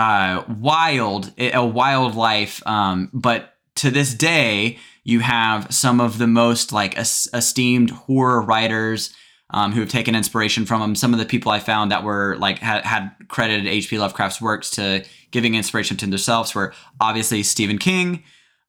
uh, 0.00 0.44
wild, 0.48 1.32
a 1.38 1.64
wild 1.64 2.14
life. 2.14 2.62
Um, 2.66 3.10
but 3.12 3.54
to 3.76 3.90
this 3.90 4.14
day, 4.14 4.78
you 5.04 5.20
have 5.20 5.72
some 5.72 6.00
of 6.00 6.18
the 6.18 6.26
most 6.26 6.72
like 6.72 6.96
es- 6.98 7.28
esteemed 7.34 7.90
horror 7.90 8.40
writers 8.42 9.14
um, 9.50 9.72
who 9.72 9.80
have 9.80 9.88
taken 9.88 10.14
inspiration 10.14 10.64
from 10.66 10.80
him. 10.82 10.94
Some 10.94 11.12
of 11.12 11.18
the 11.18 11.26
people 11.26 11.50
I 11.52 11.58
found 11.58 11.90
that 11.92 12.04
were 12.04 12.36
like 12.38 12.58
had, 12.60 12.84
had 12.84 13.10
credited 13.28 13.66
H.P. 13.66 13.98
Lovecraft's 13.98 14.40
works 14.40 14.70
to 14.70 15.04
giving 15.32 15.54
inspiration 15.54 15.96
to 15.98 16.06
themselves 16.06 16.54
were 16.54 16.72
obviously 17.00 17.42
Stephen 17.42 17.78
King, 17.78 18.22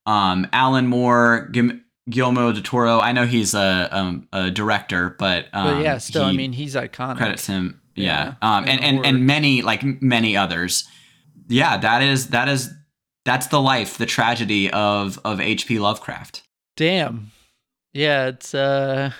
um, 0.05 0.47
Alan 0.51 0.87
Moore, 0.87 1.49
Gim- 1.51 1.83
Guillermo 2.09 2.51
del 2.51 2.63
Toro. 2.63 2.99
I 2.99 3.11
know 3.11 3.25
he's 3.25 3.53
a, 3.53 3.87
um, 3.91 4.27
a 4.33 4.49
director, 4.51 5.15
but 5.19 5.45
um, 5.53 5.75
But 5.77 5.83
yeah, 5.83 5.97
still, 5.99 6.23
I 6.25 6.33
mean, 6.33 6.53
he's 6.53 6.75
iconic. 6.75 7.17
credits 7.17 7.45
him. 7.47 7.79
Yeah, 7.95 8.33
Yeah, 8.41 8.57
um, 8.57 8.65
and 8.67 8.81
and 8.81 9.05
and 9.05 9.25
many 9.25 9.61
like 9.61 9.83
many 10.01 10.35
others. 10.37 10.87
Yeah, 11.51 11.77
that 11.77 12.01
is 12.01 12.27
that 12.29 12.47
is 12.47 12.71
that's 13.25 13.47
the 13.47 13.61
life, 13.61 13.97
the 13.97 14.05
tragedy 14.05 14.71
of 14.71 15.19
of 15.25 15.39
H.P. 15.41 15.79
Lovecraft. 15.79 16.43
Damn. 16.77 17.31
Yeah, 17.93 18.27
it's 18.27 18.55
uh. 18.55 19.11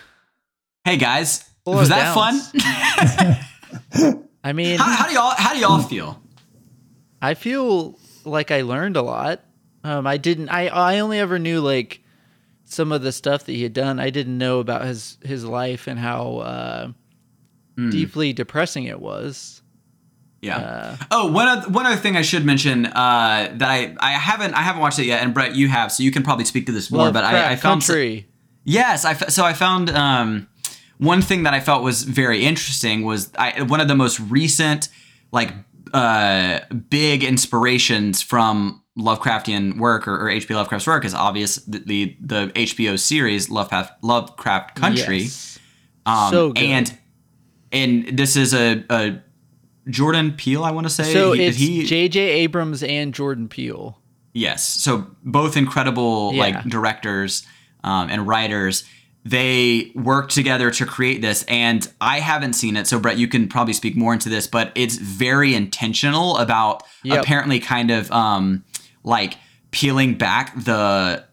Hey 0.85 0.97
guys, 0.97 1.43
Full 1.65 1.75
was 1.75 1.89
that 1.89 2.15
fun? 2.15 2.39
I 4.43 4.53
mean, 4.53 4.79
how, 4.79 4.85
how 4.85 5.07
do 5.07 5.13
y'all 5.13 5.33
how 5.37 5.53
do 5.53 5.59
y'all 5.59 5.81
feel? 5.83 6.21
I 7.21 7.33
feel 7.35 7.99
like 8.25 8.49
I 8.49 8.61
learned 8.61 8.95
a 8.97 9.01
lot. 9.01 9.41
Um, 9.83 10.07
I 10.07 10.17
didn't. 10.17 10.49
I 10.49 10.67
I 10.67 10.99
only 10.99 11.19
ever 11.19 11.37
knew 11.37 11.59
like 11.59 12.01
some 12.65 12.91
of 12.91 13.01
the 13.01 13.11
stuff 13.11 13.45
that 13.45 13.51
he 13.51 13.63
had 13.63 13.73
done. 13.73 13.99
I 13.99 14.09
didn't 14.09 14.37
know 14.37 14.59
about 14.59 14.85
his 14.85 15.17
his 15.23 15.43
life 15.45 15.87
and 15.87 15.99
how 15.99 16.37
uh, 16.37 16.91
Hmm. 17.77 17.89
deeply 17.89 18.33
depressing 18.33 18.85
it 18.85 18.99
was. 18.99 19.60
Yeah. 20.41 20.57
Uh, 20.57 20.97
Oh, 21.11 21.31
one 21.31 21.47
other, 21.47 21.69
one 21.69 21.85
other 21.85 21.97
thing 21.97 22.17
I 22.17 22.21
should 22.23 22.45
mention 22.45 22.85
uh, 22.87 23.51
that 23.57 23.69
I, 23.69 23.95
I 23.99 24.11
haven't 24.13 24.53
I 24.55 24.61
haven't 24.61 24.81
watched 24.81 24.99
it 24.99 25.05
yet, 25.05 25.21
and 25.23 25.33
Brett, 25.33 25.55
you 25.55 25.67
have, 25.67 25.91
so 25.91 26.03
you 26.03 26.11
can 26.11 26.23
probably 26.23 26.45
speak 26.45 26.65
to 26.65 26.71
this 26.71 26.89
more. 26.91 27.11
But 27.11 27.23
I, 27.23 27.51
I 27.51 27.55
found 27.55 27.81
country. 27.85 28.27
Yes, 28.63 29.05
I 29.05 29.13
so 29.13 29.43
I 29.45 29.53
found 29.53 29.89
um, 29.91 30.47
one 30.97 31.21
thing 31.21 31.43
that 31.43 31.53
I 31.53 31.59
felt 31.59 31.83
was 31.83 32.03
very 32.03 32.43
interesting 32.43 33.03
was 33.03 33.31
I, 33.37 33.61
one 33.63 33.79
of 33.81 33.87
the 33.87 33.95
most 33.95 34.19
recent 34.19 34.89
like 35.31 35.53
uh, 35.93 36.59
big 36.89 37.23
inspirations 37.23 38.21
from 38.21 38.81
Lovecraftian 38.97 39.77
work 39.77 40.07
or, 40.07 40.15
or 40.25 40.29
H.P. 40.29 40.53
Lovecraft's 40.53 40.87
work 40.87 41.05
is 41.05 41.13
obvious 41.13 41.57
the 41.57 41.79
the, 41.79 42.17
the 42.19 42.47
HBO 42.55 42.99
series 42.99 43.49
Lovecraft 43.49 44.03
Lovecraft 44.03 44.75
Country. 44.75 45.19
Yes. 45.23 45.59
Um, 46.05 46.31
So 46.31 46.51
good. 46.53 46.63
and 46.63 46.97
and 47.71 48.17
this 48.17 48.35
is 48.35 48.53
a, 48.53 48.83
a 48.89 49.21
Jordan 49.89 50.33
Peele, 50.33 50.63
I 50.63 50.71
want 50.71 50.85
to 50.87 50.93
say. 50.93 51.11
So 51.13 51.31
He- 51.33 51.43
it's 51.43 51.57
he, 51.57 51.83
J.J. 51.85 52.19
Abrams 52.19 52.83
and 52.83 53.13
Jordan 53.13 53.47
Peele. 53.47 53.99
Yes. 54.33 54.67
So 54.67 55.07
both 55.23 55.57
incredible 55.57 56.31
Yeah. 56.33 56.39
like 56.41 56.63
directors 56.65 57.45
um, 57.83 58.09
and 58.09 58.27
writers. 58.27 58.83
They 59.23 59.91
worked 59.93 60.33
together 60.33 60.71
to 60.71 60.85
create 60.85 61.21
this, 61.21 61.43
and 61.43 61.87
I 62.01 62.19
haven't 62.21 62.53
seen 62.53 62.75
it. 62.75 62.87
So 62.87 62.99
Brett, 62.99 63.17
you 63.19 63.27
can 63.27 63.47
probably 63.47 63.73
speak 63.73 63.95
more 63.95 64.13
into 64.13 64.29
this, 64.29 64.47
but 64.47 64.71
it's 64.73 64.95
very 64.97 65.53
intentional 65.53 66.37
about 66.37 66.83
Yep. 67.03 67.23
apparently 67.23 67.59
kind 67.59 67.91
of 67.91 68.11
um, 68.11 68.63
like 69.03 69.35
peeling 69.71 70.15
back 70.15 70.55
the 70.63 71.25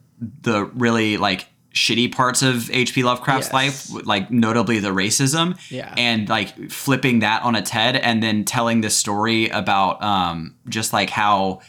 the 0.42 0.64
really 0.74 1.16
like 1.16 1.46
shitty 1.84 2.12
parts 2.12 2.42
of 2.42 2.70
H.P. 2.70 3.02
Lovecraft's 3.04 3.48
Yes. 3.52 3.90
life, 3.92 4.06
like 4.06 4.30
notably 4.30 4.78
the 4.80 4.88
racism, 4.88 5.56
Yeah. 5.70 5.94
and 5.96 6.28
like 6.28 6.70
flipping 6.70 7.20
that 7.20 7.42
on 7.42 7.54
its 7.54 7.70
head, 7.70 7.96
and 7.96 8.22
then 8.22 8.44
telling 8.44 8.80
this 8.80 8.96
story 8.96 9.48
about 9.50 10.02
um, 10.02 10.54
just 10.68 10.92
like 10.92 11.10
how 11.10 11.60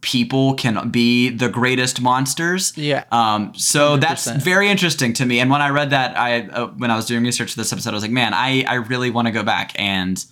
people 0.00 0.54
can 0.54 0.90
be 0.90 1.28
the 1.28 1.48
greatest 1.48 2.00
monsters. 2.00 2.72
Yeah. 2.76 3.04
Um, 3.12 3.52
so 3.54 3.96
that's 3.96 4.26
100%. 4.28 4.42
very 4.42 4.68
interesting 4.68 5.12
to 5.14 5.24
me. 5.24 5.38
And 5.38 5.48
when 5.48 5.62
I 5.62 5.68
read 5.70 5.90
that, 5.90 6.18
I 6.18 6.40
uh, 6.48 6.66
when 6.76 6.90
I 6.90 6.96
was 6.96 7.06
doing 7.06 7.22
research 7.22 7.52
for 7.52 7.56
this 7.58 7.72
episode, 7.72 7.90
I 7.90 7.94
was 7.94 8.02
like, 8.02 8.10
man, 8.10 8.34
I 8.34 8.64
I 8.66 8.74
really 8.74 9.10
want 9.10 9.26
to 9.28 9.32
go 9.32 9.44
back 9.44 9.72
and 9.78 10.22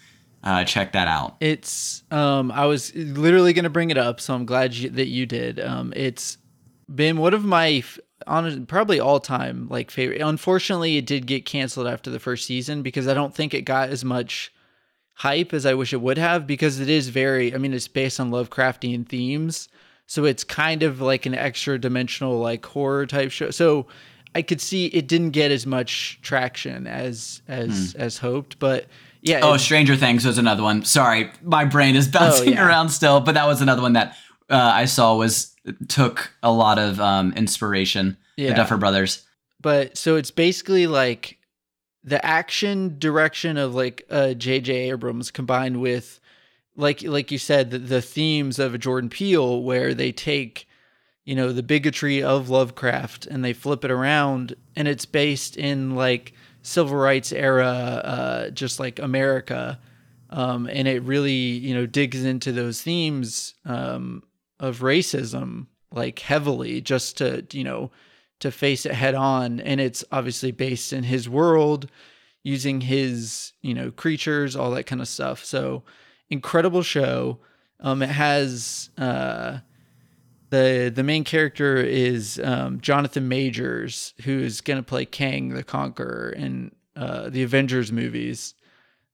uh, 0.43 0.65
check 0.65 0.93
that 0.93 1.07
out. 1.07 1.37
It's 1.41 2.03
um 2.11 2.51
I 2.51 2.67
was 2.67 2.93
literally 2.97 3.53
going 3.53 3.63
to 3.65 3.71
bring 3.71 3.91
it 3.91 3.99
up, 3.99 4.21
so 4.21 4.35
I'm 4.35 4.45
glad 4.45 4.75
you, 4.75 4.91
that 4.91 5.07
you 5.07 5.25
did. 5.27 5.61
Um 5.61 5.93
it's 5.95 6.37
been 6.93 7.19
one 7.19 7.35
of 7.35 7.45
my 7.45 7.69
f- 7.85 7.99
probably 8.27 9.01
all-time 9.01 9.69
like 9.69 9.91
favorite. 9.91 10.21
Unfortunately, 10.21 10.97
it 10.97 11.07
did 11.07 11.27
get 11.27 11.45
canceled 11.45 11.87
after 11.87 12.11
the 12.11 12.21
first 12.21 12.47
season 12.47 12.83
because 12.83 13.09
I 13.09 13.15
don't 13.15 13.35
think 13.35 13.55
it 13.55 13.63
got 13.63 13.91
as 13.91 14.05
much 14.05 14.53
hype 15.15 15.53
as 15.53 15.67
I 15.67 15.75
wish 15.75 15.93
it 15.93 16.01
would 16.01 16.19
have 16.19 16.47
because 16.47 16.81
it 16.81 16.89
is 16.89 17.11
very 17.11 17.55
I 17.55 17.59
mean 17.59 17.75
it's 17.75 17.89
based 17.89 18.21
on 18.21 18.31
Lovecraftian 18.31 19.07
themes. 19.07 19.69
So 20.07 20.25
it's 20.25 20.43
kind 20.43 20.83
of 20.83 21.01
like 21.01 21.27
an 21.27 21.35
extra 21.35 21.79
dimensional 21.79 22.39
like 22.39 22.65
horror 22.65 23.07
type 23.07 23.31
show. 23.31 23.51
So 23.51 23.87
I 24.35 24.43
could 24.43 24.61
see 24.61 24.87
it 24.87 25.09
didn't 25.09 25.31
get 25.31 25.51
as 25.51 25.67
much 25.67 26.19
traction 26.23 26.87
as 26.87 27.43
as 27.49 27.93
hmm. 27.93 28.01
as 28.01 28.19
hoped, 28.19 28.59
but 28.59 28.87
yeah, 29.23 29.41
Oh, 29.43 29.57
Stranger 29.59 29.97
Things 29.97 30.25
was 30.25 30.39
another 30.39 30.63
one. 30.63 30.85
Sorry, 30.85 31.31
my 31.43 31.65
brain 31.65 31.95
is 31.95 32.09
oh, 32.09 32.19
bouncing 32.19 32.53
yeah. 32.55 32.67
around 32.67 32.89
still, 32.89 33.21
but 33.21 33.35
that 33.35 33.47
was 33.47 33.61
another 33.61 33.83
one 33.83 33.93
that 33.93 34.17
uh, 34.51 34.73
I 34.75 34.85
saw 34.87 35.17
was 35.17 35.55
took 35.89 36.31
a 36.43 36.51
lot 36.53 36.79
of 36.79 37.01
um, 37.01 37.33
inspiration. 37.35 38.17
Yeah. 38.37 38.51
The 38.51 38.55
Duffer 38.57 38.77
Brothers. 38.79 39.27
but 39.61 39.97
so 39.97 40.17
it's 40.17 40.31
basically 40.31 40.87
like 40.87 41.39
the 42.03 42.25
action 42.25 42.99
direction 42.99 43.59
of 43.59 43.75
like 43.75 44.07
uh 44.09 44.33
JJ 44.35 44.69
Abrams 44.93 45.31
combined 45.31 45.81
with 45.81 46.19
like 46.75 47.03
like 47.03 47.31
you 47.31 47.37
said 47.37 47.71
the, 47.71 47.79
the 47.79 48.01
themes 48.01 48.59
of 48.59 48.73
a 48.75 48.79
Jordan 48.79 49.11
Peele 49.11 49.63
where 49.63 49.93
they 49.93 50.11
take 50.13 50.67
you 51.27 51.35
know 51.35 51.53
the 51.53 51.63
bigotry 51.63 52.23
of 52.23 52.49
Lovecraft 52.49 53.27
and 53.27 53.45
they 53.45 53.53
flip 53.53 53.85
it 53.85 53.91
around 53.91 54.55
and 54.75 54.89
it's 54.89 55.05
based 55.05 55.59
in 55.59 55.95
like 55.95 56.33
civil 56.63 56.97
rights 56.97 57.33
era 57.33 57.67
uh 57.67 58.51
just 58.51 58.81
like 58.81 58.99
America 58.99 59.79
um 60.31 60.67
and 60.73 60.89
it 60.89 61.03
really 61.03 61.33
you 61.33 61.75
know 61.75 61.85
digs 61.85 62.25
into 62.25 62.53
those 62.53 62.81
themes 62.81 63.55
um 63.67 64.23
of 64.61 64.81
racism 64.81 65.67
like 65.91 66.21
heavily 66.21 66.81
just 66.81 67.19
to 67.19 67.45
you 67.53 67.65
know 67.65 67.91
to 68.39 68.51
face 68.51 68.87
it 68.87 68.93
head 68.93 69.15
on. 69.15 69.61
And 69.61 69.81
it's 69.81 70.05
obviously 70.13 70.53
based 70.53 70.93
in 70.93 71.05
his 71.05 71.29
world 71.29 71.91
using 72.43 72.83
his 72.83 73.53
you 73.63 73.75
know 73.75 73.91
creatures 73.91 74.55
all 74.55 74.71
that 74.73 74.85
kind 74.85 75.01
of 75.01 75.09
stuff. 75.09 75.45
So 75.45 75.83
incredible 76.29 76.83
show. 76.83 77.39
Um 77.81 78.03
it 78.03 78.11
has 78.11 78.91
uh 78.97 79.59
the 80.51 80.93
the 80.95 81.05
main 81.05 81.25
character 81.25 81.77
is 81.77 82.41
um, 82.43 82.81
Jonathan 82.81 83.29
Majors 83.29 84.15
who's 84.25 84.61
going 84.61 84.79
to 84.79 84.83
play 84.83 85.05
Kang 85.05 85.51
the 85.51 85.63
Conqueror 85.63 86.31
in 86.31 86.73
uh 86.97 87.31
the 87.31 87.43
Avengers 87.43 87.91
movies 87.91 88.55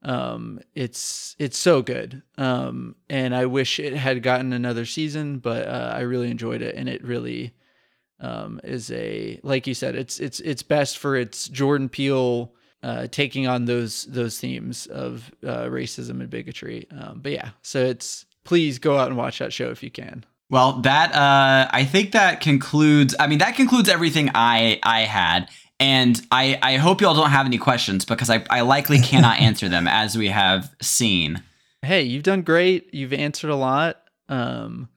Um, 0.07 0.61
it's 0.75 1.35
it's 1.39 1.59
so 1.59 1.83
good. 1.83 2.23
Um, 2.39 2.95
and 3.11 3.35
I 3.35 3.47
wish 3.47 3.81
it 3.81 3.93
had 3.93 4.23
gotten 4.23 4.53
another 4.53 4.87
season, 4.87 5.39
but 5.39 5.67
uh, 5.67 5.93
I 5.95 6.03
really 6.03 6.31
enjoyed 6.31 6.63
it, 6.63 6.77
and 6.77 6.89
it 6.89 7.05
really 7.05 7.55
um, 8.21 8.61
is 8.63 8.91
a 8.93 9.41
like 9.43 9.67
you 9.67 9.75
said, 9.75 9.97
it's 9.97 10.21
it's 10.21 10.39
it's 10.41 10.63
best 10.63 10.99
for 10.99 11.17
its 11.17 11.49
Jordan 11.49 11.89
Peele 11.89 12.53
uh, 12.85 13.09
taking 13.09 13.49
on 13.49 13.65
those 13.65 14.05
those 14.05 14.39
themes 14.39 14.87
of 14.87 15.33
uh, 15.45 15.65
racism 15.65 16.21
and 16.21 16.31
bigotry. 16.31 16.87
Um, 16.97 17.19
but 17.21 17.33
yeah, 17.33 17.51
so 17.63 17.85
it's 17.85 18.27
please 18.45 18.79
go 18.79 18.97
out 18.97 19.09
and 19.09 19.17
watch 19.17 19.41
that 19.41 19.53
show 19.53 19.71
if 19.71 19.83
you 19.83 19.91
can. 19.91 20.25
Well, 20.49 20.81
that 20.83 21.13
uh, 21.13 21.69
I 21.73 21.85
think 21.85 22.13
that 22.13 22.41
concludes. 22.41 23.17
I 23.19 23.27
mean, 23.27 23.39
that 23.39 23.57
concludes 23.57 23.89
everything 23.89 24.31
I 24.37 24.79
I 24.85 25.01
had, 25.01 25.49
and 25.81 26.21
I 26.31 26.59
I 26.63 26.77
hope 26.77 27.01
y'all 27.01 27.15
don't 27.15 27.31
have 27.31 27.47
any 27.47 27.59
questions 27.59 28.05
because 28.05 28.31
I 28.31 28.45
I 28.51 28.61
likely 28.63 28.99
cannot 29.01 29.41
answer 29.49 29.69
them 29.69 29.87
as 29.89 30.17
we 30.17 30.29
have 30.29 30.75
seen. 30.81 31.43
Hey, 31.83 32.03
you've 32.03 32.23
done 32.25 32.43
great. 32.43 32.93
You've 32.95 33.13
answered 33.13 33.51
a 33.51 33.57
lot. 33.57 34.03
Um, 34.29 34.89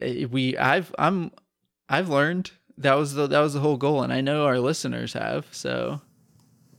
eh, 0.00 0.26
we 0.30 0.56
I've 0.56 0.94
I'm 0.98 1.30
I've 1.88 2.08
learned 2.08 2.50
that 2.78 2.94
was 2.94 3.14
the 3.14 3.26
that 3.28 3.40
was 3.40 3.54
the 3.54 3.60
whole 3.60 3.76
goal, 3.76 4.02
and 4.02 4.12
I 4.12 4.20
know 4.20 4.44
our 4.46 4.58
listeners 4.58 5.12
have. 5.14 5.46
So 5.50 6.00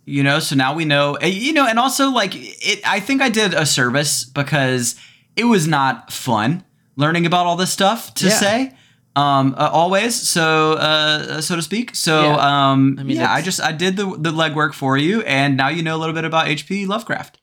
you 0.03 0.23
know 0.23 0.39
so 0.39 0.55
now 0.55 0.73
we 0.73 0.84
know 0.84 1.13
eh, 1.15 1.27
you 1.27 1.53
know 1.53 1.65
and 1.67 1.77
also 1.77 2.09
like 2.09 2.32
it 2.36 2.82
i 2.88 2.99
think 2.99 3.21
i 3.21 3.29
did 3.29 3.53
a 3.53 3.67
service 3.67 4.25
because 4.25 4.95
it 5.36 5.43
was 5.43 5.67
not 5.67 6.11
fun 6.11 6.63
learning 6.95 7.23
about 7.27 7.45
all 7.45 7.55
this 7.55 7.71
stuff 7.71 8.11
to 8.15 8.25
Yeah. 8.25 8.32
say 8.34 8.75
um 9.16 9.53
uh, 9.57 9.70
always 9.72 10.16
so 10.16 10.74
uh 10.74 11.41
so 11.41 11.55
to 11.55 11.62
speak 11.62 11.95
so 11.95 12.24
Yeah. 12.24 12.72
um 12.72 12.95
I 12.99 13.03
mean, 13.03 13.18
yeah 13.18 13.32
i 13.32 13.41
just 13.41 13.62
i 13.62 13.72
did 13.72 13.97
the 13.97 14.05
the 14.05 14.32
legwork 14.32 14.74
for 14.74 14.97
you 14.97 15.22
and 15.24 15.57
now 15.57 15.68
you 15.70 15.84
know 15.84 15.95
a 15.95 15.99
little 15.99 16.16
bit 16.16 16.24
about 16.26 16.47
hp 16.47 16.88
lovecraft 16.88 17.39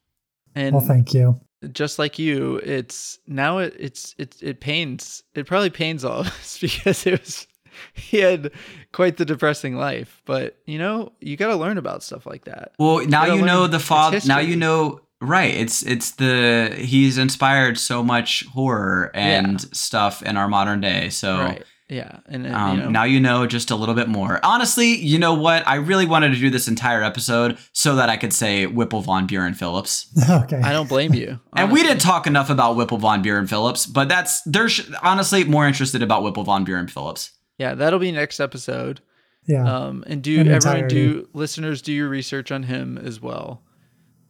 and 0.55 0.75
Well, 0.75 0.85
thank 0.85 1.13
you. 1.15 1.39
just 1.73 1.99
like 1.99 2.19
you, 2.19 2.57
it's 2.65 3.19
now 3.27 3.59
it 3.59 3.75
it's 3.79 4.15
it 4.19 4.37
it 4.43 4.61
pains 4.61 5.23
it 5.35 5.47
probably 5.47 5.71
pains 5.71 6.05
all 6.05 6.21
of 6.21 6.27
us 6.41 6.59
because 6.59 7.07
it 7.07 7.21
was 7.21 7.47
he 7.95 8.17
had 8.19 8.51
quite 8.93 9.19
the 9.19 9.25
depressing 9.25 9.77
life. 9.77 10.21
But 10.25 10.57
you 10.67 10.79
know, 10.79 11.13
you 11.21 11.37
got 11.37 11.49
to 11.49 11.57
learn 11.57 11.79
about 11.79 12.03
stuff 12.03 12.27
like 12.27 12.45
that. 12.47 12.73
well 12.79 13.07
now 13.07 13.27
gotta 13.27 13.37
you 13.39 13.45
know 13.45 13.61
learn 13.63 13.71
the 13.71 13.79
father 13.79 14.19
now 14.27 14.39
you 14.39 14.57
know 14.57 15.01
right 15.21 15.55
it's 15.55 15.83
it's 15.85 16.13
the 16.13 16.75
he's 16.79 17.19
inspired 17.19 17.77
so 17.79 18.03
much 18.03 18.45
horror 18.53 19.11
and 19.15 19.61
stuff 19.77 20.23
in 20.23 20.37
our 20.37 20.49
modern 20.49 20.81
day 20.81 21.09
so 21.09 21.39
Right? 21.39 21.65
Yeah, 21.91 22.19
and 22.27 22.47
uh, 22.47 22.51
Um, 22.55 22.77
you 22.77 22.85
know, 22.85 22.91
Now 22.91 23.05
you 23.05 23.19
know 23.19 23.47
just 23.47 23.71
a 23.71 23.75
little 23.75 23.95
bit 23.95 24.09
more. 24.09 24.41
Honestly, 24.43 24.95
you 24.99 25.19
know 25.19 25.33
what? 25.33 25.67
I 25.67 25.77
really 25.77 26.05
wanted 26.05 26.35
to 26.35 26.37
do 26.39 26.51
this 26.51 26.69
entire 26.69 27.03
episode 27.03 27.57
so 27.73 27.97
that 27.97 28.11
I 28.11 28.19
could 28.19 28.35
say 28.35 28.67
Whipple 28.67 29.01
Von 29.01 29.27
Buren 29.27 29.55
Phillips. 29.55 30.07
okay. 30.31 30.61
I 30.61 30.75
don't 30.75 30.87
blame 30.91 31.15
you. 31.15 31.41
And 31.57 31.73
we 31.73 31.83
didn't 31.83 32.03
talk 32.03 32.27
enough 32.27 32.51
about 32.51 32.77
Whipple 32.77 32.99
Von 32.99 33.23
Buren 33.23 33.47
Phillips, 33.47 33.87
but 33.87 34.07
that's 34.07 34.43
there's 34.43 34.83
honestly 35.03 35.45
more 35.45 35.67
interested 35.67 36.03
about 36.03 36.23
Whipple 36.23 36.45
Von 36.45 36.63
Buren 36.63 36.89
Phillips. 36.89 37.31
Yeah, 37.57 37.73
that'll 37.75 37.99
be 37.99 38.13
next 38.13 38.39
episode. 38.39 39.01
yeah. 39.47 39.65
Um, 39.65 40.05
and 40.07 40.21
do 40.23 40.35
In 40.41 40.49
everyone 40.49 40.59
entirety. 40.85 40.95
do 40.95 41.29
listeners 41.33 41.81
do 41.81 41.95
your 41.95 42.11
research 42.11 42.53
on 42.53 42.65
him 42.65 42.99
as 42.99 43.19
well. 43.23 43.63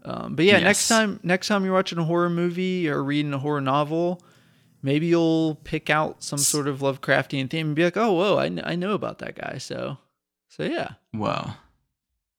Um, 0.09 0.35
but 0.35 0.47
yeah, 0.47 0.59
next 0.59 0.89
time 0.89 1.21
next 1.23 1.49
time 1.49 1.65
you're 1.65 1.75
watching 1.75 1.99
a 1.99 2.05
horror 2.05 2.31
movie 2.31 2.89
or 2.89 3.03
reading 3.03 3.35
a 3.35 3.39
horror 3.39 3.61
novel, 3.61 4.23
maybe 4.83 5.07
you'll 5.07 5.57
pick 5.65 5.91
out 5.91 6.25
some 6.25 6.39
sort 6.39 6.67
of 6.67 6.79
Lovecraftian 6.79 7.51
theme 7.51 7.69
and 7.69 7.77
be 7.77 7.85
like, 7.85 7.97
oh, 7.99 8.13
whoa, 8.13 8.39
I, 8.39 8.49
kn- 8.49 8.63
I 8.65 8.75
know 8.75 8.93
about 8.93 9.19
that 9.19 9.35
guy. 9.35 9.59
So, 9.59 9.99
so 10.49 10.63
yeah, 10.63 10.93
Whoa. 11.13 11.51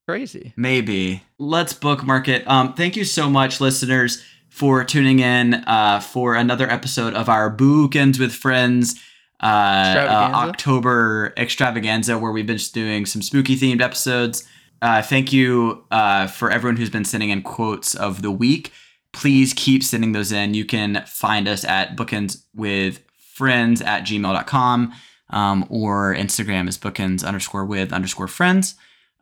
crazy. 0.07 0.53
Maybe. 0.57 1.21
Let's 1.37 1.73
bookmark 1.73 2.27
it. 2.27 2.47
Um, 2.47 2.73
thank 2.73 2.95
you 2.95 3.05
so 3.05 3.29
much, 3.29 3.61
listeners, 3.61 4.23
for 4.49 4.83
tuning 4.83 5.19
in 5.19 5.53
uh, 5.53 5.99
for 5.99 6.33
another 6.35 6.67
episode 6.69 7.13
of 7.13 7.29
our 7.29 7.55
Bookends 7.55 8.19
with 8.19 8.33
Friends 8.33 8.99
uh, 9.41 9.45
uh, 9.45 10.31
October 10.33 11.33
extravaganza, 11.37 12.17
where 12.17 12.31
we've 12.31 12.47
been 12.47 12.57
just 12.57 12.73
doing 12.73 13.05
some 13.05 13.21
spooky 13.21 13.55
themed 13.55 13.81
episodes. 13.81 14.45
Uh, 14.81 15.01
thank 15.01 15.33
you 15.33 15.83
uh, 15.91 16.27
for 16.27 16.51
everyone 16.51 16.77
who's 16.77 16.89
been 16.89 17.05
sending 17.05 17.29
in 17.29 17.41
quotes 17.41 17.95
of 17.95 18.21
the 18.21 18.31
week. 18.31 18.71
Please 19.11 19.53
keep 19.53 19.83
sending 19.83 20.13
those 20.13 20.31
in. 20.31 20.53
You 20.53 20.65
can 20.65 21.03
find 21.05 21.47
us 21.47 21.65
at 21.65 21.95
bookends 21.97 22.43
with 22.55 23.01
friends 23.17 23.81
at 23.81 24.03
gmail.com 24.03 24.93
um, 25.31 25.65
or 25.69 26.15
Instagram 26.15 26.67
is 26.67 26.77
bookends 26.77 27.25
underscore 27.25 27.65
with 27.65 27.91
underscore 27.91 28.27
friends. 28.27 28.75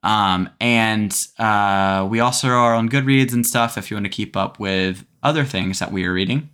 Um, 0.04 0.50
and 0.60 1.16
uh, 1.40 2.08
we 2.10 2.20
also 2.20 2.50
are 2.50 2.76
on 2.76 2.90
Goodreads 2.90 3.34
and 3.34 3.46
stuff 3.46 3.78
if 3.78 3.90
you 3.90 3.96
want 3.96 4.06
to 4.06 4.10
keep 4.10 4.38
up 4.38 4.60
with 4.60 5.06
other 5.24 5.44
things 5.44 5.80
that 5.80 5.92
we 5.92 6.06
are 6.06 6.14
reading. 6.14 6.50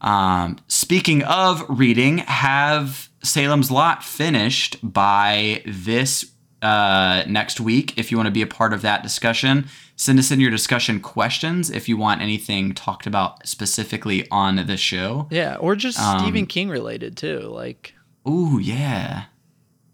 Um, 0.00 0.58
speaking 0.68 1.24
of 1.24 1.64
reading, 1.68 2.18
have 2.18 3.08
Salem's 3.22 3.70
Lot 3.70 4.04
finished 4.04 4.76
by 4.82 5.62
this 5.66 6.30
uh, 6.62 7.24
next 7.26 7.60
week. 7.60 7.96
If 7.98 8.10
you 8.10 8.16
want 8.16 8.26
to 8.26 8.32
be 8.32 8.42
a 8.42 8.46
part 8.46 8.72
of 8.72 8.82
that 8.82 9.02
discussion, 9.02 9.66
send 9.96 10.18
us 10.18 10.30
in 10.30 10.40
your 10.40 10.50
discussion 10.50 11.00
questions 11.00 11.70
if 11.70 11.88
you 11.88 11.96
want 11.96 12.20
anything 12.20 12.74
talked 12.74 13.06
about 13.06 13.46
specifically 13.46 14.28
on 14.30 14.56
the 14.66 14.76
show. 14.76 15.26
Yeah, 15.30 15.56
or 15.56 15.76
just 15.76 15.98
Um, 16.00 16.20
Stephen 16.20 16.46
King 16.46 16.68
related 16.68 17.16
too. 17.16 17.40
Like, 17.40 17.94
Ooh, 18.28 18.58
yeah. 18.60 19.24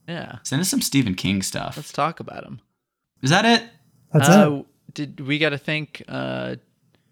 yeah, 0.09 0.39
Send 0.43 0.61
us 0.61 0.69
some 0.69 0.81
Stephen 0.81 1.15
King 1.15 1.43
stuff. 1.43 1.77
let's 1.77 1.93
talk 1.93 2.21
about 2.21 2.45
him. 2.45 2.61
Is 3.23 3.31
that 3.31 3.45
it? 3.45 3.63
That's 4.13 4.29
it. 4.29 4.35
uh, 4.35 4.63
Did 4.93 5.21
we 5.21 5.39
got 5.39 5.51
to 5.51 5.59
thank 5.59 6.03
uh, 6.09 6.57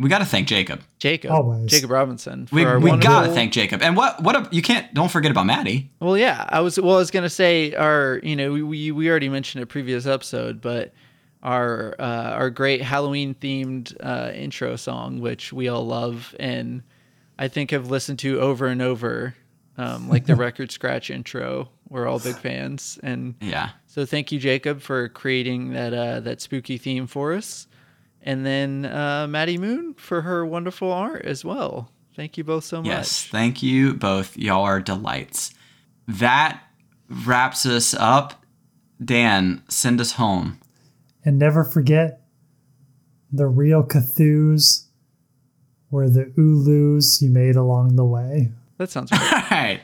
We 0.03 0.09
got 0.09 0.19
to 0.19 0.25
thank 0.27 0.49
Jacob. 0.49 0.83
Jacob, 0.99 1.31
Always. 1.31 1.71
Jacob 1.71 1.91
Robinson 1.91 2.47
for 2.47 2.55
We, 2.55 2.63
we 2.65 2.91
wonderful- 2.91 2.99
gotta 2.99 3.33
thank 3.33 3.53
Jacob. 3.53 3.81
And 3.83 3.97
what 3.97 4.23
what 4.23 4.37
a, 4.37 4.49
you 4.55 4.61
can't 4.63 4.93
don't 4.93 5.11
forget 5.11 5.31
about 5.31 5.47
Maddie. 5.47 5.91
Well, 6.01 6.19
yeah, 6.19 6.45
I 6.49 6.61
was. 6.61 6.79
Well, 6.79 6.97
I 6.97 6.99
was 6.99 7.11
gonna 7.11 7.31
say 7.31 7.75
our. 7.75 8.21
You 8.23 8.37
know, 8.37 8.53
we 8.53 8.63
we, 8.63 8.91
we 8.93 9.09
already 9.11 9.29
mentioned 9.29 9.63
a 9.63 9.67
previous 9.67 10.05
episode, 10.07 10.61
but 10.61 10.93
our 11.43 11.95
uh, 11.99 12.31
our 12.35 12.51
great 12.51 12.83
Halloween 12.83 13.35
themed 13.35 13.97
uh, 14.01 14.33
intro 14.35 14.77
song, 14.77 15.21
which 15.21 15.53
we 15.53 15.69
all 15.69 15.87
love, 15.87 16.35
and 16.39 16.83
I 17.39 17.49
think 17.49 17.71
have 17.71 17.91
listened 17.91 18.19
to 18.21 18.41
over 18.41 18.67
and 18.67 18.81
over, 18.83 19.35
um, 19.77 20.09
like 20.09 20.27
the 20.27 20.37
record 20.47 20.71
scratch 20.71 21.11
intro. 21.11 21.69
We're 21.89 22.07
all 22.07 22.19
big 22.21 22.37
fans, 22.37 22.99
and 23.03 23.35
Yeah. 23.41 23.71
so 23.87 24.07
thank 24.07 24.33
you, 24.33 24.39
Jacob, 24.39 24.81
for 24.81 25.09
creating 25.11 25.73
that 25.73 25.93
uh, 25.93 26.21
that 26.21 26.41
spooky 26.41 26.79
theme 26.79 27.07
for 27.07 27.35
us, 27.35 27.67
and 28.23 28.47
then 28.47 28.85
uh, 28.87 29.27
Maddie 29.29 29.59
Moon 29.59 29.95
for 29.95 30.23
her 30.23 30.47
wonderful 30.47 30.93
art 30.93 31.25
as 31.25 31.45
well. 31.45 31.91
Thank 32.15 32.37
you 32.37 32.45
both 32.45 32.65
so 32.65 32.79
much. 32.79 32.87
Yes. 32.87 33.25
Thank 33.27 33.63
you 33.63 33.95
both. 33.95 34.37
Y'all 34.37 34.65
are 34.65 34.81
delights. 34.81 35.55
That 36.07 36.63
wraps 37.09 37.65
us 37.67 37.95
up. 37.95 38.45
Dan, 39.03 39.63
send 39.69 40.01
us 40.01 40.13
home. 40.13 40.61
And 41.25 41.39
never 41.39 41.65
forget 41.65 42.23
the 43.33 43.47
real 43.47 43.83
Cthulhu's 43.83 44.89
were 45.91 46.09
the 46.09 46.33
Ulus 46.37 47.21
you 47.23 47.31
made 47.31 47.57
along 47.57 47.97
the 47.97 48.05
way. 48.05 48.53
That 48.79 48.91
sounds 48.91 49.11
great. 49.11 49.23
All 49.33 49.43
right. 49.51 49.81